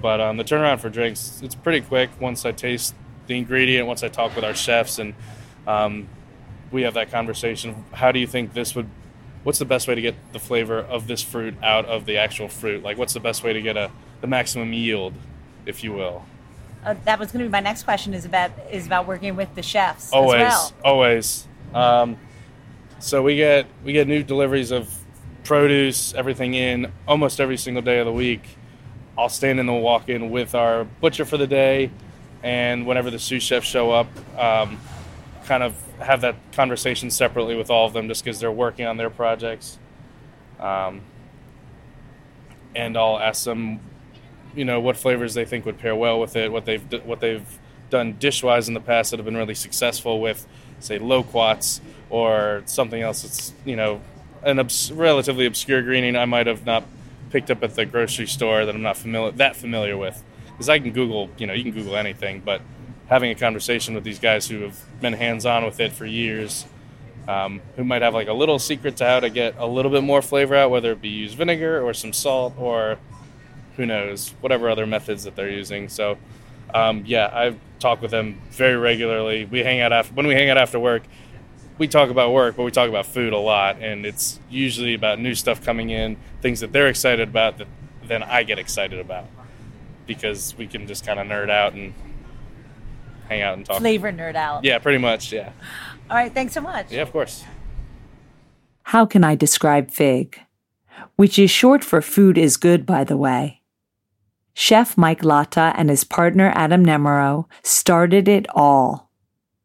But 0.00 0.20
um, 0.20 0.36
the 0.36 0.44
turnaround 0.44 0.80
for 0.80 0.88
drinks 0.88 1.40
it's 1.42 1.54
pretty 1.54 1.82
quick 1.82 2.08
once 2.20 2.46
I 2.46 2.52
taste 2.52 2.94
the 3.26 3.36
ingredient, 3.36 3.86
once 3.86 4.02
I 4.02 4.08
talk 4.08 4.34
with 4.34 4.44
our 4.44 4.54
chefs 4.54 4.98
and 4.98 5.14
um, 5.66 6.08
we 6.70 6.82
have 6.82 6.94
that 6.94 7.10
conversation. 7.10 7.84
How 7.92 8.12
do 8.12 8.18
you 8.18 8.26
think 8.26 8.54
this 8.54 8.74
would? 8.74 8.88
What's 9.42 9.58
the 9.58 9.64
best 9.64 9.88
way 9.88 9.94
to 9.94 10.00
get 10.00 10.14
the 10.32 10.38
flavor 10.38 10.78
of 10.78 11.06
this 11.06 11.22
fruit 11.22 11.54
out 11.62 11.86
of 11.86 12.06
the 12.06 12.18
actual 12.18 12.48
fruit? 12.48 12.82
Like, 12.82 12.98
what's 12.98 13.14
the 13.14 13.20
best 13.20 13.42
way 13.42 13.52
to 13.52 13.62
get 13.62 13.76
a 13.76 13.90
the 14.20 14.26
maximum 14.26 14.72
yield 14.72 15.14
if 15.66 15.82
you 15.84 15.92
will. 15.92 16.24
Uh, 16.84 16.94
that 17.04 17.18
was 17.18 17.30
going 17.30 17.44
to 17.44 17.48
be 17.48 17.52
my 17.52 17.60
next 17.60 17.82
question. 17.82 18.14
Is 18.14 18.24
about 18.24 18.52
is 18.70 18.86
about 18.86 19.06
working 19.06 19.36
with 19.36 19.54
the 19.54 19.62
chefs. 19.62 20.12
Always, 20.12 20.40
well. 20.40 20.72
always. 20.82 21.46
Um, 21.74 22.16
so 22.98 23.22
we 23.22 23.36
get 23.36 23.66
we 23.84 23.92
get 23.92 24.08
new 24.08 24.22
deliveries 24.22 24.70
of 24.70 24.92
produce, 25.44 26.14
everything 26.14 26.54
in 26.54 26.92
almost 27.06 27.40
every 27.40 27.56
single 27.56 27.82
day 27.82 27.98
of 27.98 28.06
the 28.06 28.12
week. 28.12 28.42
I'll 29.18 29.28
stand 29.28 29.60
in 29.60 29.66
the 29.66 29.72
walk-in 29.72 30.30
with 30.30 30.54
our 30.54 30.84
butcher 30.84 31.24
for 31.24 31.36
the 31.36 31.46
day, 31.46 31.90
and 32.42 32.86
whenever 32.86 33.10
the 33.10 33.18
sous 33.18 33.42
chefs 33.42 33.66
show 33.66 33.90
up, 33.90 34.08
um, 34.38 34.80
kind 35.44 35.62
of 35.62 35.74
have 35.98 36.22
that 36.22 36.36
conversation 36.52 37.10
separately 37.10 37.56
with 37.56 37.70
all 37.70 37.86
of 37.86 37.92
them, 37.92 38.08
just 38.08 38.24
because 38.24 38.40
they're 38.40 38.52
working 38.52 38.86
on 38.86 38.96
their 38.96 39.10
projects. 39.10 39.78
Um, 40.58 41.02
and 42.74 42.96
I'll 42.96 43.18
ask 43.18 43.44
them 43.44 43.80
you 44.54 44.64
know 44.64 44.80
what 44.80 44.96
flavors 44.96 45.34
they 45.34 45.44
think 45.44 45.64
would 45.64 45.78
pair 45.78 45.94
well 45.94 46.20
with 46.20 46.36
it, 46.36 46.50
what 46.50 46.64
they've 46.64 46.82
what 47.04 47.20
they've 47.20 47.58
done 47.88 48.14
dishwise 48.14 48.68
in 48.68 48.74
the 48.74 48.80
past 48.80 49.10
that 49.10 49.18
have 49.18 49.24
been 49.24 49.36
really 49.36 49.54
successful 49.54 50.20
with, 50.20 50.46
say, 50.78 50.98
loquats 50.98 51.80
or 52.08 52.62
something 52.66 53.02
else 53.02 53.22
that's 53.22 53.52
you 53.64 53.76
know 53.76 54.00
an 54.42 54.58
obs- 54.58 54.92
relatively 54.92 55.46
obscure 55.46 55.82
greening 55.82 56.16
I 56.16 56.24
might 56.24 56.46
have 56.46 56.64
not 56.64 56.84
picked 57.30 57.50
up 57.50 57.62
at 57.62 57.74
the 57.74 57.86
grocery 57.86 58.26
store 58.26 58.64
that 58.64 58.74
I'm 58.74 58.82
not 58.82 58.96
familiar 58.96 59.32
that 59.32 59.56
familiar 59.56 59.96
with. 59.96 60.22
Because 60.46 60.68
I 60.68 60.78
can 60.78 60.92
Google, 60.92 61.30
you 61.38 61.46
know, 61.46 61.54
you 61.54 61.62
can 61.62 61.72
Google 61.72 61.96
anything, 61.96 62.40
but 62.44 62.60
having 63.06 63.30
a 63.30 63.34
conversation 63.34 63.94
with 63.94 64.04
these 64.04 64.18
guys 64.18 64.48
who 64.48 64.60
have 64.60 64.78
been 65.00 65.14
hands 65.14 65.46
on 65.46 65.64
with 65.64 65.80
it 65.80 65.92
for 65.92 66.06
years, 66.06 66.66
um, 67.26 67.60
who 67.76 67.84
might 67.84 68.02
have 68.02 68.14
like 68.14 68.28
a 68.28 68.32
little 68.32 68.58
secret 68.58 68.96
to 68.98 69.04
how 69.04 69.20
to 69.20 69.30
get 69.30 69.54
a 69.58 69.66
little 69.66 69.90
bit 69.90 70.02
more 70.02 70.22
flavor 70.22 70.54
out, 70.54 70.70
whether 70.70 70.92
it 70.92 71.00
be 71.00 71.08
use 71.08 71.32
vinegar 71.32 71.82
or 71.82 71.94
some 71.94 72.12
salt 72.12 72.54
or 72.58 72.98
who 73.76 73.86
knows, 73.86 74.34
whatever 74.40 74.68
other 74.68 74.86
methods 74.86 75.24
that 75.24 75.34
they're 75.36 75.50
using. 75.50 75.88
So, 75.88 76.18
um, 76.74 77.04
yeah, 77.06 77.30
I 77.32 77.56
talk 77.78 78.02
with 78.02 78.10
them 78.10 78.40
very 78.50 78.76
regularly. 78.76 79.44
We 79.44 79.60
hang 79.60 79.80
out 79.80 79.92
after 79.92 80.14
when 80.14 80.26
we 80.26 80.34
hang 80.34 80.50
out 80.50 80.58
after 80.58 80.78
work. 80.78 81.02
We 81.80 81.88
talk 81.88 82.10
about 82.10 82.32
work, 82.32 82.56
but 82.56 82.62
we 82.62 82.70
talk 82.70 82.88
about 82.88 83.06
food 83.06 83.32
a 83.32 83.38
lot, 83.38 83.78
and 83.80 84.04
it's 84.04 84.38
usually 84.50 84.94
about 84.94 85.18
new 85.18 85.34
stuff 85.34 85.64
coming 85.64 85.90
in, 85.90 86.18
things 86.42 86.60
that 86.60 86.72
they're 86.72 86.88
excited 86.88 87.28
about 87.28 87.58
that 87.58 87.66
then 88.10 88.22
I 88.22 88.42
get 88.42 88.58
excited 88.58 88.98
about 88.98 89.26
because 90.06 90.54
we 90.58 90.66
can 90.66 90.86
just 90.86 91.06
kind 91.06 91.18
of 91.18 91.26
nerd 91.26 91.48
out 91.48 91.72
and 91.72 91.94
hang 93.28 93.40
out 93.40 93.56
and 93.56 93.64
talk. 93.64 93.78
Flavor 93.78 94.12
nerd 94.12 94.34
out. 94.34 94.64
Yeah, 94.64 94.78
pretty 94.78 94.98
much. 94.98 95.32
Yeah. 95.32 95.52
All 96.10 96.16
right. 96.16 96.34
Thanks 96.34 96.52
so 96.52 96.60
much. 96.60 96.90
Yeah, 96.90 97.02
of 97.02 97.12
course. 97.12 97.44
How 98.82 99.06
can 99.06 99.22
I 99.22 99.36
describe 99.36 99.90
Fig? 99.90 100.40
Which 101.14 101.38
is 101.38 101.50
short 101.50 101.84
for 101.84 102.02
food 102.02 102.36
is 102.36 102.56
good, 102.56 102.84
by 102.84 103.04
the 103.04 103.16
way. 103.16 103.62
Chef 104.52 104.98
Mike 104.98 105.22
Lata 105.22 105.72
and 105.76 105.88
his 105.88 106.02
partner 106.02 106.52
Adam 106.54 106.84
Nemirow 106.84 107.46
started 107.62 108.26
it 108.26 108.46
all. 108.54 109.09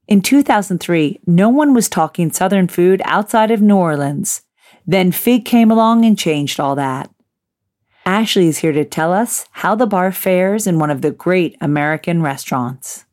In 0.07 0.21
2003, 0.21 1.19
no 1.25 1.49
one 1.49 1.73
was 1.73 1.89
talking 1.89 2.31
Southern 2.31 2.67
food 2.67 3.01
outside 3.05 3.49
of 3.49 3.61
New 3.61 3.75
Orleans. 3.75 4.43
Then 4.85 5.11
Fig 5.11 5.45
came 5.45 5.71
along 5.71 6.05
and 6.05 6.17
changed 6.17 6.59
all 6.59 6.75
that. 6.75 7.09
Ashley 8.05 8.47
is 8.47 8.59
here 8.59 8.71
to 8.71 8.85
tell 8.85 9.11
us 9.11 9.47
how 9.49 9.73
the 9.73 9.87
bar 9.87 10.11
fares 10.11 10.67
in 10.67 10.77
one 10.77 10.91
of 10.91 11.01
the 11.01 11.09
great 11.09 11.57
American 11.59 12.21
restaurants. 12.21 13.05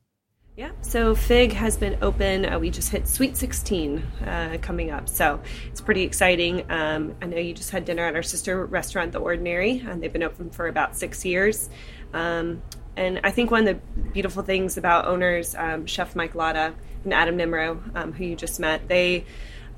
Yeah, 0.54 0.72
so 0.82 1.14
Fig 1.14 1.54
has 1.54 1.78
been 1.78 1.96
open. 2.02 2.44
Uh, 2.44 2.58
we 2.58 2.68
just 2.68 2.90
hit 2.90 3.08
Sweet 3.08 3.38
16 3.38 3.98
uh, 4.26 4.58
coming 4.60 4.90
up, 4.90 5.08
so 5.08 5.40
it's 5.68 5.80
pretty 5.80 6.02
exciting. 6.02 6.70
Um, 6.70 7.14
I 7.22 7.26
know 7.26 7.38
you 7.38 7.54
just 7.54 7.70
had 7.70 7.86
dinner 7.86 8.04
at 8.04 8.14
our 8.14 8.22
sister 8.22 8.66
restaurant, 8.66 9.12
The 9.12 9.18
Ordinary, 9.18 9.82
and 9.88 10.02
they've 10.02 10.12
been 10.12 10.22
open 10.22 10.50
for 10.50 10.68
about 10.68 10.94
six 10.94 11.24
years. 11.24 11.70
Um, 12.12 12.60
and 12.96 13.20
I 13.24 13.30
think 13.30 13.50
one 13.50 13.66
of 13.66 13.76
the 13.76 14.00
beautiful 14.12 14.42
things 14.42 14.76
about 14.76 15.06
owners, 15.06 15.54
um, 15.54 15.86
Chef 15.86 16.14
Mike 16.14 16.34
Lata 16.34 16.74
and 17.04 17.14
Adam 17.14 17.38
Nemirow, 17.38 17.96
um, 17.96 18.12
who 18.12 18.24
you 18.24 18.36
just 18.36 18.60
met, 18.60 18.88
they 18.88 19.24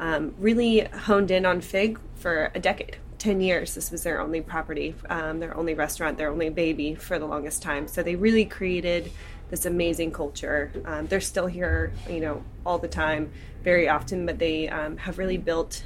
um, 0.01 0.35
really 0.39 0.81
honed 0.81 1.31
in 1.31 1.47
on 1.47 1.61
Fig 1.61 1.99
for 2.17 2.51
a 2.55 2.61
decade. 2.61 2.99
10 3.19 3.41
years 3.41 3.75
this 3.75 3.91
was 3.91 4.03
their 4.03 4.21
only 4.21 4.43
property 4.43 4.95
um, 5.09 5.41
their 5.41 5.57
only 5.57 5.73
restaurant 5.73 6.19
their 6.19 6.31
only 6.31 6.51
baby 6.51 6.95
for 6.95 7.19
the 7.19 7.25
longest 7.25 7.63
time 7.63 7.89
so 7.89 8.03
they 8.03 8.17
really 8.17 8.45
created 8.45 9.11
this 9.49 9.65
amazing 9.65 10.11
culture 10.11 10.71
um, 10.85 11.07
they're 11.07 11.23
still 11.23 11.47
here 11.47 11.91
you 12.11 12.21
know 12.21 12.45
all 12.67 12.79
the 12.79 12.89
time 12.89 13.33
very 13.63 13.89
often 13.89 14.27
but 14.27 14.39
they 14.39 14.69
um, 14.69 14.99
have 14.99 15.17
really 15.17 15.39
built 15.39 15.85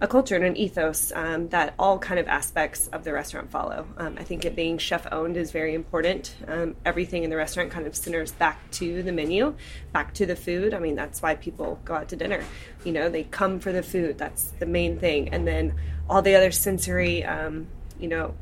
a 0.00 0.08
culture 0.08 0.34
and 0.34 0.44
an 0.44 0.56
ethos 0.56 1.12
um, 1.14 1.48
that 1.48 1.74
all 1.78 1.98
kind 1.98 2.18
of 2.18 2.26
aspects 2.26 2.88
of 2.88 3.04
the 3.04 3.12
restaurant 3.12 3.50
follow. 3.50 3.86
Um, 3.96 4.16
I 4.18 4.24
think 4.24 4.44
it 4.44 4.56
being 4.56 4.76
chef 4.78 5.06
owned 5.12 5.36
is 5.36 5.50
very 5.50 5.74
important. 5.74 6.34
Um, 6.48 6.76
everything 6.84 7.22
in 7.22 7.30
the 7.30 7.36
restaurant 7.36 7.70
kind 7.70 7.86
of 7.86 7.94
centers 7.94 8.32
back 8.32 8.70
to 8.72 9.02
the 9.02 9.12
menu, 9.12 9.54
back 9.92 10.12
to 10.14 10.26
the 10.26 10.36
food. 10.36 10.74
I 10.74 10.78
mean, 10.78 10.96
that's 10.96 11.22
why 11.22 11.36
people 11.36 11.80
go 11.84 11.94
out 11.94 12.08
to 12.08 12.16
dinner. 12.16 12.44
You 12.84 12.92
know, 12.92 13.08
they 13.08 13.24
come 13.24 13.60
for 13.60 13.72
the 13.72 13.82
food. 13.82 14.18
That's 14.18 14.50
the 14.58 14.66
main 14.66 14.98
thing, 14.98 15.28
and 15.30 15.46
then 15.46 15.74
all 16.08 16.22
the 16.22 16.34
other 16.34 16.50
sensory, 16.50 17.24
um, 17.24 17.68
you 17.98 18.08
know, 18.08 18.34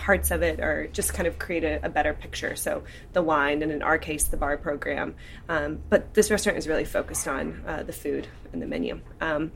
parts 0.00 0.30
of 0.30 0.42
it 0.42 0.60
or 0.60 0.86
just 0.88 1.12
kind 1.12 1.28
of 1.28 1.38
create 1.38 1.62
a, 1.62 1.84
a, 1.84 1.90
better 1.90 2.14
picture. 2.14 2.56
So 2.56 2.82
the 3.12 3.20
wine, 3.20 3.62
and 3.62 3.70
in 3.70 3.82
our 3.82 3.98
case, 3.98 4.24
the 4.24 4.38
bar 4.38 4.56
program. 4.56 5.14
Um, 5.46 5.80
but 5.90 6.14
this 6.14 6.30
restaurant 6.30 6.56
is 6.56 6.66
really 6.66 6.86
focused 6.86 7.28
on 7.28 7.62
uh, 7.66 7.82
the 7.82 7.92
food 7.92 8.26
and 8.54 8.62
the 8.62 8.66
menu. 8.66 9.00
Um, 9.20 9.52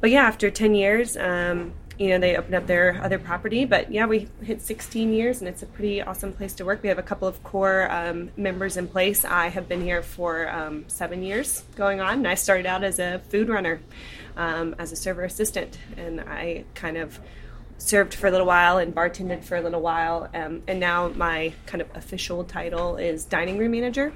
but 0.00 0.10
yeah, 0.10 0.24
after 0.24 0.50
10 0.50 0.74
years, 0.74 1.16
um, 1.16 1.74
you 1.96 2.08
know, 2.08 2.18
they 2.18 2.36
opened 2.36 2.56
up 2.56 2.66
their 2.66 3.00
other 3.04 3.20
property. 3.20 3.64
But 3.64 3.92
yeah, 3.92 4.06
we 4.06 4.26
hit 4.42 4.62
16 4.62 5.12
years, 5.12 5.38
and 5.38 5.48
it's 5.48 5.62
a 5.62 5.66
pretty 5.66 6.02
awesome 6.02 6.32
place 6.32 6.54
to 6.54 6.64
work. 6.64 6.82
We 6.82 6.88
have 6.88 6.98
a 6.98 7.02
couple 7.02 7.28
of 7.28 7.40
core 7.44 7.88
um, 7.88 8.32
members 8.36 8.76
in 8.76 8.88
place. 8.88 9.24
I 9.24 9.46
have 9.46 9.68
been 9.68 9.80
here 9.80 10.02
for 10.02 10.50
um, 10.50 10.86
seven 10.88 11.22
years 11.22 11.62
going 11.76 12.00
on, 12.00 12.14
and 12.14 12.28
I 12.28 12.34
started 12.34 12.66
out 12.66 12.82
as 12.82 12.98
a 12.98 13.20
food 13.28 13.48
runner, 13.48 13.80
um, 14.36 14.74
as 14.80 14.90
a 14.90 14.96
server 14.96 15.22
assistant, 15.22 15.78
and 15.96 16.20
I 16.20 16.64
kind 16.74 16.96
of 16.96 17.20
served 17.84 18.14
for 18.14 18.26
a 18.26 18.30
little 18.30 18.46
while 18.46 18.78
and 18.78 18.94
bartended 18.94 19.44
for 19.44 19.56
a 19.56 19.60
little 19.60 19.80
while. 19.80 20.28
Um, 20.34 20.62
and 20.66 20.80
now 20.80 21.08
my 21.08 21.52
kind 21.66 21.82
of 21.82 21.88
official 21.94 22.42
title 22.44 22.96
is 22.96 23.24
dining 23.26 23.58
room 23.58 23.72
manager. 23.72 24.14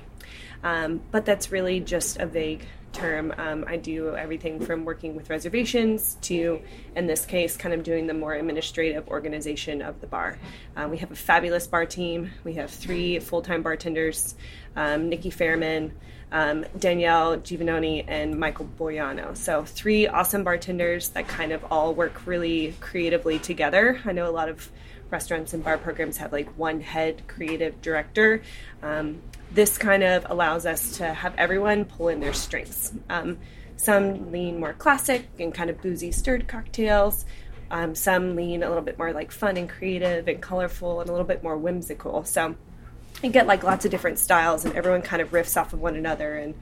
Um, 0.65 1.01
but 1.11 1.25
that's 1.25 1.53
really 1.53 1.81
just 1.81 2.17
a 2.17 2.27
vague 2.27 2.65
term. 2.93 3.33
Um, 3.37 3.65
I 3.69 3.77
do 3.77 4.17
everything 4.17 4.65
from 4.65 4.85
working 4.85 5.15
with 5.15 5.29
reservations 5.29 6.17
to, 6.23 6.63
in 6.97 7.07
this 7.07 7.27
case, 7.27 7.57
kind 7.57 7.75
of 7.75 7.83
doing 7.83 8.07
the 8.07 8.15
more 8.15 8.35
administrative 8.35 9.07
organization 9.09 9.83
of 9.83 10.01
the 10.01 10.07
bar. 10.07 10.39
Uh, 10.75 10.89
we 10.91 10.97
have 10.99 11.11
a 11.11 11.17
fabulous 11.17 11.67
bar 11.67 11.85
team. 11.85 12.31
We 12.45 12.55
have 12.55 12.71
three 12.71 13.21
full 13.21 13.43
time 13.43 13.63
bartenders 13.63 14.35
um, 14.75 15.11
Nikki 15.11 15.31
Fairman 15.31 15.93
um, 16.33 16.65
Danielle 16.79 17.39
Giovannoni, 17.39 18.05
and 18.07 18.39
Michael 18.39 18.69
Boyano. 18.79 19.37
So, 19.37 19.65
three 19.65 20.07
awesome 20.07 20.45
bartenders 20.45 21.11
that 21.11 21.29
kind 21.29 21.53
of 21.53 21.65
all 21.71 21.95
work 21.95 22.27
really 22.27 22.75
creatively 22.81 23.39
together. 23.39 24.01
I 24.05 24.13
know 24.13 24.29
a 24.29 24.33
lot 24.33 24.49
of 24.49 24.71
restaurants 25.11 25.55
and 25.55 25.65
bar 25.65 25.79
programs 25.79 26.19
have 26.19 26.33
like 26.33 26.49
one 26.59 26.81
head 26.81 27.23
creative 27.29 27.81
director. 27.81 28.43
Um, 28.83 29.23
this 29.51 29.79
kind 29.79 30.03
of 30.03 30.27
allows 30.29 30.67
us 30.67 30.99
to 30.99 31.13
have 31.13 31.35
everyone 31.37 31.85
pull 31.87 32.09
in 32.09 32.21
their 32.21 32.35
strengths. 32.35 32.93
Um, 33.09 33.39
some 33.77 34.33
lean 34.33 34.59
more 34.59 34.73
classic 34.73 35.29
and 35.39 35.55
kind 35.55 35.71
of 35.71 35.81
boozy 35.81 36.13
stirred 36.13 36.49
cocktails. 36.49 37.25
Um, 37.71 37.95
some 37.95 38.35
lean 38.35 38.63
a 38.63 38.69
little 38.69 38.83
bit 38.83 38.99
more 38.99 39.13
like 39.13 39.31
fun 39.31 39.57
and 39.57 39.69
creative 39.69 40.27
and 40.27 40.41
colorful 40.41 41.01
and 41.01 41.09
a 41.09 41.13
little 41.13 41.27
bit 41.27 41.43
more 41.43 41.57
whimsical. 41.57 42.25
So 42.25 42.57
you 43.23 43.31
get 43.31 43.47
like 43.47 43.63
lots 43.63 43.85
of 43.85 43.91
different 43.91 44.19
styles 44.19 44.65
and 44.65 44.75
everyone 44.75 45.03
kind 45.03 45.21
of 45.23 45.31
riffs 45.31 45.61
off 45.61 45.73
of 45.73 45.81
one 45.81 45.97
another 45.97 46.37
and 46.37 46.55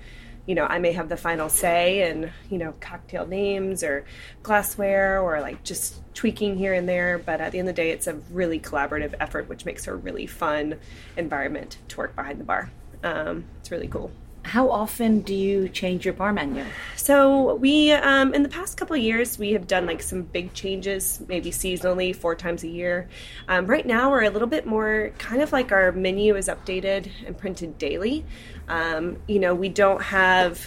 you 0.46 0.54
know 0.54 0.64
i 0.66 0.78
may 0.78 0.92
have 0.92 1.08
the 1.08 1.16
final 1.16 1.48
say 1.48 2.08
and 2.08 2.30
you 2.50 2.58
know 2.58 2.72
cocktail 2.80 3.26
names 3.26 3.82
or 3.82 4.04
glassware 4.42 5.20
or 5.20 5.40
like 5.40 5.62
just 5.64 6.00
tweaking 6.14 6.56
here 6.56 6.72
and 6.72 6.88
there 6.88 7.18
but 7.18 7.40
at 7.40 7.52
the 7.52 7.58
end 7.58 7.68
of 7.68 7.74
the 7.74 7.82
day 7.82 7.90
it's 7.90 8.06
a 8.06 8.14
really 8.30 8.58
collaborative 8.58 9.12
effort 9.20 9.48
which 9.48 9.64
makes 9.64 9.84
for 9.84 9.92
a 9.92 9.96
really 9.96 10.26
fun 10.26 10.78
environment 11.16 11.78
to 11.88 11.98
work 11.98 12.16
behind 12.16 12.40
the 12.40 12.44
bar. 12.44 12.70
Um, 13.02 13.44
it's 13.60 13.70
really 13.70 13.88
cool 13.88 14.10
how 14.46 14.70
often 14.70 15.20
do 15.20 15.34
you 15.34 15.68
change 15.68 16.04
your 16.04 16.14
bar 16.14 16.32
menu? 16.32 16.64
So 16.96 17.56
we, 17.56 17.92
um, 17.92 18.32
in 18.32 18.42
the 18.42 18.48
past 18.48 18.76
couple 18.76 18.96
years, 18.96 19.38
we 19.38 19.52
have 19.52 19.66
done 19.66 19.86
like 19.86 20.02
some 20.02 20.22
big 20.22 20.54
changes, 20.54 21.20
maybe 21.28 21.50
seasonally, 21.50 22.14
four 22.14 22.34
times 22.34 22.62
a 22.62 22.68
year. 22.68 23.08
Um, 23.48 23.66
right 23.66 23.84
now, 23.84 24.10
we're 24.10 24.22
a 24.24 24.30
little 24.30 24.48
bit 24.48 24.64
more 24.64 25.12
kind 25.18 25.42
of 25.42 25.52
like 25.52 25.72
our 25.72 25.90
menu 25.92 26.36
is 26.36 26.48
updated 26.48 27.10
and 27.26 27.36
printed 27.36 27.76
daily. 27.76 28.24
Um, 28.68 29.18
you 29.26 29.40
know, 29.40 29.54
we 29.54 29.68
don't 29.68 30.02
have 30.02 30.64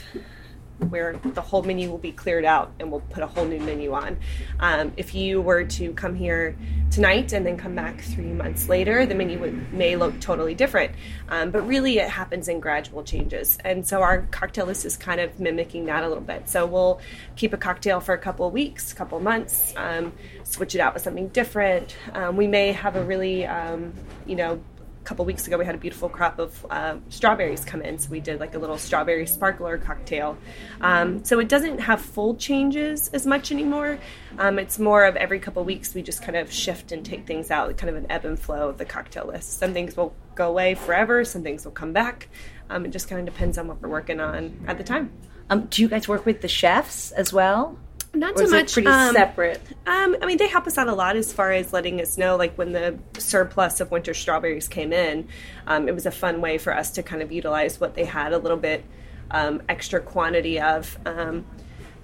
where 0.87 1.19
the 1.23 1.41
whole 1.41 1.63
menu 1.63 1.89
will 1.89 1.97
be 1.97 2.11
cleared 2.11 2.45
out 2.45 2.71
and 2.79 2.91
we'll 2.91 3.01
put 3.01 3.21
a 3.21 3.27
whole 3.27 3.45
new 3.45 3.59
menu 3.59 3.93
on. 3.93 4.17
Um, 4.59 4.93
if 4.97 5.13
you 5.13 5.41
were 5.41 5.65
to 5.65 5.93
come 5.93 6.15
here 6.15 6.57
tonight 6.91 7.33
and 7.33 7.45
then 7.45 7.57
come 7.57 7.75
back 7.75 8.01
three 8.01 8.31
months 8.31 8.69
later, 8.69 9.05
the 9.05 9.15
menu 9.15 9.39
would, 9.39 9.73
may 9.73 9.95
look 9.95 10.19
totally 10.21 10.55
different. 10.55 10.93
Um, 11.27 11.51
but 11.51 11.67
really, 11.67 11.97
it 11.97 12.09
happens 12.09 12.47
in 12.47 12.59
gradual 12.59 13.03
changes. 13.03 13.57
And 13.63 13.85
so 13.85 14.01
our 14.01 14.21
cocktail 14.31 14.65
list 14.65 14.85
is 14.85 14.97
kind 14.97 15.19
of 15.19 15.39
mimicking 15.39 15.85
that 15.85 16.03
a 16.03 16.07
little 16.07 16.23
bit. 16.23 16.49
So 16.49 16.65
we'll 16.65 17.01
keep 17.35 17.53
a 17.53 17.57
cocktail 17.57 17.99
for 17.99 18.13
a 18.13 18.17
couple 18.17 18.47
of 18.47 18.53
weeks, 18.53 18.93
couple 18.93 19.19
months, 19.19 19.73
um, 19.75 20.13
switch 20.43 20.75
it 20.75 20.81
out 20.81 20.93
with 20.93 21.03
something 21.03 21.27
different. 21.29 21.95
Um, 22.13 22.37
we 22.37 22.47
may 22.47 22.71
have 22.71 22.95
a 22.95 23.03
really, 23.03 23.45
um, 23.45 23.93
you 24.25 24.35
know, 24.35 24.61
couple 25.09 25.25
weeks 25.25 25.47
ago 25.47 25.57
we 25.57 25.65
had 25.65 25.73
a 25.73 25.79
beautiful 25.79 26.07
crop 26.07 26.37
of 26.37 26.67
uh, 26.69 26.95
strawberries 27.09 27.65
come 27.65 27.81
in. 27.81 27.97
So 27.97 28.11
we 28.11 28.19
did 28.19 28.39
like 28.39 28.53
a 28.53 28.59
little 28.59 28.77
strawberry 28.77 29.25
sparkler 29.25 29.79
cocktail. 29.79 30.37
Um, 30.81 31.25
so 31.25 31.39
it 31.39 31.49
doesn't 31.49 31.79
have 31.79 31.99
full 31.99 32.35
changes 32.35 33.07
as 33.07 33.25
much 33.25 33.51
anymore. 33.51 33.97
Um, 34.37 34.59
it's 34.59 34.77
more 34.77 35.05
of 35.05 35.15
every 35.15 35.39
couple 35.39 35.63
weeks 35.63 35.95
we 35.95 36.03
just 36.03 36.21
kind 36.21 36.37
of 36.37 36.53
shift 36.53 36.91
and 36.91 37.03
take 37.03 37.25
things 37.25 37.49
out 37.49 37.75
kind 37.75 37.89
of 37.89 37.95
an 37.95 38.05
ebb 38.11 38.23
and 38.23 38.39
flow 38.39 38.69
of 38.69 38.77
the 38.77 38.85
cocktail 38.85 39.25
list. 39.25 39.57
Some 39.57 39.73
things 39.73 39.97
will 39.97 40.13
go 40.35 40.47
away 40.47 40.75
forever 40.75 41.25
some 41.25 41.41
things 41.41 41.65
will 41.65 41.71
come 41.71 41.91
back. 41.91 42.29
Um, 42.69 42.85
it 42.85 42.91
just 42.91 43.09
kind 43.09 43.27
of 43.27 43.33
depends 43.33 43.57
on 43.57 43.67
what 43.67 43.81
we're 43.81 43.89
working 43.89 44.19
on 44.19 44.63
at 44.67 44.77
the 44.77 44.83
time. 44.83 45.11
Um, 45.49 45.65
do 45.71 45.81
you 45.81 45.87
guys 45.87 46.07
work 46.07 46.27
with 46.27 46.41
the 46.41 46.47
chefs 46.47 47.11
as 47.13 47.33
well 47.33 47.79
not 48.13 48.37
so 48.37 48.47
much. 48.47 48.73
pretty 48.73 48.87
um, 48.87 49.13
separate. 49.13 49.61
Um, 49.85 50.15
I 50.21 50.25
mean, 50.25 50.37
they 50.37 50.47
help 50.47 50.67
us 50.67 50.77
out 50.77 50.87
a 50.87 50.93
lot 50.93 51.15
as 51.15 51.31
far 51.31 51.51
as 51.51 51.71
letting 51.71 52.01
us 52.01 52.17
know, 52.17 52.37
like 52.37 52.57
when 52.57 52.71
the 52.71 52.97
surplus 53.17 53.79
of 53.81 53.91
winter 53.91 54.13
strawberries 54.13 54.67
came 54.67 54.91
in, 54.93 55.27
um, 55.67 55.87
it 55.87 55.93
was 55.93 56.05
a 56.05 56.11
fun 56.11 56.41
way 56.41 56.57
for 56.57 56.75
us 56.75 56.91
to 56.91 57.03
kind 57.03 57.21
of 57.21 57.31
utilize 57.31 57.79
what 57.79 57.95
they 57.95 58.05
had 58.05 58.33
a 58.33 58.37
little 58.37 58.57
bit 58.57 58.83
um, 59.31 59.61
extra 59.69 59.99
quantity 59.99 60.59
of. 60.59 60.97
Um, 61.05 61.45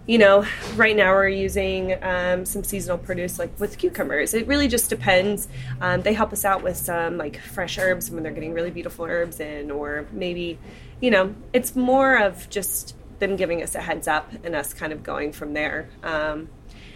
you 0.05 0.19
know, 0.19 0.45
right 0.75 0.95
now 0.95 1.11
we're 1.13 1.29
using 1.29 1.97
um, 2.03 2.45
some 2.45 2.63
seasonal 2.63 2.99
produce 2.99 3.39
like 3.39 3.59
with 3.59 3.79
cucumbers. 3.79 4.35
It 4.35 4.45
really 4.45 4.67
just 4.67 4.91
depends. 4.91 5.47
they 5.81 6.13
help 6.13 6.31
us 6.31 6.45
out 6.45 6.61
with 6.61 6.77
some 6.77 7.17
like 7.17 7.39
fresh 7.39 7.79
herbs 7.79 8.11
when 8.11 8.21
they're 8.21 8.31
getting 8.31 8.53
really 8.53 8.69
beautiful 8.69 9.05
herbs 9.05 9.39
in, 9.39 9.71
or 9.71 10.05
maybe, 10.11 10.59
you 11.01 11.09
know, 11.09 11.33
it's 11.53 11.75
more 11.75 12.21
of 12.21 12.47
just 12.51 12.95
them 13.19 13.35
giving 13.35 13.61
us 13.61 13.75
a 13.75 13.81
heads 13.81 14.07
up 14.07 14.31
and 14.43 14.55
us 14.55 14.73
kind 14.73 14.93
of 14.93 15.03
going 15.03 15.31
from 15.31 15.53
there. 15.53 15.89
Um, 16.03 16.49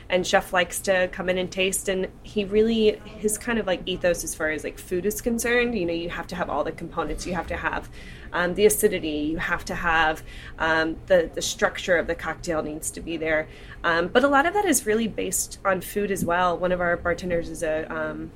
and 0.10 0.26
chef 0.26 0.52
likes 0.52 0.80
to 0.80 1.08
come 1.10 1.30
in 1.30 1.38
and 1.38 1.52
taste 1.52 1.88
and 1.88 2.08
he 2.24 2.44
really 2.44 3.00
his 3.06 3.38
kind 3.38 3.60
of 3.60 3.68
like 3.68 3.82
ethos 3.86 4.24
as 4.24 4.34
far 4.34 4.50
as 4.50 4.64
like 4.64 4.80
food 4.80 5.06
is 5.06 5.22
concerned 5.22 5.78
you 5.78 5.86
know 5.86 5.94
you 5.94 6.10
have 6.10 6.26
to 6.26 6.36
have 6.36 6.50
all 6.50 6.64
the 6.64 6.72
components. 6.72 7.28
You 7.28 7.36
have 7.36 7.48
to 7.48 7.58
have 7.58 7.90
um, 8.34 8.54
the 8.56 8.66
acidity. 8.66 9.30
You 9.32 9.38
have 9.38 9.66
to 9.66 9.76
have 9.76 10.24
um, 10.58 10.98
the 11.08 11.30
the 11.34 11.42
structure 11.42 11.98
of 11.98 12.08
the 12.08 12.16
cocktail 12.16 12.64
needs 12.64 12.92
to 12.92 13.02
be 13.02 13.18
there. 13.18 13.48
Um, 13.84 14.08
but 14.08 14.24
a 14.24 14.28
lot 14.28 14.46
of 14.46 14.54
that 14.54 14.66
is 14.66 14.86
really 14.86 15.08
based 15.08 15.60
on 15.64 15.82
food 15.82 16.12
as 16.12 16.26
well. 16.26 16.58
One 16.58 16.72
of 16.72 16.82
our 16.82 16.98
bartenders 16.98 17.50
is 17.50 17.64
a, 17.64 17.92
um, 17.92 18.32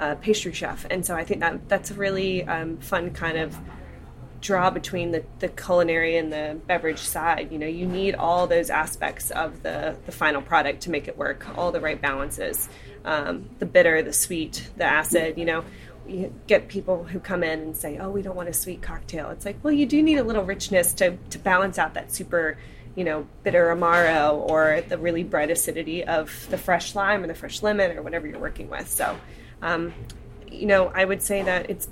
a 0.00 0.16
pastry 0.16 0.52
chef 0.52 0.86
and 0.90 1.04
so 1.04 1.16
i 1.16 1.24
think 1.24 1.40
that 1.40 1.68
that's 1.68 1.90
a 1.90 1.94
really 1.94 2.44
um, 2.44 2.76
fun 2.78 3.10
kind 3.10 3.36
of 3.36 3.58
draw 4.40 4.70
between 4.70 5.10
the, 5.10 5.24
the 5.40 5.48
culinary 5.48 6.16
and 6.16 6.32
the 6.32 6.58
beverage 6.66 7.00
side. 7.00 7.50
You 7.50 7.58
know, 7.58 7.66
you 7.66 7.86
need 7.86 8.14
all 8.14 8.46
those 8.46 8.70
aspects 8.70 9.30
of 9.30 9.62
the, 9.62 9.96
the 10.06 10.12
final 10.12 10.42
product 10.42 10.82
to 10.82 10.90
make 10.90 11.08
it 11.08 11.16
work, 11.16 11.46
all 11.56 11.72
the 11.72 11.80
right 11.80 12.00
balances. 12.00 12.68
Um, 13.04 13.48
the 13.58 13.66
bitter, 13.66 14.02
the 14.02 14.12
sweet, 14.12 14.68
the 14.76 14.84
acid, 14.84 15.38
you 15.38 15.44
know, 15.44 15.64
you 16.06 16.32
get 16.46 16.68
people 16.68 17.04
who 17.04 17.20
come 17.20 17.42
in 17.42 17.60
and 17.60 17.76
say, 17.76 17.98
oh, 17.98 18.10
we 18.10 18.22
don't 18.22 18.36
want 18.36 18.48
a 18.48 18.52
sweet 18.52 18.82
cocktail. 18.82 19.30
It's 19.30 19.44
like, 19.44 19.62
well, 19.62 19.72
you 19.72 19.86
do 19.86 20.02
need 20.02 20.18
a 20.18 20.24
little 20.24 20.44
richness 20.44 20.92
to, 20.94 21.16
to 21.30 21.38
balance 21.38 21.78
out 21.78 21.94
that 21.94 22.12
super, 22.12 22.58
you 22.94 23.04
know, 23.04 23.26
bitter 23.42 23.74
amaro 23.74 24.34
or 24.48 24.82
the 24.88 24.98
really 24.98 25.22
bright 25.22 25.50
acidity 25.50 26.04
of 26.04 26.46
the 26.50 26.58
fresh 26.58 26.94
lime 26.94 27.24
or 27.24 27.26
the 27.26 27.34
fresh 27.34 27.62
lemon 27.62 27.96
or 27.96 28.02
whatever 28.02 28.26
you're 28.26 28.40
working 28.40 28.70
with. 28.70 28.88
So, 28.88 29.18
um, 29.62 29.92
you 30.50 30.66
know, 30.66 30.88
I 30.88 31.04
would 31.04 31.22
say 31.22 31.42
that 31.42 31.68
it's 31.68 31.88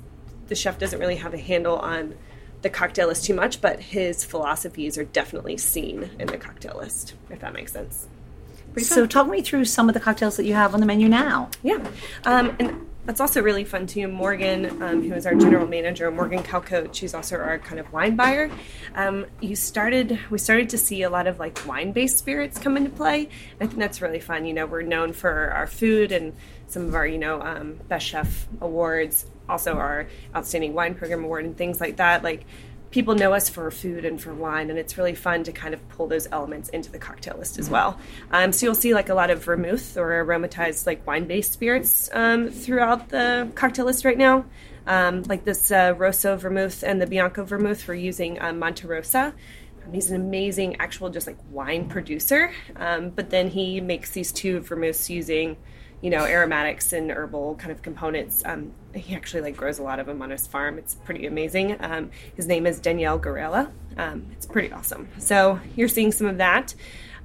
the 0.49 0.55
chef 0.55 0.79
doesn't 0.79 0.99
really 0.99 1.17
have 1.17 1.35
a 1.35 1.39
handle 1.39 1.77
on 1.77 2.15
the 2.63 2.71
cocktail 2.71 3.09
list 3.09 3.25
too 3.25 3.35
much, 3.35 3.61
but 3.61 3.81
his 3.81 4.25
philosophies 4.25 4.99
are 4.99 5.05
definitely 5.05 5.57
seen 5.57 6.11
in 6.19 6.29
the 6.29 6.39
cocktail 6.39 6.77
list, 6.79 7.15
if 7.31 7.41
that 7.41 7.53
makes 7.53 7.73
sense. 7.73 8.09
So, 8.79 9.07
talk 9.07 9.27
me 9.29 9.41
through 9.41 9.65
some 9.65 9.89
of 9.89 9.95
the 9.95 10.01
cocktails 10.01 10.37
that 10.37 10.45
you 10.45 10.53
have 10.53 10.75
on 10.75 10.81
the 10.81 10.87
menu 10.87 11.09
now. 11.09 11.49
Yeah. 11.63 11.79
Um, 12.25 12.55
and 12.59 12.87
that's 13.07 13.21
also 13.21 13.41
really 13.41 13.65
fun 13.65 13.87
too. 13.87 14.09
Morgan, 14.09 14.83
um, 14.83 15.01
who 15.01 15.15
is 15.15 15.27
our 15.27 15.35
general 15.35 15.67
manager, 15.67 16.11
Morgan 16.11 16.43
Calcote, 16.43 16.93
she's 16.93 17.15
also 17.15 17.37
our 17.37 17.59
kind 17.61 17.79
of 17.79 17.93
wine 17.93 18.17
buyer. 18.17 18.51
Um, 18.97 19.27
you 19.41 19.55
started, 19.55 20.19
we 20.29 20.39
started 20.39 20.69
to 20.71 20.79
see 20.79 21.03
a 21.03 21.11
lot 21.11 21.29
of 21.29 21.39
like 21.39 21.65
wine-based 21.67 22.19
spirits 22.19 22.59
come 22.59 22.77
into 22.77 22.91
play. 22.91 23.29
I 23.61 23.67
think 23.67 23.79
that's 23.79 24.03
really 24.03 24.21
fun. 24.21 24.45
You 24.45 24.55
know, 24.55 24.67
we're 24.67 24.83
known 24.83 25.13
for 25.13 25.51
our 25.53 25.69
food 25.69 26.11
and 26.11 26.35
some 26.67 26.87
of 26.87 26.95
our, 26.97 27.07
you 27.07 27.19
know, 27.19 27.41
um, 27.41 27.79
best 27.89 28.07
chef 28.07 28.49
awards, 28.61 29.25
also 29.49 29.75
our 29.75 30.09
outstanding 30.35 30.75
wine 30.75 30.95
program 30.95 31.23
award 31.25 31.45
and 31.45 31.57
things 31.57 31.81
like 31.81 31.99
that. 31.99 32.25
Like 32.25 32.45
people 32.91 33.15
know 33.15 33.33
us 33.33 33.49
for 33.49 33.71
food 33.71 34.05
and 34.05 34.21
for 34.21 34.35
wine, 34.35 34.71
and 34.71 34.79
it's 34.79 34.97
really 34.97 35.15
fun 35.15 35.45
to 35.45 35.53
kind 35.53 35.75
of 35.75 35.89
pull 35.89 36.07
those 36.07 36.27
elements 36.31 36.69
into 36.71 36.91
the 36.91 36.99
cocktail 36.99 37.37
list 37.39 37.59
as 37.59 37.69
well. 37.69 37.99
Um, 38.31 38.53
so 38.53 38.67
you'll 38.67 38.75
see 38.75 38.95
like 38.95 39.09
a 39.09 39.15
lot 39.15 39.31
of 39.31 39.45
vermouth 39.45 39.97
or 39.97 40.25
aromatized 40.25 40.87
like 40.87 41.07
wine-based 41.07 41.53
spirits 41.53 42.09
um, 42.13 42.49
throughout 42.49 43.09
the 43.09 43.51
cocktail 43.55 43.85
list 43.85 44.05
right 44.05 44.19
now. 44.19 44.45
Um, 44.87 45.25
like 45.25 45.45
this 45.45 45.73
uh, 45.73 45.95
Rosso 45.97 46.37
vermouth 46.37 46.85
and 46.85 47.03
the 47.03 47.07
Bianco 47.07 47.45
vermouth, 47.45 47.87
we're 47.89 47.95
using 47.95 48.41
um, 48.41 48.61
Monterosa. 48.61 49.33
Um, 49.85 49.93
he's 49.93 50.11
an 50.11 50.21
amazing 50.21 50.77
actual 50.77 51.11
just 51.11 51.27
like 51.27 51.39
wine 51.51 51.89
producer, 51.89 52.53
um, 52.77 53.11
but 53.11 53.31
then 53.31 53.51
he 53.51 53.81
makes 53.81 54.13
these 54.13 54.31
two 54.31 54.61
vermouths 54.61 55.11
using 55.11 55.57
you 56.03 56.11
know 56.11 56.25
aromatics 56.25 56.93
and 56.93 57.11
herbal 57.11 57.57
kind 57.57 57.73
of 57.73 57.83
components. 57.83 58.45
He 58.97 59.15
actually 59.15 59.43
like 59.43 59.57
grows 59.57 59.79
a 59.79 59.83
lot 59.83 59.99
of 59.99 60.07
them 60.07 60.23
on 60.23 60.31
his 60.31 60.47
farm. 60.47 60.79
It's 60.79 60.95
pretty 60.95 61.27
amazing. 61.27 61.77
Um, 61.81 62.11
his 62.35 62.47
name 62.47 62.67
is 62.67 62.81
Daniel 62.81 63.19
Garella. 63.19 63.71
Um, 63.97 64.27
it's 64.33 64.47
pretty 64.47 64.73
awesome. 64.73 65.09
So 65.19 65.61
you're 65.77 65.89
seeing 65.89 66.13
some 66.13 66.27
of 66.27 66.39
that. 66.39 66.75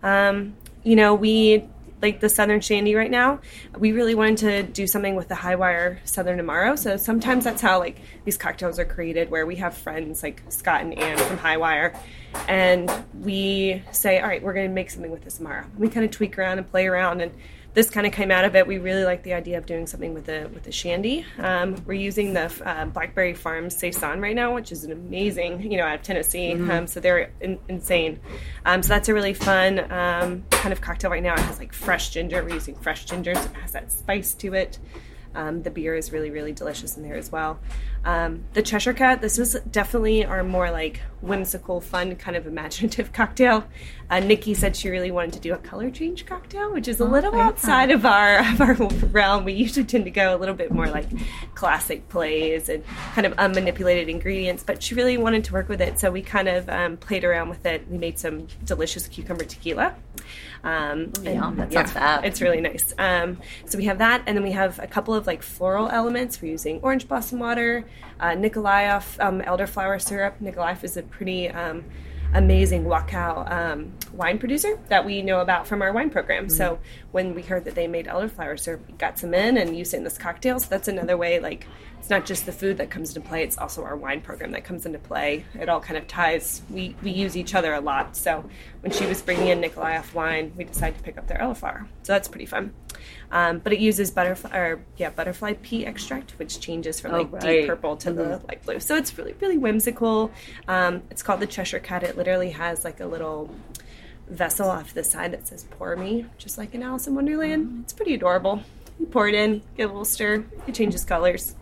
Um, 0.04 0.56
you 0.84 0.96
know, 0.96 1.16
we 1.16 1.66
like 2.02 2.20
the 2.20 2.30
Southern 2.30 2.62
Shandy 2.62 2.96
right 2.96 3.12
now. 3.12 3.40
We 3.78 3.92
really 3.92 4.16
wanted 4.16 4.38
to 4.38 4.64
do 4.64 4.88
something 4.88 5.16
with 5.16 5.28
the 5.28 5.36
High 5.36 5.56
Wire 5.56 6.00
Southern 6.04 6.40
Amaro. 6.40 6.78
So 6.78 6.98
sometimes 6.98 7.44
that's 7.44 7.62
how 7.62 7.80
like 7.80 8.00
these 8.26 8.38
cocktails 8.38 8.80
are 8.80 8.86
created, 8.86 9.30
where 9.30 9.46
we 9.46 9.58
have 9.58 9.78
friends 9.78 10.24
like 10.24 10.42
Scott 10.50 10.82
and 10.82 10.98
Ann 10.98 11.18
from 11.18 11.38
High 11.38 11.58
Wire, 11.58 11.94
and 12.48 12.92
we 13.14 13.84
say, 13.92 14.20
all 14.20 14.28
right, 14.28 14.42
we're 14.42 14.54
going 14.54 14.68
to 14.68 14.74
make 14.74 14.90
something 14.90 15.12
with 15.12 15.24
this 15.24 15.40
Amaro. 15.40 15.66
We 15.78 15.90
kind 15.90 16.06
of 16.06 16.12
tweak 16.12 16.38
around 16.40 16.58
and 16.58 16.70
play 16.70 16.88
around 16.88 17.22
and 17.22 17.32
this 17.74 17.90
kind 17.90 18.06
of 18.06 18.12
came 18.12 18.32
out 18.32 18.44
of 18.44 18.56
it. 18.56 18.68
We 18.68 18.78
really 18.78 19.04
like 19.04 19.24
the 19.24 19.34
idea 19.34 19.58
of 19.58 19.66
doing 19.66 19.88
something 19.88 20.14
with 20.14 20.26
the 20.26 20.50
with 20.54 20.64
the 20.64 20.72
shandy. 20.72 21.26
Um, 21.38 21.82
we're 21.86 21.94
using 21.94 22.34
the 22.34 22.52
uh, 22.66 22.86
Blackberry 22.86 23.34
Farms 23.34 23.78
Saison 23.78 24.20
right 24.20 24.36
now, 24.36 24.54
which 24.54 24.72
is 24.72 24.84
an 24.84 24.92
amazing, 24.92 25.72
you 25.72 25.78
know, 25.78 25.86
out 25.86 25.96
of 25.96 26.02
Tennessee. 26.02 26.54
Mm-hmm. 26.54 26.72
Um, 26.72 26.88
so 26.88 27.00
they're 27.00 27.32
in, 27.40 27.60
insane. 27.70 28.20
Um, 28.66 28.84
so 28.84 28.90
that's 28.90 29.08
a 29.08 29.14
really 29.14 29.34
fun 29.34 29.80
um, 29.92 30.44
kind 30.50 30.74
of 30.74 30.82
cocktail 30.82 31.12
right 31.12 31.24
now. 31.24 31.34
It 31.34 31.40
has 31.40 31.60
like 31.60 31.72
fresh 31.72 32.10
ginger. 32.10 32.44
We're 32.44 32.56
using 32.56 32.76
fresh 32.76 33.06
ginger, 33.06 33.36
so 33.36 33.44
it 33.44 33.56
has 33.56 33.72
that 33.72 33.92
spice 33.92 34.34
to 34.36 34.54
it. 34.54 34.78
Um, 35.36 35.64
the 35.64 35.72
beer 35.72 35.96
is 35.96 36.12
really, 36.12 36.30
really 36.30 36.52
delicious 36.52 36.98
in 36.98 37.04
there 37.04 37.16
as 37.16 37.32
well. 37.32 37.60
Um, 38.04 38.46
the 38.54 38.64
Cheshire 38.64 38.94
Cat, 38.94 39.22
this 39.22 39.38
was 39.38 39.54
definitely 39.70 40.26
our 40.26 40.44
more 40.44 40.72
like 40.72 41.02
whimsical, 41.22 41.82
fun, 41.82 42.16
kind 42.16 42.36
of 42.36 42.48
imaginative 42.48 43.14
cocktail. 43.14 43.64
Uh, 44.10 44.20
Nikki 44.20 44.54
said 44.54 44.76
she 44.76 44.90
really 44.90 45.12
wanted 45.12 45.34
to 45.34 45.40
do 45.40 45.54
a 45.54 45.58
color 45.58 45.90
change 45.92 46.26
cocktail, 46.26 46.74
which 46.74 46.88
is 46.88 47.00
a 47.00 47.04
oh, 47.04 47.08
little 47.08 47.36
outside 47.36 47.92
of 47.92 48.06
our 48.06 48.40
of 48.40 48.60
our 48.60 48.74
realm. 49.08 49.46
We 49.46 49.54
usually 49.54 49.86
tend 49.86 50.06
to 50.06 50.12
go 50.12 50.36
a 50.36 50.38
little 50.38 50.56
bit 50.56 50.72
more 50.72 50.88
like 50.88 51.08
classic 51.56 52.10
plays 52.10 52.68
and 52.70 52.84
kind 53.14 53.28
of 53.28 53.34
unmanipulated 53.38 54.10
ingredients, 54.10 54.64
but 54.64 54.82
she 54.82 54.96
really 54.96 55.18
wanted 55.18 55.44
to 55.46 55.54
work 55.54 55.70
with 55.70 55.80
it, 55.80 56.00
so 56.00 56.12
we 56.12 56.22
kind 56.22 56.48
of 56.48 56.68
um, 56.70 56.98
played 56.98 57.24
around 57.24 57.50
with 57.50 57.66
it. 57.66 57.88
We 57.88 57.98
made 57.98 58.20
some 58.20 58.48
delicious 58.66 59.08
cucumber 59.08 59.46
tequila. 59.46 59.96
Um, 60.64 61.12
oh, 61.18 61.22
yeah, 61.24 61.52
that 61.56 61.72
sounds 61.72 61.74
yeah, 61.74 61.86
fab. 61.86 62.26
It's 62.26 62.42
really 62.42 62.62
nice. 62.62 62.94
Um, 62.98 63.40
so 63.66 63.78
we 63.78 63.86
have 63.86 64.00
that, 64.00 64.24
and 64.26 64.36
then 64.36 64.44
we 64.44 64.52
have 64.52 64.80
a 64.80 64.88
couple 64.88 65.14
of 65.14 65.21
like 65.28 65.42
floral 65.42 65.90
elements. 65.90 66.42
We're 66.42 66.52
using 66.52 66.80
orange 66.82 67.08
blossom 67.08 67.40
water, 67.40 67.86
uh, 68.20 68.30
Nikolaihof 68.30 69.20
um, 69.24 69.42
elderflower 69.42 70.02
syrup. 70.02 70.40
Nikolaihof 70.42 70.84
is 70.84 70.98
a 70.98 71.04
pretty 71.04 71.50
um, 71.50 71.84
amazing 72.34 72.86
Wachau 72.86 73.52
um, 73.52 73.92
wine 74.14 74.38
producer 74.38 74.80
that 74.90 75.06
we 75.06 75.22
know 75.22 75.42
about 75.42 75.68
from 75.68 75.82
our 75.82 75.92
wine 75.92 76.10
program. 76.10 76.46
Mm-hmm. 76.46 76.56
So 76.56 76.80
when 77.12 77.36
we 77.36 77.42
heard 77.42 77.66
that 77.66 77.76
they 77.76 77.88
made 77.88 78.06
elderflower 78.06 78.60
syrup, 78.60 78.82
we 78.88 78.94
got 78.94 79.20
some 79.20 79.34
in 79.34 79.58
and 79.58 79.78
used 79.78 79.94
it 79.94 79.98
in 79.98 80.04
this 80.04 80.18
cocktail. 80.18 80.60
So 80.60 80.68
that's 80.70 80.88
another 80.88 81.18
way, 81.18 81.40
like, 81.40 81.68
it's 82.00 82.10
not 82.10 82.26
just 82.26 82.48
the 82.48 82.52
food 82.52 82.78
that 82.78 82.90
comes 82.90 83.16
into 83.16 83.28
play, 83.30 83.44
it's 83.44 83.60
also 83.60 83.84
our 83.84 83.96
wine 83.96 84.22
program 84.22 84.52
that 84.54 84.64
comes 84.64 84.88
into 84.88 84.98
play. 84.98 85.46
It 85.54 85.70
all 85.70 85.80
kind 85.80 85.98
of 85.98 86.08
ties, 86.08 86.64
we, 86.72 86.96
we 87.04 87.12
use 87.12 87.38
each 87.38 87.54
other 87.54 87.74
a 87.74 87.80
lot. 87.80 88.18
So 88.18 88.44
when 88.80 88.92
she 88.92 89.06
was 89.06 89.22
bringing 89.22 89.50
in 89.50 89.62
Nikolaihof 89.62 90.12
wine, 90.16 90.52
we 90.58 90.64
decided 90.64 90.98
to 90.98 91.04
pick 91.04 91.20
up 91.20 91.28
their 91.28 91.38
elderflower. 91.38 91.86
So 92.02 92.14
that's 92.14 92.28
pretty 92.28 92.48
fun. 92.48 92.74
Um, 93.32 93.60
but 93.60 93.72
it 93.74 93.80
uses 93.80 94.12
butterfly 94.12 94.56
or 94.56 94.86
yeah 94.98 95.10
butterfly 95.10 95.54
pea 95.62 95.86
extract, 95.86 96.32
which 96.32 96.60
changes 96.60 97.00
from 97.00 97.14
like 97.14 97.28
oh, 97.28 97.38
right. 97.38 97.42
deep 97.42 97.68
purple 97.68 97.96
to 97.98 98.10
mm-hmm. 98.10 98.18
the 98.18 98.42
light 98.48 98.64
blue. 98.66 98.80
So 98.80 98.96
it's 98.96 99.18
really 99.18 99.34
really 99.40 99.58
whimsical. 99.58 100.32
Um, 100.68 101.04
it's 101.10 101.24
called 101.24 101.40
the 101.40 101.48
Cheshire 101.48 101.80
Cat. 101.80 102.04
It 102.04 102.18
literally 102.18 102.52
has 102.52 102.84
like 102.84 103.00
a 103.00 103.06
little 103.06 103.50
vessel 104.28 104.70
off 104.70 104.94
the 104.94 105.04
side 105.04 105.32
that 105.32 105.48
says 105.48 105.64
"Pour 105.72 105.96
me," 105.96 106.26
just 106.38 106.58
like 106.58 106.76
in 106.76 106.84
Alice 106.84 107.08
in 107.08 107.16
Wonderland. 107.16 107.68
Mm-hmm. 107.68 107.82
It's 107.82 107.94
pretty 107.94 108.14
adorable. 108.14 108.62
You 109.00 109.08
pour 109.08 109.28
it 109.28 109.36
in, 109.36 109.62
give 109.78 109.90
a 109.90 109.94
little 109.94 110.06
stir. 110.06 110.46
It 110.68 110.76
changes 110.76 111.06
colors. 111.06 111.56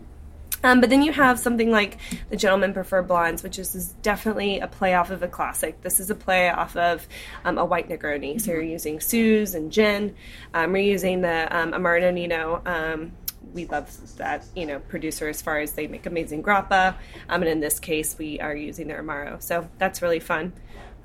Um, 0.63 0.81
but 0.81 0.89
then 0.89 1.01
you 1.01 1.11
have 1.13 1.39
something 1.39 1.71
like 1.71 1.97
The 2.29 2.37
Gentlemen 2.37 2.73
Prefer 2.73 3.01
Blondes, 3.01 3.43
which 3.43 3.59
is, 3.59 3.75
is, 3.75 3.89
definitely 4.01 4.59
a 4.59 4.67
play 4.67 4.93
off 4.93 5.09
of 5.09 5.23
a 5.23 5.27
classic. 5.27 5.81
This 5.81 5.99
is 5.99 6.09
a 6.09 6.15
play 6.15 6.49
off 6.49 6.75
of 6.75 7.07
um, 7.43 7.57
a 7.57 7.65
white 7.65 7.89
Negroni. 7.89 8.39
So 8.39 8.51
you're 8.51 8.61
using 8.61 8.99
Suze 8.99 9.55
and 9.55 9.71
gin. 9.71 10.15
Um, 10.53 10.71
we're 10.71 10.83
using 10.83 11.21
the 11.21 11.55
um, 11.55 11.71
Amaro 11.73 12.01
Nonino. 12.01 12.65
Um, 12.67 13.11
we 13.53 13.65
love 13.65 13.89
that 14.17 14.45
you 14.55 14.65
know 14.65 14.79
producer 14.79 15.27
as 15.27 15.41
far 15.41 15.59
as 15.59 15.73
they 15.73 15.87
make 15.87 16.05
amazing 16.05 16.43
grappa. 16.43 16.95
Um, 17.29 17.41
and 17.41 17.47
in 17.47 17.59
this 17.59 17.79
case, 17.79 18.17
we 18.17 18.39
are 18.39 18.55
using 18.55 18.87
their 18.87 19.03
Amaro. 19.03 19.41
So 19.41 19.67
that's 19.77 20.01
really 20.01 20.19
fun. 20.19 20.53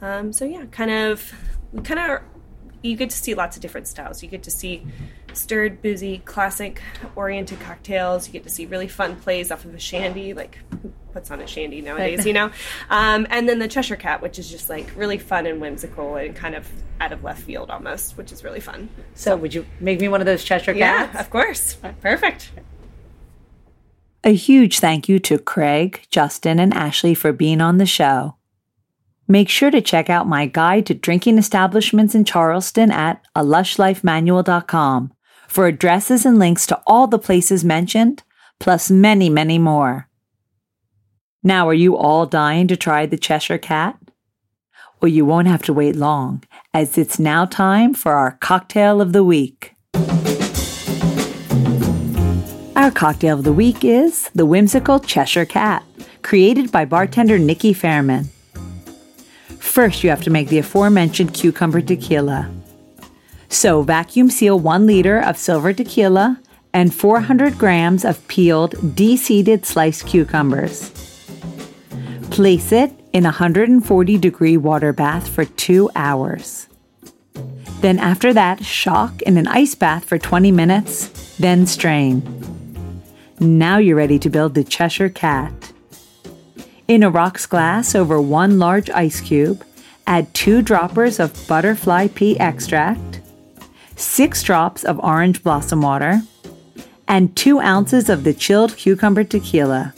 Um, 0.03 0.33
so 0.33 0.45
yeah, 0.45 0.67
kind 0.67 0.91
of 0.91 1.33
kind 1.83 2.01
of 2.01 2.21
you 2.85 2.97
get 2.97 3.11
to 3.11 3.17
see 3.17 3.35
lots 3.35 3.57
of 3.57 3.63
different 3.63 3.89
styles. 3.89 4.23
You 4.23 4.29
get 4.29 4.43
to 4.43 4.51
see 4.51 4.87
stirred, 5.33 5.81
boozy, 5.81 6.19
classic 6.19 6.83
oriented 7.17 7.59
cocktails. 7.61 8.27
You 8.27 8.33
get 8.35 8.45
to 8.45 8.51
see 8.51 8.67
really 8.67 8.89
fun 8.89 9.17
plays 9.17 9.51
off 9.51 9.65
of 9.65 9.75
a 9.75 9.79
shandy, 9.79 10.35
like 10.35 10.59
who 10.83 10.93
puts 11.13 11.31
on 11.31 11.41
a 11.41 11.47
shandy 11.47 11.81
nowadays, 11.81 12.27
you 12.27 12.35
know? 12.35 12.51
Um, 12.91 13.27
and 13.31 13.49
then 13.49 13.59
the 13.59 13.69
Cheshire 13.69 13.97
Cat, 13.97 14.21
which 14.21 14.39
is 14.39 14.51
just 14.51 14.69
like 14.69 14.93
really 14.97 15.17
fun 15.17 15.47
and 15.47 15.61
whimsical 15.61 16.17
and 16.17 16.37
kind 16.37 16.55
of 16.55 16.71
out 17.01 17.13
of 17.13 17.25
left 17.25 17.43
field 17.43 17.71
almost, 17.71 18.19
which 18.19 18.31
is 18.33 18.45
really 18.45 18.61
fun. 18.61 18.91
So, 19.15 19.31
so 19.31 19.37
would 19.39 19.55
you 19.55 19.65
make 19.81 19.99
me 19.99 20.09
one 20.09 20.21
of 20.21 20.27
those 20.27 20.45
Cheshire 20.45 20.75
Cats? 20.75 21.15
Yeah, 21.15 21.21
of 21.21 21.31
course. 21.31 21.79
Perfect. 22.03 22.51
A 24.25 24.35
huge 24.35 24.81
thank 24.81 25.09
you 25.09 25.19
to 25.21 25.39
Craig, 25.39 26.07
Justin, 26.11 26.59
and 26.59 26.73
Ashley 26.75 27.15
for 27.15 27.33
being 27.33 27.61
on 27.61 27.79
the 27.79 27.87
show. 27.87 28.37
Make 29.27 29.49
sure 29.49 29.71
to 29.71 29.81
check 29.81 30.11
out 30.11 30.29
my 30.29 30.47
guide 30.47 30.85
to 30.87 30.95
drinking 30.95 31.39
establishments 31.39 32.15
in 32.15 32.25
Charleston 32.25 32.91
at 32.91 33.25
a 33.35 33.43
lushlifemanual.com 33.43 35.13
for 35.49 35.67
addresses 35.67 36.27
and 36.27 36.39
links 36.39 36.67
to 36.67 36.81
all 36.87 37.07
the 37.07 37.19
places 37.19 37.65
mentioned, 37.65 38.23
plus 38.61 38.91
many, 38.91 39.31
many 39.31 39.59
more. 39.59 40.09
Now, 41.43 41.69
are 41.69 41.75
you 41.75 41.97
all 41.97 42.27
dying 42.27 42.69
to 42.69 42.77
try 42.77 43.07
the 43.07 43.17
Cheshire 43.17 43.59
Cat? 43.59 43.99
Well, 45.01 45.11
you 45.11 45.25
won't 45.25 45.49
have 45.49 45.63
to 45.65 45.73
wait 45.73 45.97
long, 45.97 46.43
as 46.73 46.99
it's 46.99 47.19
now 47.19 47.45
time 47.45 47.95
for 47.95 48.13
our 48.13 48.33
cocktail 48.41 49.01
of 49.01 49.13
the 49.13 49.25
week. 49.25 49.75
Our 52.77 52.91
cocktail 52.91 53.39
of 53.39 53.45
the 53.45 53.53
week 53.53 53.85
is 53.85 54.29
the 54.35 54.47
whimsical 54.47 54.99
Cheshire 54.99 55.47
Cat, 55.47 55.83
created 56.23 56.71
by 56.71 56.85
bartender 56.85 57.39
Nikki 57.39 57.73
Fairman. 57.73 58.29
First, 59.75 60.05
you 60.05 60.11
have 60.11 60.23
to 60.23 60.31
make 60.31 60.51
the 60.51 60.59
aforementioned 60.59 61.35
cucumber 61.35 61.81
tequila. 61.81 62.49
So, 63.49 63.83
vacuum 63.83 64.31
seal 64.31 64.57
1 64.57 64.87
liter 64.87 65.19
of 65.19 65.37
silver 65.37 65.73
tequila 65.73 66.41
and 66.73 66.95
400 66.95 67.59
grams 67.59 68.05
of 68.05 68.25
peeled, 68.29 68.95
de-seeded 68.95 69.67
sliced 69.67 70.07
cucumbers. 70.07 70.91
Place 72.31 72.71
it 72.71 72.93
in 73.13 73.25
a 73.25 73.35
140 73.35 74.17
degree 74.17 74.57
water 74.57 74.93
bath 74.93 75.27
for 75.27 75.45
2 75.45 75.91
hours. 75.97 76.69
Then, 77.81 77.99
after 77.99 78.33
that, 78.33 78.65
shock 78.65 79.23
in 79.23 79.37
an 79.37 79.49
ice 79.49 79.75
bath 79.75 80.05
for 80.05 80.19
20 80.19 80.53
minutes, 80.53 81.35
then 81.39 81.67
strain. 81.67 82.23
Now 83.41 83.79
you're 83.79 83.97
ready 83.97 84.21
to 84.21 84.31
build 84.31 84.55
the 84.55 84.63
Cheshire 84.63 85.09
Cat. 85.09 85.74
In 86.87 87.03
a 87.03 87.11
rocks 87.11 87.47
glass 87.47 87.95
over 87.95 88.21
one 88.21 88.59
large 88.59 88.91
ice 88.91 89.21
cube, 89.21 89.65
Add 90.07 90.35
two 90.35 90.61
droppers 90.61 91.19
of 91.19 91.47
butterfly 91.49 92.09
pea 92.09 92.39
extract, 92.39 93.21
six 93.97 94.43
drops 94.43 94.85
of 94.85 95.01
orange 95.01 95.43
blossom 95.43 95.81
water, 95.81 96.21
and 97.09 97.35
two 97.35 97.59
ounces 97.59 98.11
of 98.11 98.25
the 98.25 98.35
chilled 98.35 98.77
cucumber 98.77 99.25
tequila. 99.25 99.95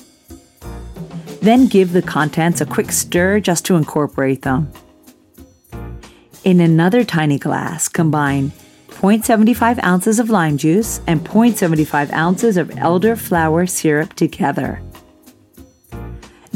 Then 1.42 1.66
give 1.66 1.92
the 1.92 2.02
contents 2.02 2.60
a 2.60 2.66
quick 2.66 2.92
stir 2.92 3.40
just 3.40 3.64
to 3.66 3.76
incorporate 3.76 4.42
them. 4.42 4.70
In 6.44 6.60
another 6.60 7.02
tiny 7.02 7.38
glass, 7.38 7.88
combine 7.88 8.52
0.75 8.90 9.82
ounces 9.82 10.20
of 10.20 10.30
lime 10.30 10.56
juice 10.56 11.00
and 11.06 11.20
0.75 11.24 12.12
ounces 12.12 12.56
of 12.56 12.68
elderflower 12.70 13.68
syrup 13.68 14.14
together. 14.14 14.80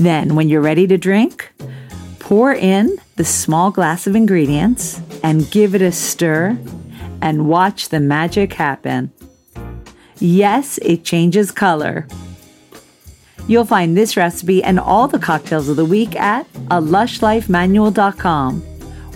Then, 0.01 0.35
when 0.35 0.49
you're 0.49 0.63
ready 0.63 0.87
to 0.87 0.97
drink, 0.97 1.53
pour 2.21 2.55
in 2.55 2.99
the 3.17 3.25
small 3.25 3.71
glass 3.71 4.07
of 4.07 4.17
ingredients 4.17 4.99
and 5.23 5.51
give 5.51 5.75
it 5.75 5.83
a 5.83 5.93
stir 5.93 6.59
and 7.21 7.47
watch 7.47 7.91
the 7.91 8.01
magic 8.01 8.55
happen. 8.55 9.13
Yes, 10.19 10.79
it 10.79 11.05
changes 11.05 11.53
color. 11.53 12.09
You'll 13.47 13.67
find 13.67 13.95
this 13.95 14.17
recipe 14.17 14.65
and 14.65 14.81
all 14.81 15.07
the 15.07 15.19
cocktails 15.19 15.69
of 15.69 15.77
the 15.77 15.85
week 15.85 16.17
at 16.17 16.47
a 16.71 16.81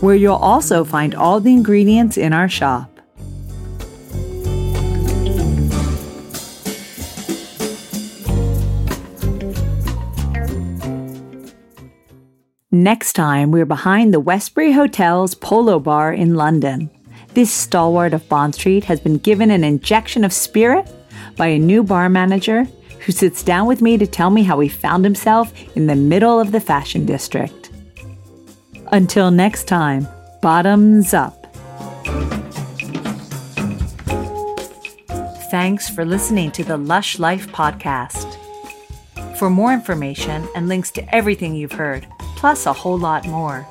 where 0.01 0.15
you'll 0.15 0.35
also 0.35 0.85
find 0.85 1.15
all 1.15 1.41
the 1.41 1.55
ingredients 1.55 2.19
in 2.19 2.35
our 2.35 2.49
shop. 2.49 2.94
Next 12.85 13.15
time, 13.15 13.51
we're 13.51 13.65
behind 13.65 14.13
the 14.13 14.21
Westbury 14.21 14.71
Hotel's 14.71 15.35
Polo 15.35 15.81
Bar 15.81 16.13
in 16.13 16.35
London. 16.35 16.91
This 17.33 17.51
stalwart 17.51 18.13
of 18.13 18.29
Bond 18.29 18.55
Street 18.55 18.85
has 18.85 19.01
been 19.01 19.17
given 19.17 19.51
an 19.51 19.65
injection 19.65 20.23
of 20.23 20.35
spirit 20.35 20.87
by 21.39 21.47
a 21.47 21.59
new 21.59 21.83
bar 21.83 22.11
manager 22.11 22.65
who 23.01 23.11
sits 23.11 23.43
down 23.43 23.67
with 23.67 23.81
me 23.81 23.97
to 23.97 24.07
tell 24.07 24.29
me 24.29 24.43
how 24.43 24.61
he 24.61 24.69
found 24.69 25.03
himself 25.03 25.51
in 25.75 25.87
the 25.87 25.97
middle 25.97 26.39
of 26.39 26.53
the 26.53 26.61
fashion 26.61 27.07
district. 27.07 27.71
Until 28.93 29.31
next 29.31 29.65
time, 29.65 30.07
bottoms 30.43 31.15
up. 31.15 31.57
Thanks 35.51 35.89
for 35.89 36.05
listening 36.05 36.51
to 36.51 36.63
the 36.63 36.77
Lush 36.77 37.19
Life 37.19 37.47
podcast. 37.47 38.37
For 39.39 39.49
more 39.49 39.73
information 39.73 40.47
and 40.55 40.69
links 40.69 40.91
to 40.91 41.15
everything 41.15 41.55
you've 41.55 41.73
heard, 41.73 42.07
plus 42.45 42.67
a 42.67 42.73
whole 42.75 42.99
lot 42.99 43.27
more, 43.27 43.67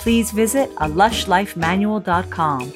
please 0.00 0.32
visit 0.32 0.68
a 0.78 0.88
lushlifemanual.com. 0.88 2.72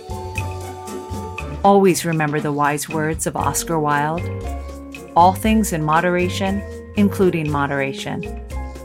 Always 1.64 2.04
remember 2.04 2.38
the 2.38 2.52
wise 2.52 2.88
words 2.88 3.26
of 3.26 3.34
Oscar 3.34 3.80
Wilde 3.80 4.22
all 5.16 5.32
things 5.32 5.72
in 5.72 5.82
moderation, 5.82 6.62
including 6.94 7.50
moderation. 7.50 8.22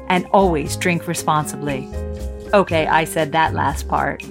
And 0.09 0.26
always 0.34 0.76
drink 0.76 1.07
responsibly. 1.07 1.88
Okay, 2.51 2.88
I 2.88 3.03
said 3.03 3.32
that 3.34 3.53
last 3.53 3.88
part. 3.88 4.24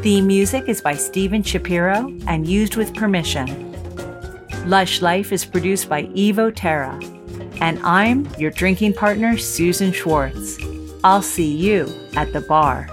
Theme 0.00 0.26
music 0.26 0.66
is 0.66 0.80
by 0.80 0.94
Steven 0.94 1.42
Shapiro 1.42 2.10
and 2.26 2.48
used 2.48 2.76
with 2.76 2.94
permission. 2.94 3.70
Lush 4.66 5.02
Life 5.02 5.30
is 5.30 5.44
produced 5.44 5.90
by 5.90 6.04
Evo 6.04 6.50
Terra. 6.56 6.98
And 7.62 7.78
I'm 7.84 8.26
your 8.38 8.50
drinking 8.50 8.94
partner, 8.94 9.38
Susan 9.38 9.92
Schwartz. 9.92 10.58
I'll 11.04 11.22
see 11.22 11.56
you 11.56 11.88
at 12.16 12.32
the 12.32 12.40
bar. 12.40 12.88